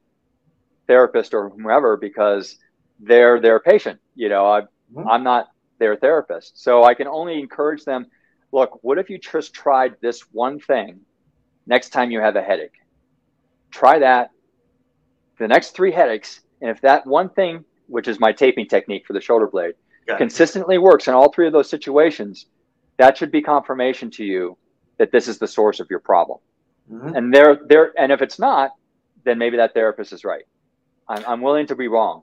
therapist 0.88 1.34
or 1.34 1.50
whomever 1.50 1.98
because 1.98 2.58
they're 3.00 3.40
their 3.40 3.60
patient. 3.60 4.00
You 4.16 4.30
know, 4.30 4.46
I, 4.46 4.62
mm-hmm. 4.62 5.08
I'm 5.08 5.24
not 5.24 5.48
their 5.80 5.96
therapist, 5.96 6.62
so 6.62 6.84
I 6.84 6.94
can 6.94 7.08
only 7.08 7.40
encourage 7.40 7.86
them. 7.86 8.08
Look, 8.52 8.84
what 8.84 9.00
if 9.00 9.10
you 9.10 9.18
just 9.18 9.54
tried 9.54 9.96
this 10.02 10.22
one 10.32 10.60
thing 10.60 11.00
next 11.66 11.90
time 11.90 12.12
you 12.12 12.20
have 12.20 12.36
a 12.36 12.42
headache? 12.42 12.80
Try 13.72 14.00
that. 14.00 14.32
The 15.40 15.48
next 15.48 15.72
three 15.72 15.92
headaches, 15.92 16.42
and 16.62 16.70
if 16.70 16.82
that 16.82 17.06
one 17.08 17.30
thing, 17.30 17.66
which 17.88 18.08
is 18.08 18.20
my 18.20 18.32
taping 18.32 18.68
technique 18.68 19.06
for 19.06 19.14
the 19.14 19.22
shoulder 19.22 19.48
blade, 19.48 19.74
consistently 20.18 20.78
works 20.78 21.08
in 21.08 21.14
all 21.14 21.32
three 21.32 21.48
of 21.48 21.54
those 21.54 21.70
situations, 21.70 22.46
that 22.98 23.18
should 23.18 23.32
be 23.32 23.42
confirmation 23.42 24.12
to 24.12 24.24
you 24.24 24.58
that 24.98 25.12
this 25.12 25.28
is 25.28 25.38
the 25.40 25.48
source 25.48 25.80
of 25.80 25.88
your 25.90 26.00
problem. 26.00 26.40
Mm-hmm. 26.92 27.16
And 27.16 27.34
there, 27.34 27.60
there, 27.68 27.94
and 27.98 28.12
if 28.12 28.22
it's 28.22 28.38
not, 28.38 28.72
then 29.24 29.38
maybe 29.38 29.58
that 29.58 29.74
therapist 29.74 30.14
is 30.14 30.24
right. 30.24 30.44
I'm, 31.08 31.24
I'm 31.26 31.42
willing 31.42 31.68
to 31.68 31.76
be 31.76 31.88
wrong. 31.88 32.22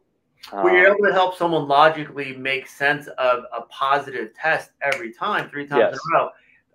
Well, 0.52 0.72
you're 0.72 0.90
um, 0.90 0.96
able 0.96 1.06
to 1.06 1.12
help 1.12 1.36
someone 1.36 1.68
logically 1.68 2.34
make 2.34 2.66
sense 2.66 3.06
of 3.18 3.44
a 3.54 3.62
positive 3.62 4.34
test 4.34 4.70
every 4.80 5.12
time, 5.12 5.50
three 5.50 5.66
times 5.66 5.80
yes. 5.80 5.92
in 5.92 6.16
a 6.16 6.18
row. 6.18 6.30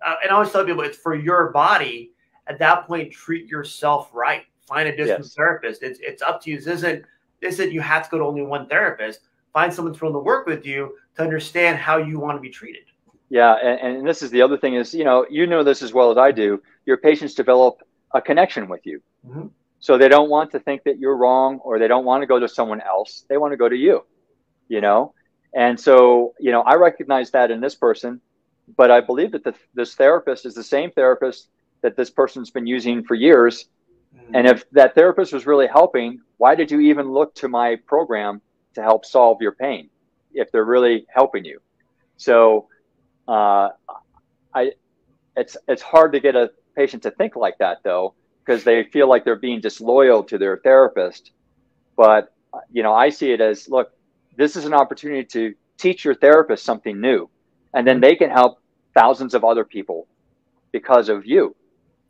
Uh, 0.06 0.14
and 0.22 0.30
I 0.30 0.34
always 0.34 0.52
tell 0.52 0.64
people 0.64 0.82
it's 0.82 0.98
for 0.98 1.14
your 1.14 1.50
body 1.50 2.12
at 2.46 2.58
that 2.58 2.86
point, 2.86 3.12
treat 3.12 3.46
yourself 3.46 4.10
right. 4.12 4.44
Find 4.66 4.88
a 4.88 4.96
different 4.96 5.24
yes. 5.24 5.34
therapist. 5.34 5.82
It's 5.82 6.00
it's 6.00 6.22
up 6.22 6.42
to 6.42 6.50
you. 6.50 6.56
This 6.56 6.66
isn't 6.66 7.04
this 7.40 7.54
isn't 7.54 7.72
you 7.72 7.80
have 7.80 8.04
to 8.04 8.10
go 8.10 8.18
to 8.18 8.24
only 8.24 8.42
one 8.42 8.68
therapist. 8.68 9.20
Find 9.52 9.72
someone 9.72 9.96
willing 10.00 10.14
to 10.14 10.18
work 10.18 10.46
with 10.46 10.66
you 10.66 10.96
to 11.16 11.22
understand 11.22 11.78
how 11.78 11.98
you 11.98 12.18
want 12.18 12.36
to 12.36 12.40
be 12.40 12.50
treated. 12.50 12.82
Yeah, 13.28 13.54
and, 13.54 13.98
and 13.98 14.06
this 14.06 14.22
is 14.22 14.30
the 14.30 14.42
other 14.42 14.56
thing 14.56 14.74
is 14.74 14.94
you 14.94 15.04
know 15.04 15.26
you 15.30 15.46
know 15.46 15.62
this 15.62 15.82
as 15.82 15.92
well 15.92 16.10
as 16.10 16.18
I 16.18 16.32
do. 16.32 16.62
Your 16.84 16.96
patients 16.96 17.34
develop 17.34 17.80
a 18.12 18.20
connection 18.20 18.68
with 18.68 18.86
you, 18.86 19.02
mm-hmm. 19.26 19.46
so 19.80 19.98
they 19.98 20.08
don't 20.08 20.30
want 20.30 20.52
to 20.52 20.60
think 20.60 20.84
that 20.84 20.98
you're 20.98 21.16
wrong 21.16 21.58
or 21.58 21.78
they 21.78 21.88
don't 21.88 22.04
want 22.04 22.22
to 22.22 22.26
go 22.26 22.38
to 22.38 22.48
someone 22.48 22.80
else. 22.80 23.24
They 23.28 23.36
want 23.36 23.52
to 23.52 23.56
go 23.56 23.68
to 23.68 23.76
you. 23.76 24.04
You 24.68 24.80
know, 24.80 25.14
and 25.54 25.78
so 25.78 26.34
you 26.38 26.52
know 26.52 26.62
I 26.62 26.74
recognize 26.74 27.30
that 27.32 27.50
in 27.50 27.60
this 27.60 27.74
person, 27.74 28.20
but 28.76 28.90
I 28.90 29.00
believe 29.00 29.32
that 29.32 29.44
the, 29.44 29.54
this 29.74 29.94
therapist 29.94 30.44
is 30.46 30.54
the 30.54 30.64
same 30.64 30.90
therapist 30.90 31.48
that 31.82 31.96
this 31.96 32.10
person's 32.10 32.50
been 32.50 32.66
using 32.66 33.04
for 33.04 33.14
years. 33.14 33.66
Mm-hmm. 34.14 34.34
And 34.34 34.46
if 34.46 34.68
that 34.70 34.94
therapist 34.94 35.32
was 35.32 35.46
really 35.46 35.66
helping, 35.66 36.20
why 36.38 36.54
did 36.54 36.70
you 36.70 36.80
even 36.80 37.10
look 37.10 37.34
to 37.36 37.48
my 37.48 37.76
program 37.86 38.40
to 38.74 38.82
help 38.82 39.04
solve 39.04 39.40
your 39.40 39.52
pain 39.52 39.88
if 40.32 40.50
they're 40.52 40.64
really 40.64 41.06
helping 41.08 41.44
you? 41.44 41.60
So, 42.16 42.68
uh, 43.28 43.70
I, 44.54 44.72
it's 45.36 45.56
it's 45.68 45.82
hard 45.82 46.12
to 46.12 46.20
get 46.20 46.34
a 46.34 46.50
patient 46.74 47.02
to 47.02 47.10
think 47.10 47.36
like 47.36 47.58
that 47.58 47.82
though, 47.82 48.14
because 48.44 48.64
they 48.64 48.84
feel 48.84 49.08
like 49.08 49.24
they're 49.24 49.36
being 49.36 49.60
disloyal 49.60 50.22
to 50.24 50.38
their 50.38 50.56
therapist. 50.58 51.32
But 51.96 52.32
you 52.72 52.82
know, 52.82 52.94
I 52.94 53.10
see 53.10 53.32
it 53.32 53.40
as 53.40 53.68
look, 53.68 53.92
this 54.36 54.56
is 54.56 54.64
an 54.64 54.72
opportunity 54.72 55.24
to 55.24 55.54
teach 55.76 56.04
your 56.04 56.14
therapist 56.14 56.64
something 56.64 57.00
new, 57.00 57.28
and 57.74 57.86
then 57.86 58.00
they 58.00 58.16
can 58.16 58.30
help 58.30 58.60
thousands 58.94 59.34
of 59.34 59.44
other 59.44 59.64
people 59.64 60.06
because 60.72 61.10
of 61.10 61.26
you 61.26 61.54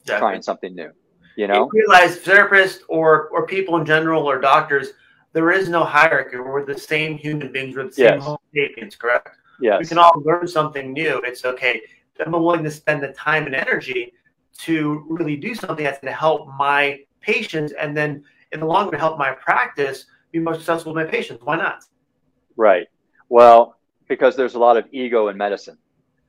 trying 0.06 0.42
something 0.42 0.74
new. 0.74 0.90
You 1.36 1.46
know, 1.48 1.68
you 1.72 1.82
realize 1.86 2.18
therapists 2.18 2.80
or 2.88 3.28
or 3.28 3.46
people 3.46 3.76
in 3.76 3.84
general 3.84 4.24
or 4.24 4.40
doctors, 4.40 4.88
there 5.32 5.50
is 5.50 5.68
no 5.68 5.84
hierarchy. 5.84 6.38
We're 6.38 6.64
the 6.64 6.78
same 6.78 7.18
human 7.18 7.52
beings. 7.52 7.76
We're 7.76 7.84
the 7.88 7.92
same 7.92 8.14
Yes. 8.14 8.22
Homo 8.22 8.40
sapiens, 8.54 8.96
correct? 8.96 9.36
Yes. 9.60 9.80
We 9.80 9.86
can 9.86 9.98
all 9.98 10.22
learn 10.24 10.48
something 10.48 10.92
new. 10.92 11.20
It's 11.24 11.44
okay. 11.44 11.82
I'm 12.24 12.32
willing 12.32 12.64
to 12.64 12.70
spend 12.70 13.02
the 13.02 13.12
time 13.12 13.44
and 13.44 13.54
energy 13.54 14.14
to 14.60 15.04
really 15.08 15.36
do 15.36 15.54
something 15.54 15.84
that's 15.84 16.00
going 16.00 16.10
to 16.10 16.18
help 16.18 16.48
my 16.58 17.00
patients, 17.20 17.72
and 17.78 17.94
then 17.94 18.24
in 18.52 18.60
the 18.60 18.66
long 18.66 18.88
run, 18.88 18.98
help 18.98 19.18
my 19.18 19.32
practice 19.32 20.06
be 20.32 20.38
more 20.38 20.54
successful 20.54 20.94
with 20.94 21.04
my 21.04 21.10
patients. 21.10 21.44
Why 21.44 21.56
not? 21.56 21.84
Right. 22.56 22.86
Well, 23.28 23.76
because 24.08 24.36
there's 24.36 24.54
a 24.54 24.58
lot 24.58 24.78
of 24.78 24.86
ego 24.92 25.28
in 25.28 25.36
medicine, 25.36 25.76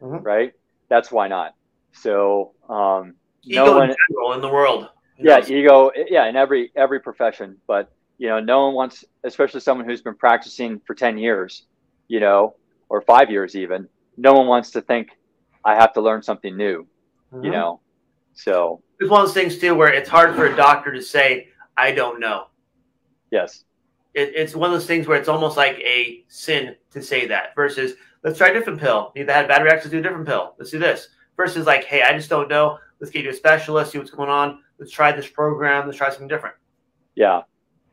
Mhm. 0.02 0.26
right? 0.26 0.52
That's 0.90 1.12
why 1.12 1.30
not. 1.30 1.54
So, 1.94 2.54
um, 2.68 3.16
Ego 3.44 3.66
no 3.66 3.78
one, 3.78 3.90
in 3.90 3.96
general 4.10 4.34
in 4.34 4.42
the 4.42 4.50
world. 4.50 4.90
yeah, 5.18 5.44
ego, 5.48 5.92
yeah, 6.10 6.28
in 6.28 6.36
every 6.36 6.72
every 6.76 7.00
profession, 7.00 7.58
but 7.68 7.92
you 8.18 8.28
know, 8.28 8.40
no 8.40 8.66
one 8.66 8.74
wants, 8.74 9.06
especially 9.24 9.60
someone 9.60 9.88
who's 9.88 10.02
been 10.02 10.16
practicing 10.16 10.82
for 10.86 10.96
ten 10.96 11.18
years, 11.18 11.66
you 12.08 12.20
know, 12.20 12.56
or 12.90 13.02
five 13.02 13.30
years 13.30 13.56
even. 13.56 13.88
No 14.18 14.34
one 14.34 14.48
wants 14.48 14.72
to 14.72 14.82
think 14.82 15.10
I 15.64 15.76
have 15.76 15.94
to 15.94 16.02
learn 16.02 16.24
something 16.24 16.56
new, 16.58 16.88
you 17.32 17.50
Mhm. 17.50 17.52
know. 17.52 17.82
So, 18.34 18.82
it's 19.00 19.10
one 19.10 19.22
of 19.22 19.28
those 19.28 19.34
things 19.34 19.60
too 19.60 19.76
where 19.76 19.92
it's 19.94 20.10
hard 20.10 20.36
for 20.36 20.46
a 20.46 20.56
doctor 20.56 20.92
to 20.94 21.02
say, 21.02 21.50
"I 21.76 21.92
don't 21.92 22.20
know." 22.20 22.48
yes, 23.32 23.66
it, 24.14 24.32
it's 24.36 24.56
one 24.56 24.72
of 24.72 24.74
those 24.80 24.88
things 24.88 25.06
where 25.08 25.20
it's 25.20 25.28
almost 25.28 25.58
like 25.58 25.78
a 25.80 26.24
sin 26.30 26.76
to 26.92 27.02
say 27.02 27.28
that 27.28 27.54
versus 27.56 27.94
let's 28.24 28.38
try 28.38 28.50
a 28.50 28.54
different 28.54 28.80
pill. 28.80 29.12
You've 29.16 29.28
had 29.28 29.48
bad 29.48 29.64
reactions, 29.64 29.92
do 29.92 30.00
a 30.00 30.02
different 30.02 30.26
pill. 30.28 30.56
Let's 30.58 30.72
do 30.72 30.80
this. 30.80 31.10
Versus 31.36 31.68
like, 31.68 31.84
hey, 31.84 32.02
I 32.02 32.14
just 32.14 32.30
don't 32.30 32.48
know. 32.50 32.80
Let's 33.00 33.12
get 33.12 33.24
you 33.24 33.30
a 33.30 33.34
specialist, 33.34 33.92
see 33.92 33.98
what's 34.00 34.12
going 34.12 34.30
on. 34.30 34.60
Let's 34.80 34.92
try 34.92 35.12
this 35.12 35.28
program. 35.28 35.86
Let's 35.86 35.98
try 35.98 36.10
something 36.10 36.28
different. 36.28 36.56
yeah, 37.16 37.42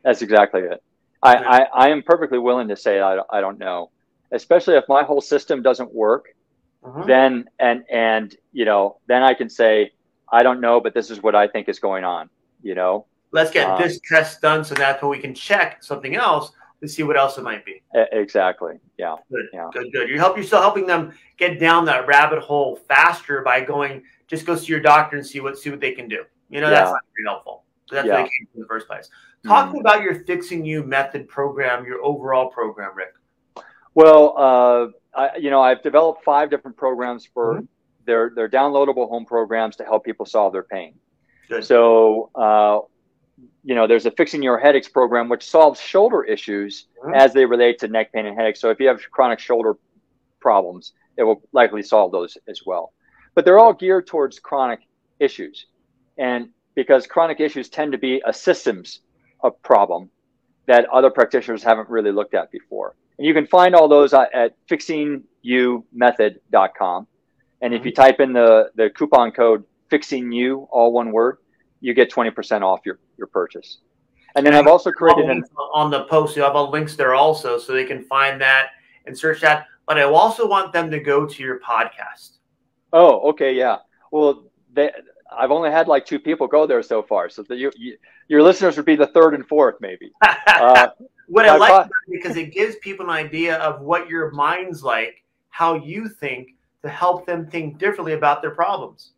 that's 0.03 0.21
exactly 0.21 0.61
it. 0.61 0.83
I. 1.23 1.35
I, 1.35 1.59
I 1.85 1.89
am 1.89 2.03
perfectly 2.03 2.37
willing 2.39 2.67
to 2.67 2.75
say 2.75 2.99
I, 3.01 3.19
I 3.31 3.41
don't 3.41 3.57
know, 3.57 3.89
especially 4.31 4.75
if 4.75 4.83
my 4.87 5.03
whole 5.03 5.21
system 5.21 5.61
doesn't 5.61 5.93
work. 5.93 6.27
Mhm. 6.83 7.07
then 7.07 7.45
and 7.57 7.83
and 7.89 8.35
you 8.53 8.63
know 8.63 8.97
then 9.07 9.23
i 9.23 9.33
can 9.33 9.49
say 9.49 9.91
i 10.31 10.43
don't 10.43 10.61
know 10.61 10.79
but 10.79 10.93
this 10.93 11.09
is 11.09 11.23
what 11.23 11.33
i 11.33 11.47
think 11.47 11.67
is 11.67 11.79
going 11.79 12.03
on 12.03 12.29
you 12.61 12.75
know 12.75 13.07
Let's 13.31 13.49
get 13.49 13.67
Uh, 13.67 13.77
this 13.79 13.99
test 14.07 14.39
done 14.39 14.63
so 14.63 14.75
that's 14.75 15.01
when 15.01 15.09
we 15.09 15.17
can 15.17 15.33
check 15.33 15.81
something 15.83 16.15
else 16.15 16.51
to 16.81 16.87
see 16.87 17.03
what 17.03 17.17
else 17.17 17.37
it 17.37 17.43
might 17.43 17.65
be. 17.65 17.81
Exactly 18.11 18.79
yeah 18.97 19.15
Good, 19.31 19.45
Yeah. 19.53 19.69
good, 19.73 19.91
good. 19.91 20.09
You 20.09 20.17
help. 20.19 20.35
You're 20.37 20.45
still 20.45 20.61
helping 20.61 20.85
them 20.85 21.13
get 21.37 21.59
down 21.59 21.85
that 21.85 22.05
rabbit 22.07 22.39
hole 22.39 22.75
faster 22.75 23.41
by 23.41 23.61
going. 23.61 24.03
Just 24.27 24.45
go 24.45 24.55
see 24.55 24.67
your 24.73 24.81
doctor 24.81 25.17
and 25.17 25.25
see 25.25 25.39
what 25.39 25.57
see 25.57 25.69
what 25.69 25.79
they 25.79 25.91
can 25.91 26.07
do. 26.07 26.23
You 26.49 26.61
know 26.61 26.69
that's 26.69 26.91
not 26.91 27.01
very 27.15 27.25
helpful. 27.27 27.63
That's 27.91 28.05
Yeah. 28.07 28.13
where 28.15 28.23
they 28.23 28.29
came 28.29 28.47
from 28.51 28.55
in 28.55 28.61
the 28.61 28.67
first 28.67 28.87
place. 28.87 29.09
Talk 29.45 29.71
to 29.71 29.77
Mhm. 29.77 29.81
about 29.81 30.01
your 30.01 30.15
fixing 30.25 30.65
you 30.65 30.83
method 30.83 31.27
program, 31.27 31.85
your 31.85 32.03
overall 32.03 32.49
program, 32.49 32.91
Rick. 32.95 33.13
well 33.93 34.33
uh 34.37 34.87
I, 35.17 35.37
you 35.37 35.49
know 35.49 35.61
i've 35.61 35.81
developed 35.81 36.23
five 36.25 36.49
different 36.49 36.75
programs 36.75 37.25
for 37.25 37.61
Mhm. 37.61 37.67
their 38.05 38.29
their 38.35 38.49
downloadable 38.49 39.07
home 39.07 39.25
programs 39.25 39.77
to 39.77 39.85
help 39.85 40.03
people 40.03 40.25
solve 40.25 40.51
their 40.51 40.63
pain 40.63 40.95
Good. 41.47 41.63
so 41.63 42.29
uh 42.35 42.79
you 43.67 43.73
know 43.75 43.87
there's 43.87 44.05
a 44.05 44.11
fixing 44.11 44.43
your 44.43 44.59
headaches 44.59 44.87
program 44.87 45.27
which 45.27 45.43
solves 45.43 45.79
shoulder 45.81 46.23
issues 46.23 46.85
Mhm. 47.03 47.15
as 47.15 47.33
they 47.33 47.45
relate 47.45 47.79
to 47.79 47.87
neck 47.87 48.11
pain 48.13 48.25
and 48.27 48.37
headaches. 48.37 48.59
So 48.61 48.69
if 48.69 48.79
you 48.79 48.87
have 48.87 49.01
chronic 49.11 49.39
shoulder 49.39 49.75
problems 50.39 50.93
it 51.17 51.23
will 51.23 51.41
likely 51.53 51.81
solve 51.81 52.11
those 52.11 52.37
as 52.47 52.61
well. 52.65 52.93
But 53.33 53.45
they're 53.45 53.57
all 53.59 53.73
geared 53.73 54.05
towards 54.05 54.37
chronic 54.39 54.81
issues. 55.19 55.65
And 56.17 56.49
because 56.75 57.07
chronic 57.07 57.39
issues 57.39 57.69
tend 57.69 57.93
to 57.93 57.97
be 57.97 58.21
a 58.25 58.33
systems 58.33 58.99
of 59.41 59.59
problem 59.63 60.09
that 60.67 60.85
other 60.89 61.09
practitioners 61.09 61.63
haven't 61.63 61.89
really 61.89 62.11
looked 62.11 62.33
at 62.33 62.51
before. 62.51 62.95
And 63.17 63.25
you 63.25 63.33
can 63.33 63.47
find 63.47 63.75
all 63.75 63.87
those 63.87 64.13
at 64.13 64.33
at 64.33 64.55
fixingyoumethod.com 64.67 67.07
and 67.61 67.73
if 67.73 67.85
you 67.85 67.91
type 67.91 68.19
in 68.19 68.33
the 68.33 68.71
the 68.75 68.89
coupon 68.89 69.31
code 69.31 69.63
fixing 69.89 70.31
you 70.31 70.67
all 70.71 70.91
one 70.91 71.11
word 71.11 71.37
you 71.81 71.93
get 71.93 72.11
20% 72.11 72.61
off 72.61 72.79
your 72.85 72.99
your 73.17 73.27
purchase 73.27 73.79
and 74.35 74.45
then 74.45 74.53
i've 74.53 74.67
also 74.67 74.91
created 74.91 75.29
an 75.29 75.43
on 75.75 75.91
the 75.91 76.05
post. 76.05 76.35
You 76.35 76.41
have 76.43 76.55
all 76.55 76.71
links 76.71 76.95
there 76.95 77.13
also, 77.13 77.59
so 77.59 77.73
they 77.73 77.85
can 77.85 78.03
find 78.03 78.39
that 78.41 78.69
and 79.05 79.15
search 79.15 79.41
that. 79.41 79.67
But 79.85 79.99
I 79.99 80.03
also 80.03 80.47
want 80.47 80.73
them 80.73 80.89
to 80.89 80.99
go 80.99 81.27
to 81.27 81.43
your 81.43 81.59
podcast. 81.59 82.37
Oh, 82.93 83.29
okay, 83.29 83.53
yeah. 83.53 83.77
Well, 84.11 84.45
they, 84.73 84.89
I've 85.37 85.51
only 85.51 85.69
had 85.69 85.87
like 85.87 86.05
two 86.05 86.19
people 86.19 86.47
go 86.47 86.65
there 86.65 86.81
so 86.81 87.03
far, 87.03 87.29
so 87.29 87.43
the, 87.43 87.55
you, 87.55 87.71
you, 87.75 87.97
your 88.29 88.41
listeners 88.41 88.77
would 88.77 88.85
be 88.85 88.95
the 88.95 89.07
third 89.07 89.35
and 89.35 89.45
fourth, 89.45 89.75
maybe. 89.79 90.11
Uh, 90.47 90.87
what 91.27 91.49
I 91.49 91.57
my 91.57 91.69
like 91.69 91.89
because 92.09 92.37
it 92.37 92.53
gives 92.53 92.75
people 92.77 93.07
an 93.07 93.11
idea 93.11 93.57
of 93.57 93.81
what 93.81 94.07
your 94.07 94.31
mind's 94.31 94.83
like, 94.83 95.23
how 95.49 95.73
you 95.73 96.07
think, 96.07 96.49
to 96.83 96.87
help 96.87 97.25
them 97.25 97.47
think 97.47 97.79
differently 97.79 98.13
about 98.13 98.43
their 98.43 98.51
problems. 98.51 99.13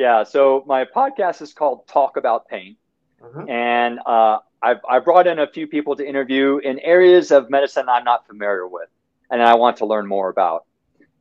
Yeah. 0.00 0.24
So 0.24 0.64
my 0.66 0.84
podcast 0.84 1.42
is 1.42 1.52
called 1.52 1.86
Talk 1.86 2.16
About 2.16 2.48
Pain, 2.48 2.76
Mhm. 3.22 3.50
and 3.50 3.98
uh, 4.06 4.38
I've 4.62 4.80
I've 4.88 5.04
brought 5.04 5.26
in 5.26 5.38
a 5.38 5.46
few 5.46 5.66
people 5.66 5.94
to 5.96 6.04
interview 6.12 6.58
in 6.58 6.78
areas 6.80 7.30
of 7.30 7.50
medicine 7.50 7.86
I'm 7.88 8.04
not 8.04 8.26
familiar 8.26 8.66
with, 8.66 8.88
and 9.30 9.42
I 9.42 9.54
want 9.56 9.76
to 9.78 9.86
learn 9.86 10.06
more 10.06 10.28
about. 10.30 10.64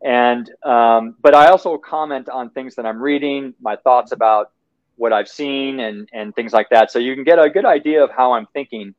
And 0.01 0.49
um, 0.63 1.15
but 1.25 1.34
I 1.36 1.47
also 1.49 1.77
comment 1.77 2.30
on 2.30 2.51
things 2.51 2.75
that 2.75 2.86
I'm 2.86 3.01
reading, 3.01 3.53
my 3.69 3.75
thoughts 3.75 4.11
about 4.13 4.51
what 4.95 5.11
I've 5.11 5.27
seen, 5.41 5.80
and 5.82 6.07
and 6.13 6.34
things 6.34 6.53
like 6.53 6.69
that. 6.69 6.89
So 6.91 6.99
you 6.99 7.15
can 7.15 7.25
get 7.25 7.38
a 7.38 7.49
good 7.49 7.65
idea 7.65 8.03
of 8.05 8.11
how 8.11 8.34
I'm 8.36 8.47
thinking 8.57 8.95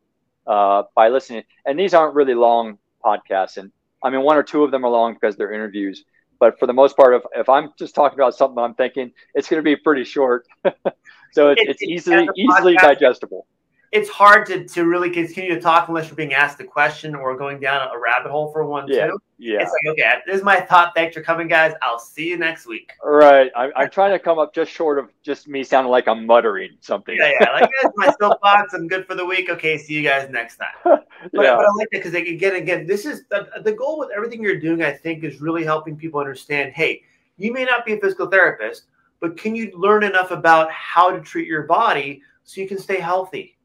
uh, 0.47 0.83
by 0.95 1.09
listening. 1.09 1.45
And 1.65 1.79
these 1.79 1.95
aren't 1.95 2.15
really 2.15 2.35
long 2.35 2.79
podcasts, 3.03 3.57
and 3.57 3.73
I 4.05 4.11
mean 4.11 4.23
one 4.31 4.37
or 4.37 4.43
two 4.43 4.63
of 4.65 4.71
them 4.73 4.85
are 4.85 4.91
long 4.91 5.15
because 5.15 5.37
they're 5.37 5.53
interviews. 5.53 6.05
But 6.41 6.59
for 6.59 6.67
the 6.67 6.73
most 6.73 6.97
part, 6.97 7.15
if, 7.15 7.23
if 7.37 7.49
I'm 7.49 7.71
just 7.79 7.95
talking 7.95 8.19
about 8.19 8.35
something 8.35 8.59
I'm 8.59 8.75
thinking, 8.75 9.13
it's 9.35 9.49
going 9.49 9.59
to 9.59 9.65
be 9.65 9.77
pretty 9.77 10.05
short. 10.05 10.47
so 11.33 11.51
it's, 11.51 11.61
It- 11.63 11.69
it's 11.69 11.83
it- 11.83 11.89
easily 11.91 12.29
easily 12.35 12.75
digestible. 12.77 13.47
It's 13.93 14.09
hard 14.09 14.47
to, 14.47 14.65
to 14.69 14.85
really 14.85 15.11
continue 15.11 15.53
to 15.53 15.61
talk 15.61 15.89
unless 15.89 16.07
you're 16.07 16.15
being 16.15 16.33
asked 16.33 16.61
a 16.61 16.65
question 16.65 17.17
or 17.17 17.37
going 17.37 17.59
down 17.59 17.89
a 17.93 17.99
rabbit 17.99 18.31
hole 18.31 18.53
for 18.53 18.65
one 18.65 18.87
Yeah. 18.87 19.09
too. 19.09 19.19
Yeah. 19.37 19.63
It's 19.63 19.73
like, 19.85 19.93
okay, 19.95 20.15
this 20.27 20.37
is 20.37 20.43
my 20.45 20.61
thought. 20.61 20.93
Thanks 20.95 21.17
for 21.17 21.23
coming, 21.23 21.49
guys. 21.49 21.73
I'll 21.83 21.99
see 21.99 22.29
you 22.29 22.37
next 22.37 22.67
week. 22.67 22.93
Right. 23.03 23.51
I, 23.57 23.71
I'm 23.75 23.91
trying 23.91 24.13
to 24.13 24.19
come 24.21 24.39
up 24.39 24.55
just 24.55 24.71
short 24.71 24.99
of 24.99 25.09
just 25.25 25.49
me 25.49 25.65
sounding 25.65 25.91
like 25.91 26.07
I'm 26.07 26.25
muttering 26.25 26.77
something. 26.81 27.17
Yeah, 27.19 27.33
yeah. 27.41 27.51
Like, 27.51 27.71
here's 27.81 27.93
my 27.97 28.15
soapbox. 28.21 28.75
I'm 28.75 28.87
good 28.87 29.07
for 29.07 29.17
the 29.17 29.25
week. 29.27 29.51
Okay, 29.51 29.77
see 29.77 29.95
you 29.95 30.03
guys 30.03 30.29
next 30.31 30.59
time. 30.59 30.69
But, 31.33 31.43
Yeah. 31.43 31.57
but 31.57 31.65
I 31.67 31.69
like 31.77 31.89
that 31.91 32.03
because 32.03 32.15
again, 32.15 32.55
again, 32.57 32.87
this 32.87 33.05
is 33.05 33.25
the, 33.29 33.49
the 33.63 33.73
goal 33.73 33.99
with 33.99 34.09
everything 34.17 34.43
you're 34.43 34.59
doing. 34.61 34.83
I 34.83 34.93
think 34.93 35.23
is 35.25 35.41
really 35.41 35.65
helping 35.65 35.97
people 35.97 36.19
understand. 36.21 36.73
Hey, 36.73 37.03
you 37.39 37.53
may 37.53 37.65
not 37.65 37.85
be 37.85 37.93
a 37.95 37.99
physical 38.01 38.27
therapist, 38.29 38.85
but 39.21 39.37
can 39.37 39.55
you 39.57 39.71
learn 39.75 40.05
enough 40.05 40.31
about 40.31 40.71
how 40.71 41.11
to 41.11 41.21
treat 41.21 41.47
your 41.49 41.65
body 41.65 42.23
so 42.45 42.61
you 42.61 42.69
can 42.69 42.79
stay 42.79 43.01
healthy? 43.01 43.57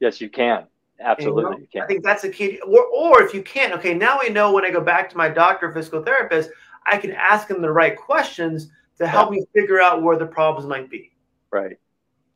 Yes, 0.00 0.20
you 0.20 0.28
can. 0.28 0.66
Absolutely, 1.00 1.42
You 1.42 1.50
know, 1.50 1.66
you 1.72 1.82
I 1.82 1.86
think 1.86 2.04
that's 2.04 2.24
a 2.24 2.30
key. 2.30 2.60
Or, 2.60 2.84
or 2.84 3.22
if 3.22 3.32
you 3.32 3.42
can't, 3.42 3.72
okay, 3.74 3.94
now 3.94 4.18
I 4.22 4.28
know 4.28 4.52
when 4.52 4.64
I 4.64 4.70
go 4.70 4.80
back 4.80 5.08
to 5.10 5.16
my 5.16 5.28
doctor, 5.28 5.68
or 5.68 5.72
physical 5.72 6.02
therapist, 6.02 6.50
I 6.86 6.98
can 6.98 7.12
ask 7.12 7.48
them 7.48 7.62
the 7.62 7.70
right 7.70 7.96
questions 7.96 8.70
to 8.98 9.06
help 9.06 9.30
me 9.30 9.44
figure 9.54 9.80
out 9.80 10.02
where 10.02 10.18
the 10.18 10.26
problems 10.26 10.68
might 10.68 10.90
be. 10.90 11.12
Right. 11.50 11.78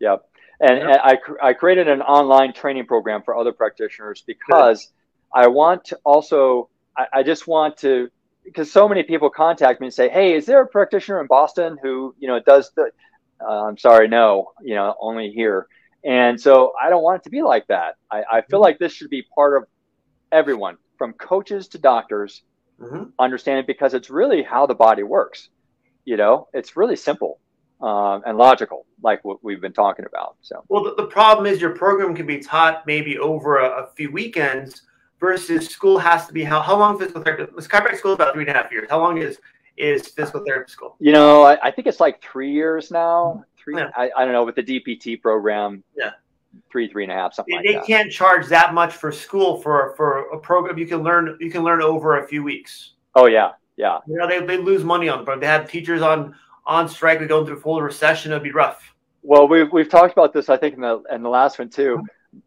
Yep. 0.01 0.25
And, 0.61 0.79
Yeah. 0.79 0.91
and 0.93 1.01
I, 1.03 1.17
cr- 1.17 1.43
I 1.43 1.53
created 1.53 1.89
an 1.89 2.01
online 2.01 2.53
training 2.55 2.87
program 2.87 3.23
for 3.23 3.37
other 3.37 3.53
practitioners 3.53 4.23
because 4.27 4.93
I 5.35 5.49
want 5.49 5.85
to 5.87 5.99
also, 6.05 6.71
I, 6.97 7.07
I 7.13 7.23
just 7.23 7.47
want 7.47 7.77
to, 7.79 8.09
because 8.45 8.73
so 8.73 8.89
many 8.89 9.03
people 9.03 9.29
contact 9.31 9.81
me 9.81 9.89
and 9.89 9.95
say, 9.95 10.09
Hey, 10.09 10.35
is 10.35 10.47
there 10.47 10.63
a 10.63 10.67
practitioner 10.67 11.21
in 11.21 11.27
Boston 11.27 11.77
who, 11.83 12.15
you 12.19 12.29
know, 12.29 12.41
does 12.41 12.71
the, 12.77 12.91
uh, 13.47 13.65
I'm 13.67 13.77
sorry, 13.77 14.09
no, 14.09 14.53
you 14.63 14.75
know, 14.75 14.95
only 15.01 15.31
here. 15.31 15.67
And 16.05 16.41
so 16.41 16.73
I 16.83 16.91
don't 16.91 17.03
want 17.03 17.21
it 17.21 17.25
to 17.25 17.31
be 17.31 17.43
like 17.43 17.67
that. 17.69 17.95
I, 18.11 18.23
I 18.31 18.41
feel 18.43 18.61
like 18.61 18.79
this 18.79 18.93
should 18.93 19.11
be 19.11 19.23
part 19.35 19.57
of 19.57 19.65
everyone 20.33 20.77
from 20.99 21.13
coaches 21.15 21.69
to 21.69 21.79
doctors 21.79 22.43
Mhm. 22.81 23.13
understand 23.21 23.61
it 23.61 23.67
because 23.69 23.95
it's 23.95 24.11
really 24.11 24.43
how 24.43 24.67
the 24.67 24.75
body 24.75 25.05
works. 25.05 25.49
You 26.05 26.17
know, 26.17 26.49
it's 26.53 26.77
really 26.77 26.97
simple 26.97 27.39
um, 27.81 28.23
and 28.27 28.37
logical, 28.37 28.85
like 29.01 29.25
what 29.25 29.43
we've 29.45 29.61
been 29.61 29.73
talking 29.73 30.07
about. 30.07 30.37
So, 30.43 30.65
Well, 30.69 30.83
the, 30.83 30.95
the 30.97 31.07
problem 31.07 31.47
is 31.47 31.61
your 31.61 31.71
program 31.71 32.15
can 32.17 32.27
be 32.27 32.39
taught 32.41 32.85
maybe 32.85 33.17
over 33.19 33.59
a, 33.59 33.85
a 33.85 33.87
few 33.95 34.11
weekends 34.11 34.83
versus 35.21 35.69
school 35.69 35.99
has 35.99 36.27
to 36.27 36.33
be 36.33 36.43
how, 36.43 36.61
how 36.61 36.77
long 36.77 36.99
physical 36.99 37.23
therapy? 37.23 37.51
This 37.55 37.69
chiropractic 37.69 37.99
school 37.99 38.11
is 38.13 38.17
about 38.17 38.35
three 38.35 38.43
and 38.43 38.51
a 38.51 38.61
half 38.61 38.73
years. 38.73 38.89
How 38.91 38.99
long 38.99 39.19
is 39.19 39.39
is 39.77 40.09
physical 40.09 40.45
therapy 40.45 40.71
school? 40.71 40.97
you 40.99 41.13
know, 41.13 41.43
I, 41.45 41.59
I 41.69 41.71
think 41.71 41.87
it's 41.87 42.01
like 42.01 42.21
three 42.23 42.51
years 42.53 42.91
now. 42.91 43.45
Three, 43.65 43.77
Yeah. 43.77 43.91
I, 43.97 44.11
I 44.17 44.25
don't 44.25 44.33
know, 44.33 44.45
with 44.45 44.55
the 44.57 44.63
DPT 44.63 45.21
program. 45.21 45.83
Yeah. 45.97 46.11
Three, 46.71 46.89
three 46.89 47.03
and 47.03 47.11
a 47.13 47.17
half, 47.17 47.35
something 47.35 47.61
They, 47.65 47.73
like 47.75 47.83
they 47.83 47.87
can't 47.87 48.13
charge 48.13 48.47
that 48.47 48.75
much 48.75 48.93
for 48.95 49.11
school 49.11 49.61
for 49.61 49.93
for 49.97 50.29
a 50.31 50.39
program 50.39 50.79
you 50.79 50.87
can 50.87 51.03
learn 51.03 51.37
you 51.41 51.51
can 51.51 51.65
learn 51.65 51.83
over 51.83 52.19
a 52.23 52.29
few 52.29 52.45
weeks. 52.45 52.93
Oh 53.17 53.27
yeah, 53.27 53.53
yeah, 53.77 53.99
You 54.07 54.17
know, 54.17 54.29
they, 54.29 54.39
they 54.45 54.57
lose 54.59 54.85
money 54.85 55.09
on 55.09 55.19
the 55.19 55.25
program. 55.25 55.41
They 55.41 55.47
have 55.49 55.69
teachers 55.69 56.01
on 56.01 56.35
on 56.65 56.89
strike. 56.89 57.19
We're 57.19 57.27
going 57.27 57.45
through 57.47 57.57
a 57.57 57.61
full 57.61 57.83
recession. 57.83 58.31
It'd 58.31 58.45
be 58.45 58.53
rough. 58.53 58.95
Well, 59.23 59.49
we've 59.49 59.73
we've 59.73 59.89
talked 59.89 60.13
about 60.13 60.33
this, 60.33 60.49
I 60.49 60.57
think, 60.57 60.77
in 60.77 60.83
the 60.83 61.03
in 61.11 61.23
the 61.25 61.29
last 61.29 61.59
one 61.59 61.71
too. 61.71 62.01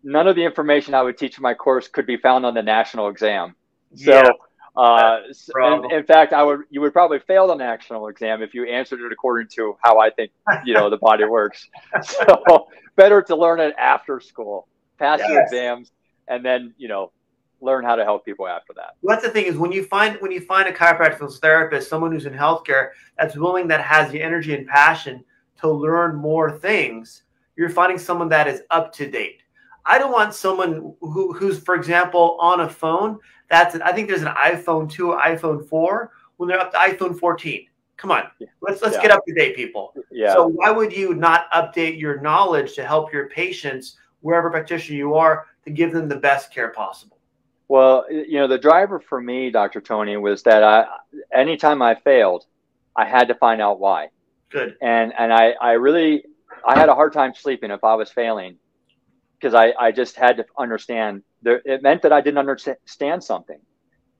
none 0.03 0.25
of 0.27 0.37
the 0.37 0.43
information 0.43 0.93
I 0.93 1.01
would 1.01 1.17
teach 1.17 1.37
in 1.37 1.41
my 1.41 1.53
course 1.53 1.89
could 1.89 2.05
be 2.05 2.15
found 2.17 2.45
on 2.45 2.53
the 2.53 2.63
national 2.63 3.09
exam. 3.09 3.55
So, 3.95 4.11
yeah, 4.13 4.29
uh, 4.77 5.21
in, 5.55 5.91
in, 5.91 6.03
fact, 6.05 6.33
I 6.33 6.43
would 6.43 6.61
you 6.69 6.81
would 6.81 6.93
probably 6.93 7.19
fail 7.19 7.47
the 7.47 7.55
national 7.55 8.07
exam 8.07 8.41
if 8.41 8.53
you 8.53 8.65
answered 8.65 9.01
it 9.01 9.11
according 9.11 9.47
to 9.55 9.75
how 9.81 9.99
I 9.99 10.09
think 10.11 10.31
you 10.63 10.73
know 10.73 10.89
the 10.89 10.97
body 10.97 11.25
works. 11.25 11.67
So, 12.03 12.67
better 12.95 13.21
to 13.23 13.35
learn 13.35 13.59
it 13.59 13.75
after 13.77 14.19
school, 14.19 14.67
pass 14.97 15.19
yes. 15.19 15.29
your 15.29 15.41
exams, 15.41 15.91
and 16.27 16.45
then 16.45 16.73
you 16.77 16.87
know 16.87 17.11
learn 17.59 17.83
how 17.83 17.95
to 17.95 18.03
help 18.03 18.23
people 18.23 18.47
after 18.47 18.71
that. 18.75 18.95
Well, 19.01 19.15
that's 19.15 19.25
the 19.25 19.33
thing 19.33 19.45
is 19.45 19.57
when 19.57 19.71
you 19.71 19.83
find 19.83 20.17
when 20.21 20.31
you 20.31 20.41
find 20.41 20.67
a 20.67 20.71
chiropractic 20.71 21.39
therapist, 21.39 21.89
someone 21.89 22.11
who's 22.11 22.25
in 22.25 22.33
healthcare 22.33 22.89
that's 23.17 23.35
willing, 23.35 23.67
that 23.69 23.81
has 23.81 24.11
the 24.11 24.21
energy 24.21 24.53
and 24.53 24.67
passion 24.67 25.23
to 25.61 25.71
learn 25.71 26.15
more 26.15 26.51
things, 26.51 27.23
you're 27.55 27.69
finding 27.69 27.97
someone 27.97 28.29
that 28.29 28.47
is 28.47 28.61
up 28.69 28.93
to 28.93 29.09
date. 29.09 29.41
I 29.87 29.97
don't 29.97 30.11
want 30.11 30.33
someone 30.33 30.93
who, 30.99 31.33
who's, 31.33 31.59
for 31.59 31.73
example, 31.73 32.37
on 32.41 32.59
a 32.59 32.69
phone. 32.69 33.19
That's 33.49 33.75
I 33.75 33.91
think 33.93 34.07
there's 34.07 34.21
an 34.21 34.33
iPhone 34.35 34.91
2, 34.91 35.07
iPhone 35.07 35.67
4. 35.67 36.11
When 36.37 36.49
they're 36.49 36.59
up 36.59 36.71
to 36.71 36.77
iPhone 36.77 37.17
14, 37.17 37.67
come 37.95 38.11
on, 38.11 38.23
let's 38.61 38.81
let's 38.81 38.95
yeah. 38.95 39.01
get 39.01 39.11
up 39.11 39.25
to 39.25 39.33
date, 39.33 39.55
people. 39.55 39.93
Yeah. 40.11 40.33
So 40.33 40.47
why 40.47 40.71
would 40.71 40.95
you 40.95 41.13
not 41.13 41.51
update 41.51 41.99
your 41.99 42.21
knowledge 42.21 42.75
to 42.75 42.85
help 42.85 43.11
your 43.11 43.29
patients 43.29 43.97
wherever 44.21 44.49
practitioner 44.49 44.97
you 44.97 45.15
are 45.15 45.47
to 45.65 45.71
give 45.71 45.91
them 45.91 46.07
the 46.07 46.15
best 46.15 46.53
care 46.53 46.69
possible? 46.69 47.17
Well, 47.69 48.05
you 48.09 48.39
know, 48.39 48.47
the 48.47 48.57
driver 48.57 48.99
for 48.99 49.19
me, 49.19 49.49
Dr. 49.49 49.81
Tony, 49.81 50.15
was 50.15 50.41
that 50.43 50.63
I, 50.63 50.85
anytime 51.33 51.81
I 51.81 51.95
failed, 51.95 52.45
I 52.95 53.05
had 53.05 53.27
to 53.27 53.35
find 53.35 53.61
out 53.61 53.79
why. 53.79 54.09
Good. 54.49 54.77
And 54.81 55.13
and 55.17 55.33
I, 55.33 55.51
I 55.61 55.71
really 55.73 56.23
I 56.65 56.77
had 56.77 56.89
a 56.89 56.95
hard 56.95 57.13
time 57.13 57.33
sleeping 57.33 57.71
if 57.71 57.83
I 57.83 57.95
was 57.95 58.09
failing 58.09 58.57
because 59.39 59.53
I, 59.53 59.73
I 59.79 59.91
just 59.91 60.15
had 60.15 60.37
to 60.37 60.45
understand 60.57 61.23
there, 61.41 61.61
it 61.65 61.83
meant 61.83 62.01
that 62.03 62.11
I 62.11 62.21
didn't 62.21 62.39
understand 62.39 63.23
something. 63.23 63.59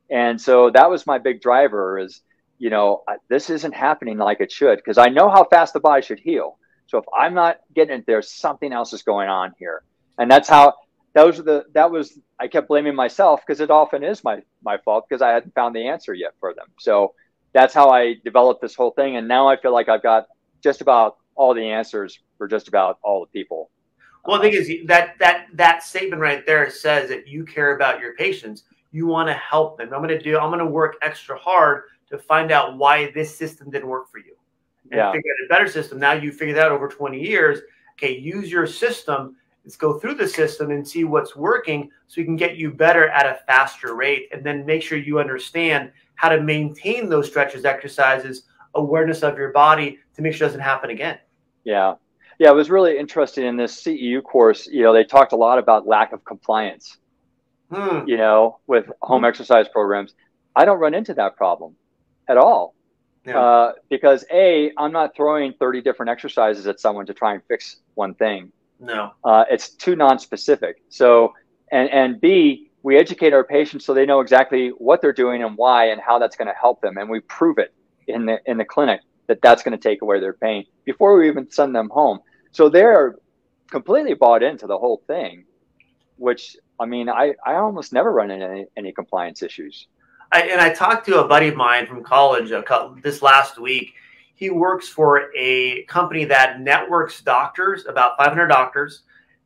And 0.09 0.39
so 0.39 0.69
that 0.71 0.89
was 0.89 1.05
my 1.05 1.17
big 1.17 1.41
driver 1.41 1.99
is, 1.99 2.21
you 2.59 2.69
know, 2.69 3.03
this 3.29 3.49
isn't 3.49 3.73
happening 3.73 4.17
like 4.17 4.39
it 4.39 4.51
should 4.51 4.77
because 4.77 4.97
I 4.97 5.07
know 5.07 5.29
how 5.29 5.43
fast 5.43 5.73
the 5.73 5.79
body 5.79 6.01
should 6.01 6.19
heal. 6.19 6.57
So 6.87 6.97
if 6.99 7.05
I'm 7.17 7.33
not 7.33 7.57
getting 7.75 7.97
it 7.97 8.05
there, 8.05 8.21
something 8.21 8.71
else 8.71 8.93
is 8.93 9.01
going 9.01 9.29
on 9.29 9.53
here. 9.59 9.83
And 10.17 10.31
that's 10.31 10.47
how 10.47 10.75
those 11.13 11.39
are 11.39 11.43
the 11.43 11.65
that 11.73 11.91
was 11.91 12.17
I 12.39 12.47
kept 12.47 12.67
blaming 12.67 12.95
myself 12.95 13.41
because 13.45 13.59
it 13.59 13.71
often 13.71 14.03
is 14.03 14.23
my 14.23 14.41
my 14.63 14.77
fault 14.77 15.05
because 15.09 15.21
I 15.21 15.29
hadn't 15.29 15.53
found 15.53 15.75
the 15.75 15.87
answer 15.87 16.13
yet 16.13 16.33
for 16.39 16.53
them. 16.53 16.67
So 16.79 17.13
that's 17.53 17.73
how 17.73 17.89
I 17.89 18.15
developed 18.23 18.61
this 18.61 18.75
whole 18.75 18.91
thing, 18.91 19.17
and 19.17 19.27
now 19.27 19.47
I 19.47 19.57
feel 19.57 19.73
like 19.73 19.89
I've 19.89 20.03
got 20.03 20.27
just 20.63 20.81
about 20.81 21.17
all 21.35 21.53
the 21.53 21.71
answers 21.71 22.19
for 22.37 22.47
just 22.47 22.67
about 22.67 22.99
all 23.03 23.21
the 23.21 23.27
people. 23.27 23.69
Well, 24.27 24.41
the 24.41 24.49
thing 24.49 24.53
is 24.53 24.87
that 24.87 25.17
that 25.19 25.47
that 25.53 25.83
statement 25.83 26.21
right 26.21 26.45
there 26.45 26.69
says 26.69 27.09
that 27.09 27.27
you 27.27 27.45
care 27.45 27.75
about 27.75 27.99
your 27.99 28.13
patients. 28.15 28.63
You 28.91 29.07
want 29.07 29.29
to 29.29 29.33
help 29.33 29.77
them. 29.77 29.93
I'm 29.93 30.01
going 30.01 30.09
to 30.09 30.21
do. 30.21 30.37
I'm 30.37 30.49
going 30.49 30.59
to 30.59 30.65
work 30.65 30.97
extra 31.01 31.37
hard 31.37 31.83
to 32.09 32.17
find 32.17 32.51
out 32.51 32.77
why 32.77 33.11
this 33.11 33.35
system 33.35 33.69
didn't 33.69 33.87
work 33.87 34.11
for 34.11 34.19
you, 34.19 34.35
and 34.91 34.97
yeah. 34.99 35.11
figure 35.11 35.31
out 35.31 35.45
a 35.45 35.49
better 35.49 35.71
system. 35.71 35.99
Now 35.99 36.13
you 36.13 36.31
figured 36.31 36.57
out 36.57 36.71
over 36.71 36.87
20 36.87 37.19
years. 37.19 37.59
Okay, 37.95 38.15
use 38.15 38.51
your 38.51 38.67
system 38.67 39.35
Let's 39.67 39.75
go 39.75 39.99
through 39.99 40.13
the 40.13 40.25
system 40.29 40.71
and 40.71 40.87
see 40.87 41.03
what's 41.03 41.35
working 41.35 41.91
so 42.07 42.21
we 42.21 42.23
can 42.23 42.37
get 42.37 42.55
you 42.55 42.71
better 42.71 43.09
at 43.09 43.25
a 43.25 43.39
faster 43.47 43.95
rate 43.95 44.29
and 44.31 44.41
then 44.41 44.65
make 44.65 44.81
sure 44.81 44.97
you 44.97 45.19
understand 45.19 45.91
how 46.15 46.29
to 46.29 46.41
maintain 46.41 47.09
those 47.09 47.27
stretches 47.27 47.65
exercises 47.65 48.43
awareness 48.75 49.23
of 49.23 49.37
your 49.37 49.51
body 49.51 49.99
to 50.15 50.21
make 50.21 50.33
sure 50.33 50.45
it 50.47 50.51
doesn't 50.51 50.61
happen 50.61 50.89
again 50.89 51.19
yeah 51.65 51.95
yeah 52.39 52.49
i 52.49 52.51
was 52.51 52.69
really 52.69 52.97
interested 52.97 53.43
in 53.43 53.57
this 53.57 53.81
ceu 53.81 54.21
course 54.23 54.67
you 54.67 54.83
know 54.83 54.93
they 54.93 55.03
talked 55.03 55.33
a 55.33 55.35
lot 55.35 55.59
about 55.59 55.87
lack 55.87 56.13
of 56.13 56.23
compliance 56.23 56.97
hmm. 57.71 58.07
you 58.07 58.17
know 58.17 58.59
with 58.67 58.85
home 59.01 59.25
exercise 59.25 59.67
programs 59.67 60.13
i 60.55 60.65
don't 60.65 60.79
run 60.79 60.93
into 60.93 61.13
that 61.13 61.35
problem 61.35 61.75
at 62.27 62.37
all 62.37 62.73
yeah. 63.25 63.39
uh, 63.39 63.71
because 63.89 64.25
a 64.31 64.71
i'm 64.77 64.91
not 64.91 65.15
throwing 65.15 65.53
30 65.53 65.81
different 65.81 66.09
exercises 66.09 66.67
at 66.67 66.79
someone 66.79 67.05
to 67.05 67.13
try 67.13 67.33
and 67.33 67.41
fix 67.47 67.77
one 67.95 68.13
thing 68.13 68.51
no. 68.79 69.13
Uh, 69.23 69.45
it's 69.49 69.69
too 69.69 69.95
non-specific. 69.95 70.81
So, 70.89 71.33
and 71.71 71.89
and 71.89 72.21
B, 72.21 72.69
we 72.83 72.97
educate 72.97 73.33
our 73.33 73.43
patients 73.43 73.85
so 73.85 73.93
they 73.93 74.05
know 74.05 74.19
exactly 74.19 74.69
what 74.69 75.01
they're 75.01 75.13
doing 75.13 75.43
and 75.43 75.57
why 75.57 75.89
and 75.89 75.99
how 75.99 76.19
that's 76.19 76.35
going 76.35 76.47
to 76.47 76.53
help 76.53 76.81
them, 76.81 76.97
and 76.97 77.09
we 77.09 77.19
prove 77.21 77.57
it 77.57 77.73
in 78.07 78.25
the 78.25 78.39
in 78.45 78.57
the 78.57 78.65
clinic 78.65 79.01
that 79.27 79.41
that's 79.41 79.63
going 79.63 79.77
to 79.77 79.81
take 79.81 80.01
away 80.01 80.19
their 80.19 80.33
pain 80.33 80.65
before 80.85 81.17
we 81.17 81.27
even 81.27 81.49
send 81.51 81.75
them 81.75 81.89
home. 81.89 82.19
So 82.51 82.69
they're 82.69 83.15
completely 83.69 84.13
bought 84.13 84.43
into 84.43 84.67
the 84.67 84.77
whole 84.77 85.01
thing, 85.07 85.45
which 86.17 86.57
I 86.79 86.85
mean, 86.85 87.09
I, 87.09 87.33
I 87.45 87.55
almost 87.55 87.93
never 87.93 88.11
run 88.11 88.31
into 88.31 88.47
any, 88.47 88.65
any 88.77 88.91
compliance 88.91 89.41
issues. 89.41 89.87
I, 90.31 90.41
and 90.43 90.61
I 90.61 90.73
talked 90.73 91.05
to 91.07 91.23
a 91.23 91.27
buddy 91.27 91.47
of 91.47 91.55
mine 91.55 91.87
from 91.87 92.03
college 92.03 92.51
this 93.01 93.21
last 93.21 93.59
week, 93.59 93.93
he 94.35 94.51
works 94.51 94.87
for 94.87 95.31
a 95.35 95.83
company 95.85 96.23
that 96.25 96.61
networks 96.61 97.21
doctors, 97.21 97.85
about 97.87 98.17
500 98.17 98.47
doctors, 98.47 99.01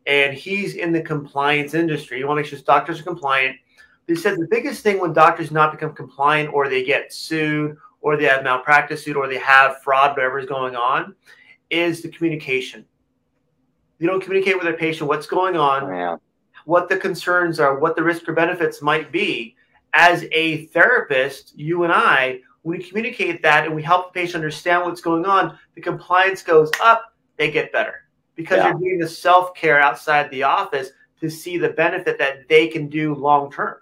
and 0.06 0.34
he's 0.34 0.76
in 0.76 0.92
the 0.92 1.02
compliance 1.02 1.74
industry. 1.74 2.20
You 2.20 2.28
want 2.28 2.40
to 2.40 2.42
make 2.42 2.50
sure 2.50 2.60
doctors 2.60 3.00
are 3.00 3.04
compliant. 3.04 3.56
He 4.08 4.16
said 4.16 4.38
the 4.38 4.48
biggest 4.50 4.84
thing 4.84 5.00
when 5.00 5.14
doctors 5.14 5.52
not 5.52 5.72
become 5.72 5.94
compliant 5.94 6.54
or 6.54 6.68
they 6.68 6.84
get 6.84 7.14
sued 7.14 7.78
or 8.02 8.18
they 8.18 8.26
have 8.26 8.44
malpractice 8.44 9.06
sued 9.06 9.16
or 9.16 9.28
they 9.30 9.38
have 9.38 9.82
fraud, 9.82 10.18
whatever 10.18 10.40
is 10.40 10.46
going 10.48 10.76
on, 10.76 11.16
is 11.70 12.02
the 12.02 12.10
communication. 12.10 12.84
You 14.02 14.08
don't 14.08 14.20
communicate 14.20 14.56
with 14.56 14.64
their 14.64 14.78
patient 14.78 15.08
what's 15.08 15.28
going 15.28 15.56
on, 15.56 15.88
yeah. 15.88 16.16
what 16.66 16.90
the 16.90 16.98
concerns 16.98 17.60
are, 17.60 17.78
what 17.78 17.96
the 17.96 18.02
risk 18.02 18.28
or 18.28 18.34
benefits 18.34 18.82
might 18.82 19.12
be. 19.12 19.56
As 19.94 20.26
a 20.32 20.66
therapist, 20.68 21.58
you 21.58 21.84
and 21.84 21.94
I 21.94 22.42
when 22.64 22.78
we 22.78 22.84
communicate 22.84 23.42
that 23.44 23.66
and 23.66 23.76
we 23.76 23.84
help 23.84 24.12
the 24.12 24.20
patient 24.20 24.36
understand 24.36 24.84
what's 24.84 25.02
going 25.02 25.26
on, 25.26 25.58
the 25.76 25.82
compliance 25.82 26.42
goes 26.42 26.72
up, 26.82 27.14
they 27.38 27.52
get 27.52 27.72
better 27.72 28.08
because 28.36 28.58
yeah. 28.58 28.70
you're 28.70 28.80
doing 28.80 29.00
the 29.00 29.08
self 29.08 29.54
care 29.54 29.80
outside 29.80 30.32
the 30.32 30.44
office 30.44 30.90
to 31.20 31.30
see 31.30 31.58
the 31.60 31.70
benefit 31.70 32.18
that 32.18 32.48
they 32.50 32.68
can 32.68 32.88
do 32.88 33.14
long 33.14 33.52
term. 33.52 33.78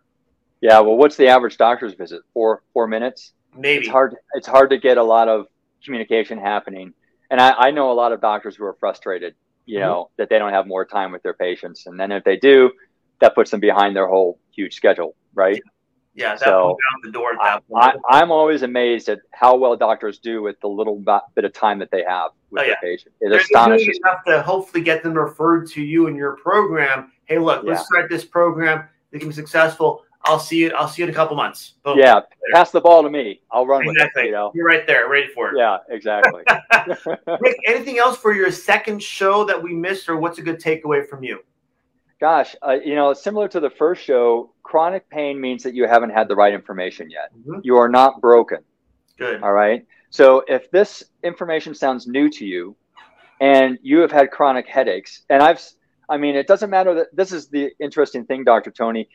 Yeah, 0.59 0.79
well, 0.81 0.97
what's 0.97 1.15
the 1.15 1.27
average 1.27 1.55
doctor's 1.55 1.93
visit? 1.93 2.23
Four 2.33 2.63
four 2.73 2.87
minutes. 2.87 3.31
Maybe 3.55 3.85
it's 3.85 3.89
hard. 3.89 4.15
It's 4.33 4.47
hard 4.47 4.69
to 4.71 4.77
get 4.77 4.97
a 4.97 5.03
lot 5.03 5.29
of 5.29 5.47
communication 5.83 6.37
happening, 6.37 6.93
and 7.31 7.39
I, 7.39 7.51
I 7.51 7.71
know 7.71 7.91
a 7.91 7.93
lot 7.93 8.11
of 8.11 8.19
doctors 8.19 8.57
who 8.57 8.65
are 8.65 8.75
frustrated. 8.79 9.35
You 9.69 9.77
mm-hmm. 9.77 9.87
know 9.87 10.09
that 10.17 10.29
they 10.29 10.39
don't 10.39 10.51
have 10.51 10.65
more 10.65 10.83
time 10.83 11.11
with 11.11 11.21
their 11.21 11.35
patients, 11.35 11.85
and 11.85 11.99
then 11.99 12.11
if 12.11 12.23
they 12.23 12.37
do, 12.37 12.71
that 13.21 13.35
puts 13.35 13.51
them 13.51 13.59
behind 13.59 13.95
their 13.95 14.07
whole 14.07 14.39
huge 14.51 14.73
schedule, 14.73 15.15
right? 15.35 15.61
Yeah. 16.15 16.35
So 16.35 16.75
down 16.75 17.01
the 17.03 17.11
door 17.11 17.33
at 17.33 17.61
that 17.69 17.95
I, 18.09 18.21
am 18.21 18.31
always 18.31 18.63
amazed 18.63 19.09
at 19.09 19.19
how 19.31 19.55
well 19.55 19.77
doctors 19.77 20.17
do 20.17 20.41
with 20.41 20.59
the 20.59 20.67
little 20.67 20.97
bit 21.35 21.45
of 21.45 21.53
time 21.53 21.77
that 21.79 21.91
they 21.91 22.03
have 22.03 22.31
with 22.49 22.63
oh, 22.63 22.65
yeah. 22.65 22.73
their 22.81 22.91
patient. 22.91 23.13
It 23.21 23.31
astonishes 23.31 23.99
enough 24.03 24.25
to 24.25 24.41
hopefully 24.41 24.83
get 24.83 25.03
them 25.03 25.13
referred 25.13 25.69
to 25.69 25.83
you 25.83 26.07
and 26.07 26.17
your 26.17 26.35
program. 26.37 27.11
Hey, 27.25 27.37
look, 27.37 27.63
let's 27.63 27.85
start 27.85 28.09
this 28.09 28.25
program. 28.25 28.89
They 29.11 29.19
can 29.19 29.29
be 29.29 29.35
successful. 29.35 30.03
I'll 30.29 30.39
see 30.39 30.57
you. 30.57 30.71
I'll 30.77 30.87
see 30.87 31.01
you 31.01 31.07
in 31.07 31.13
a 31.13 31.15
couple 31.15 31.35
months. 31.35 31.73
Boom. 31.83 31.97
Yeah, 31.97 32.21
pass 32.53 32.71
the 32.71 32.81
ball 32.81 33.03
to 33.03 33.09
me. 33.09 33.41
I'll 33.51 33.65
run 33.65 33.81
exactly. 33.81 34.21
with 34.21 34.25
it. 34.25 34.27
You 34.27 34.31
know? 34.33 34.51
You're 34.53 34.65
right 34.65 34.85
there, 34.85 35.09
ready 35.09 35.27
for 35.27 35.49
it. 35.49 35.57
Yeah, 35.57 35.77
exactly. 35.89 36.43
Rick, 37.41 37.57
anything 37.65 37.97
else 37.97 38.17
for 38.17 38.33
your 38.33 38.51
second 38.51 39.01
show 39.01 39.43
that 39.45 39.61
we 39.61 39.73
missed, 39.73 40.07
or 40.07 40.17
what's 40.17 40.37
a 40.37 40.41
good 40.41 40.59
takeaway 40.59 41.07
from 41.07 41.23
you? 41.23 41.39
Gosh, 42.19 42.55
uh, 42.67 42.77
you 42.83 42.95
know, 42.95 43.13
similar 43.13 43.47
to 43.47 43.59
the 43.59 43.69
first 43.69 44.03
show, 44.03 44.51
chronic 44.63 45.09
pain 45.09 45.39
means 45.39 45.63
that 45.63 45.73
you 45.73 45.87
haven't 45.87 46.09
had 46.09 46.27
the 46.27 46.35
right 46.35 46.53
information 46.53 47.09
yet. 47.09 47.31
Mm-hmm. 47.33 47.61
You 47.63 47.77
are 47.77 47.87
not 47.87 48.19
broken. 48.21 48.59
Good. 49.17 49.41
All 49.41 49.53
right. 49.53 49.85
So 50.09 50.43
if 50.47 50.69
this 50.71 51.03
information 51.23 51.73
sounds 51.73 52.07
new 52.07 52.29
to 52.31 52.45
you 52.45 52.75
and 53.39 53.79
you 53.81 53.99
have 53.99 54.11
had 54.11 54.31
chronic 54.31 54.67
headaches, 54.67 55.23
and 55.29 55.41
I've, 55.41 55.61
I 56.09 56.17
mean, 56.17 56.35
it 56.35 56.47
doesn't 56.47 56.69
matter 56.69 56.93
that 56.95 57.15
this 57.15 57.31
is 57.31 57.47
the 57.47 57.71
interesting 57.79 58.25
thing, 58.25 58.43
Dr. 58.43 58.71
Tony. 58.71 59.07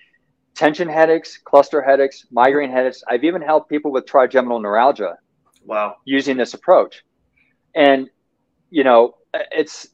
Tension 0.55 0.89
headaches, 0.89 1.39
cluster 1.39 1.83
headaches, 1.83 2.27
migraine 2.31 2.71
headaches. 2.71 3.03
I've 3.09 3.25
even 3.25 3.43
helped 3.43 3.69
people 3.69 3.91
with 3.91 4.07
trigeminal 4.07 4.61
neuralgia. 4.61 5.17
Wow. 5.65 5.97
Using 6.05 6.37
this 6.37 6.55
approach. 6.55 7.03
And, 7.75 8.09
you 8.71 8.85
know, 8.85 9.17
it's, 9.33 9.89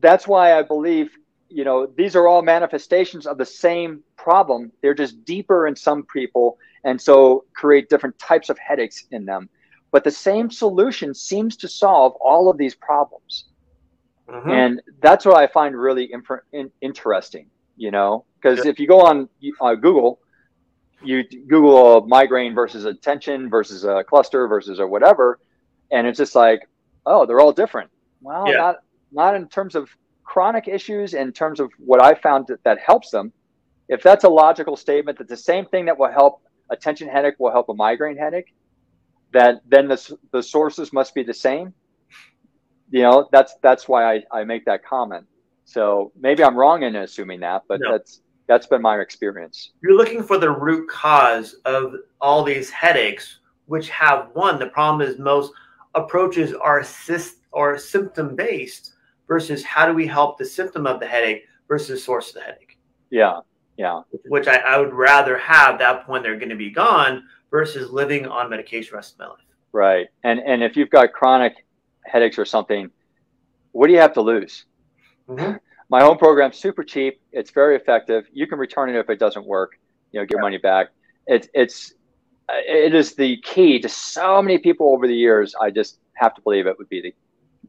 that's 0.00 0.26
why 0.26 0.58
I 0.58 0.62
believe 0.62 1.10
you 1.54 1.62
know, 1.62 1.86
these 1.86 2.16
are 2.16 2.26
all 2.26 2.42
manifestations 2.42 3.28
of 3.28 3.38
the 3.38 3.46
same 3.46 4.02
problem. 4.16 4.72
They're 4.82 4.92
just 4.92 5.24
deeper 5.24 5.68
in 5.68 5.76
some 5.76 6.04
people, 6.12 6.58
and 6.82 7.00
so 7.00 7.44
create 7.54 7.88
different 7.88 8.18
types 8.18 8.48
of 8.48 8.58
headaches 8.58 9.04
in 9.12 9.24
them. 9.24 9.48
But 9.92 10.02
the 10.02 10.10
same 10.10 10.50
solution 10.50 11.14
seems 11.14 11.56
to 11.58 11.68
solve 11.68 12.14
all 12.20 12.50
of 12.50 12.58
these 12.58 12.74
problems. 12.74 13.44
Mm-hmm. 14.28 14.50
And 14.50 14.82
that's 15.00 15.24
what 15.24 15.36
I 15.36 15.46
find 15.46 15.76
really 15.76 16.12
in- 16.52 16.72
interesting, 16.80 17.46
you 17.76 17.90
know, 17.90 18.24
because 18.36 18.64
yeah. 18.64 18.70
if 18.70 18.78
you 18.78 18.86
go 18.86 19.00
on 19.00 19.28
uh, 19.60 19.74
Google, 19.74 20.20
you 21.02 21.24
Google 21.24 21.98
a 21.98 22.06
migraine 22.06 22.54
versus 22.54 22.84
a 22.84 22.94
tension 22.94 23.50
versus 23.50 23.84
a 23.84 24.04
cluster 24.04 24.46
versus 24.48 24.80
or 24.80 24.88
whatever, 24.88 25.38
and 25.90 26.06
it's 26.06 26.18
just 26.18 26.34
like, 26.34 26.68
oh, 27.06 27.26
they're 27.26 27.40
all 27.40 27.52
different. 27.52 27.90
Well, 28.20 28.48
yeah. 28.48 28.56
not 28.56 28.76
not 29.12 29.34
in 29.34 29.48
terms 29.48 29.74
of 29.74 29.88
chronic 30.24 30.68
issues 30.68 31.14
in 31.14 31.32
terms 31.32 31.60
of 31.60 31.70
what 31.78 32.02
I 32.02 32.14
found 32.14 32.46
that, 32.48 32.64
that 32.64 32.78
helps 32.80 33.10
them, 33.10 33.32
if 33.88 34.02
that's 34.02 34.24
a 34.24 34.28
logical 34.28 34.76
statement 34.76 35.18
that 35.18 35.28
the 35.28 35.36
same 35.36 35.66
thing 35.66 35.84
that 35.86 35.98
will 35.98 36.10
help 36.10 36.42
a 36.70 36.76
tension 36.76 37.08
headache 37.08 37.34
will 37.38 37.52
help 37.52 37.68
a 37.68 37.74
migraine 37.74 38.16
headache, 38.16 38.54
that 39.32 39.60
then 39.68 39.88
the, 39.88 40.18
the 40.32 40.42
sources 40.42 40.92
must 40.92 41.14
be 41.14 41.22
the 41.22 41.34
same. 41.34 41.74
You 42.90 43.02
know, 43.02 43.28
that's 43.32 43.54
that's 43.62 43.88
why 43.88 44.14
I, 44.14 44.22
I 44.32 44.44
make 44.44 44.64
that 44.66 44.84
comment. 44.84 45.26
So 45.64 46.12
maybe 46.18 46.44
I'm 46.44 46.56
wrong 46.56 46.82
in 46.82 46.96
assuming 46.96 47.40
that, 47.40 47.62
but 47.68 47.80
no. 47.80 47.92
that's 47.92 48.20
that's 48.46 48.66
been 48.66 48.82
my 48.82 48.98
experience. 49.00 49.72
You're 49.82 49.96
looking 49.96 50.22
for 50.22 50.38
the 50.38 50.50
root 50.50 50.88
cause 50.88 51.56
of 51.64 51.94
all 52.20 52.44
these 52.44 52.70
headaches, 52.70 53.38
which 53.66 53.88
have 53.90 54.28
one. 54.34 54.58
The 54.58 54.66
problem 54.66 55.08
is 55.08 55.18
most 55.18 55.52
approaches 55.94 56.52
are 56.52 56.80
assist 56.80 57.38
or 57.52 57.78
symptom 57.78 58.36
based 58.36 58.94
versus 59.26 59.64
how 59.64 59.86
do 59.86 59.94
we 59.94 60.06
help 60.06 60.36
the 60.36 60.44
symptom 60.44 60.86
of 60.86 61.00
the 61.00 61.06
headache 61.06 61.44
versus 61.68 62.04
source 62.04 62.28
of 62.28 62.34
the 62.34 62.40
headache. 62.42 62.78
Yeah, 63.10 63.40
yeah. 63.78 64.02
Which 64.26 64.46
I, 64.48 64.56
I 64.56 64.78
would 64.78 64.92
rather 64.92 65.38
have 65.38 65.78
that 65.78 66.04
point 66.04 66.22
they're 66.22 66.36
going 66.36 66.50
to 66.50 66.56
be 66.56 66.70
gone 66.70 67.24
versus 67.50 67.90
living 67.90 68.26
on 68.26 68.50
medication 68.50 68.94
rest 68.94 69.14
of 69.14 69.18
my 69.20 69.26
life. 69.28 69.38
Right, 69.72 70.06
and 70.22 70.40
and 70.40 70.62
if 70.62 70.76
you've 70.76 70.90
got 70.90 71.12
chronic 71.12 71.66
headaches 72.04 72.38
or 72.38 72.44
something, 72.44 72.90
what 73.72 73.86
do 73.86 73.92
you 73.92 74.00
have 74.00 74.12
to 74.14 74.20
lose? 74.20 74.66
Mm-hmm. 75.28 75.56
My 75.88 76.02
home 76.02 76.18
program's 76.18 76.56
super 76.56 76.82
cheap. 76.82 77.20
It's 77.32 77.50
very 77.50 77.76
effective. 77.76 78.24
You 78.32 78.46
can 78.46 78.58
return 78.58 78.88
it 78.90 78.98
if 78.98 79.08
it 79.10 79.18
doesn't 79.18 79.46
work. 79.46 79.78
You 80.12 80.20
know, 80.20 80.26
get 80.26 80.36
yeah. 80.36 80.42
money 80.42 80.58
back. 80.58 80.88
It's 81.26 81.48
it's 81.54 81.94
it 82.48 82.94
is 82.94 83.14
the 83.14 83.38
key 83.38 83.80
to 83.80 83.88
so 83.88 84.42
many 84.42 84.58
people 84.58 84.92
over 84.92 85.06
the 85.06 85.14
years. 85.14 85.54
I 85.60 85.70
just 85.70 85.98
have 86.14 86.34
to 86.34 86.42
believe 86.42 86.66
it 86.66 86.76
would 86.78 86.88
be 86.88 87.00
the, 87.00 87.14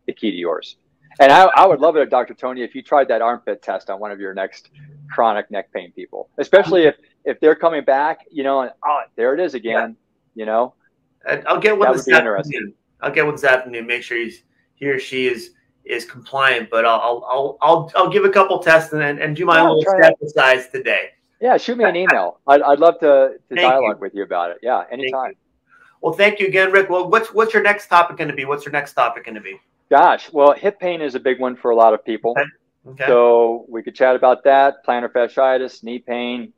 the 0.06 0.14
key 0.14 0.32
to 0.32 0.38
yours. 0.38 0.78
And 1.20 1.32
I, 1.32 1.46
I 1.46 1.66
would 1.66 1.80
love 1.80 1.96
it, 1.96 2.10
Dr. 2.10 2.34
Tony, 2.34 2.62
if 2.62 2.76
you 2.76 2.82
tried 2.82 3.08
that 3.08 3.22
armpit 3.22 3.62
test 3.62 3.90
on 3.90 4.00
one 4.00 4.12
of 4.12 4.20
your 4.20 4.34
next 4.34 4.70
chronic 5.10 5.50
neck 5.50 5.72
pain 5.72 5.94
people, 5.94 6.30
especially 6.38 6.84
if, 6.84 6.96
if 7.24 7.40
they're 7.40 7.56
coming 7.56 7.86
back, 7.86 8.26
you 8.30 8.44
know, 8.44 8.62
and 8.62 8.72
oh, 8.86 9.02
there 9.16 9.34
it 9.34 9.40
is 9.40 9.54
again, 9.54 9.96
yeah. 10.36 10.42
you 10.42 10.46
know. 10.46 10.74
I'll 11.48 11.60
get 11.60 11.78
one 11.78 11.94
this 11.94 12.08
afternoon. 12.10 12.74
I'll 13.02 13.12
get 13.12 13.26
one 13.26 13.36
this 13.36 13.46
afternoon. 13.46 13.88
Make 13.88 14.04
sure 14.04 14.18
he's 14.18 14.44
he 14.76 14.88
or 14.88 15.00
she 15.00 15.28
is 15.28 15.52
is 15.86 16.06
compliant, 16.06 16.70
but 16.70 16.86
I'll 16.86 17.26
I'll 17.28 17.58
I'll 17.62 17.92
I'll 17.96 18.10
give 18.10 18.26
a 18.26 18.30
couple 18.30 18.60
tests 18.60 18.94
and 18.94 19.20
and 19.20 19.36
do 19.36 19.46
my 19.46 19.58
yeah, 19.58 19.64
own 19.64 19.78
little 19.78 19.94
sample 20.02 20.30
size 20.30 20.70
today. 20.70 21.10
Yeah, 21.42 21.58
shoot 21.58 21.78
me 21.78 21.86
an 21.86 21.96
email. 22.04 22.40
I'd, 22.48 22.62
I'd 22.62 22.80
love 22.80 23.00
to, 23.00 23.36
to 23.50 23.56
dialogue 23.56 23.98
you. 23.98 24.02
with 24.02 24.16
you 24.16 24.24
about 24.24 24.52
it. 24.52 24.58
Yeah, 24.62 24.84
anytime. 24.92 25.34
Well, 26.02 26.14
thank 26.14 26.40
you 26.40 26.48
again, 26.48 26.72
Rick. 26.72 26.90
Well, 26.90 27.10
what's 27.10 27.34
what's 27.34 27.54
your 27.54 27.64
next 27.64 27.88
topic 27.88 28.18
going 28.18 28.30
to 28.30 28.36
be? 28.36 28.46
What's 28.46 28.66
your 28.66 28.72
next 28.72 28.94
topic 28.94 29.26
going 29.26 29.36
to 29.36 29.42
be? 29.42 29.60
Gosh, 29.90 30.32
well, 30.32 30.54
hip 30.54 30.80
pain 30.80 31.02
is 31.02 31.16
a 31.16 31.20
big 31.20 31.40
one 31.40 31.56
for 31.56 31.72
a 31.72 31.76
lot 31.76 31.94
of 31.94 32.04
people. 32.04 32.32
Okay. 32.32 32.50
Okay. 32.88 33.08
So 33.08 33.66
we 33.68 33.82
could 33.82 33.96
chat 33.96 34.16
about 34.16 34.44
that. 34.44 34.86
Plantar 34.86 35.12
fasciitis, 35.12 35.84
knee 35.84 36.00
pain. 36.00 36.54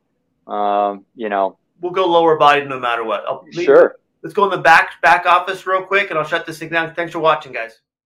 Um, 0.46 1.06
you 1.16 1.30
know, 1.30 1.58
we'll 1.82 1.94
go 1.94 2.06
lower 2.06 2.38
body 2.38 2.66
no 2.66 2.80
matter 2.80 3.04
what. 3.04 3.24
I'll, 3.26 3.46
sure. 3.52 3.96
Let's 4.24 4.34
go 4.34 4.44
in 4.46 4.52
the 4.52 4.58
back 4.58 5.02
back 5.02 5.26
office 5.26 5.66
real 5.66 5.84
quick, 5.84 6.10
and 6.10 6.20
I'll 6.20 6.26
shut 6.26 6.46
this 6.46 6.60
thing 6.60 6.70
down. 6.70 6.94
Thanks 6.96 7.14
for 7.14 7.20
watching, 7.20 7.54
guys. 7.54 7.80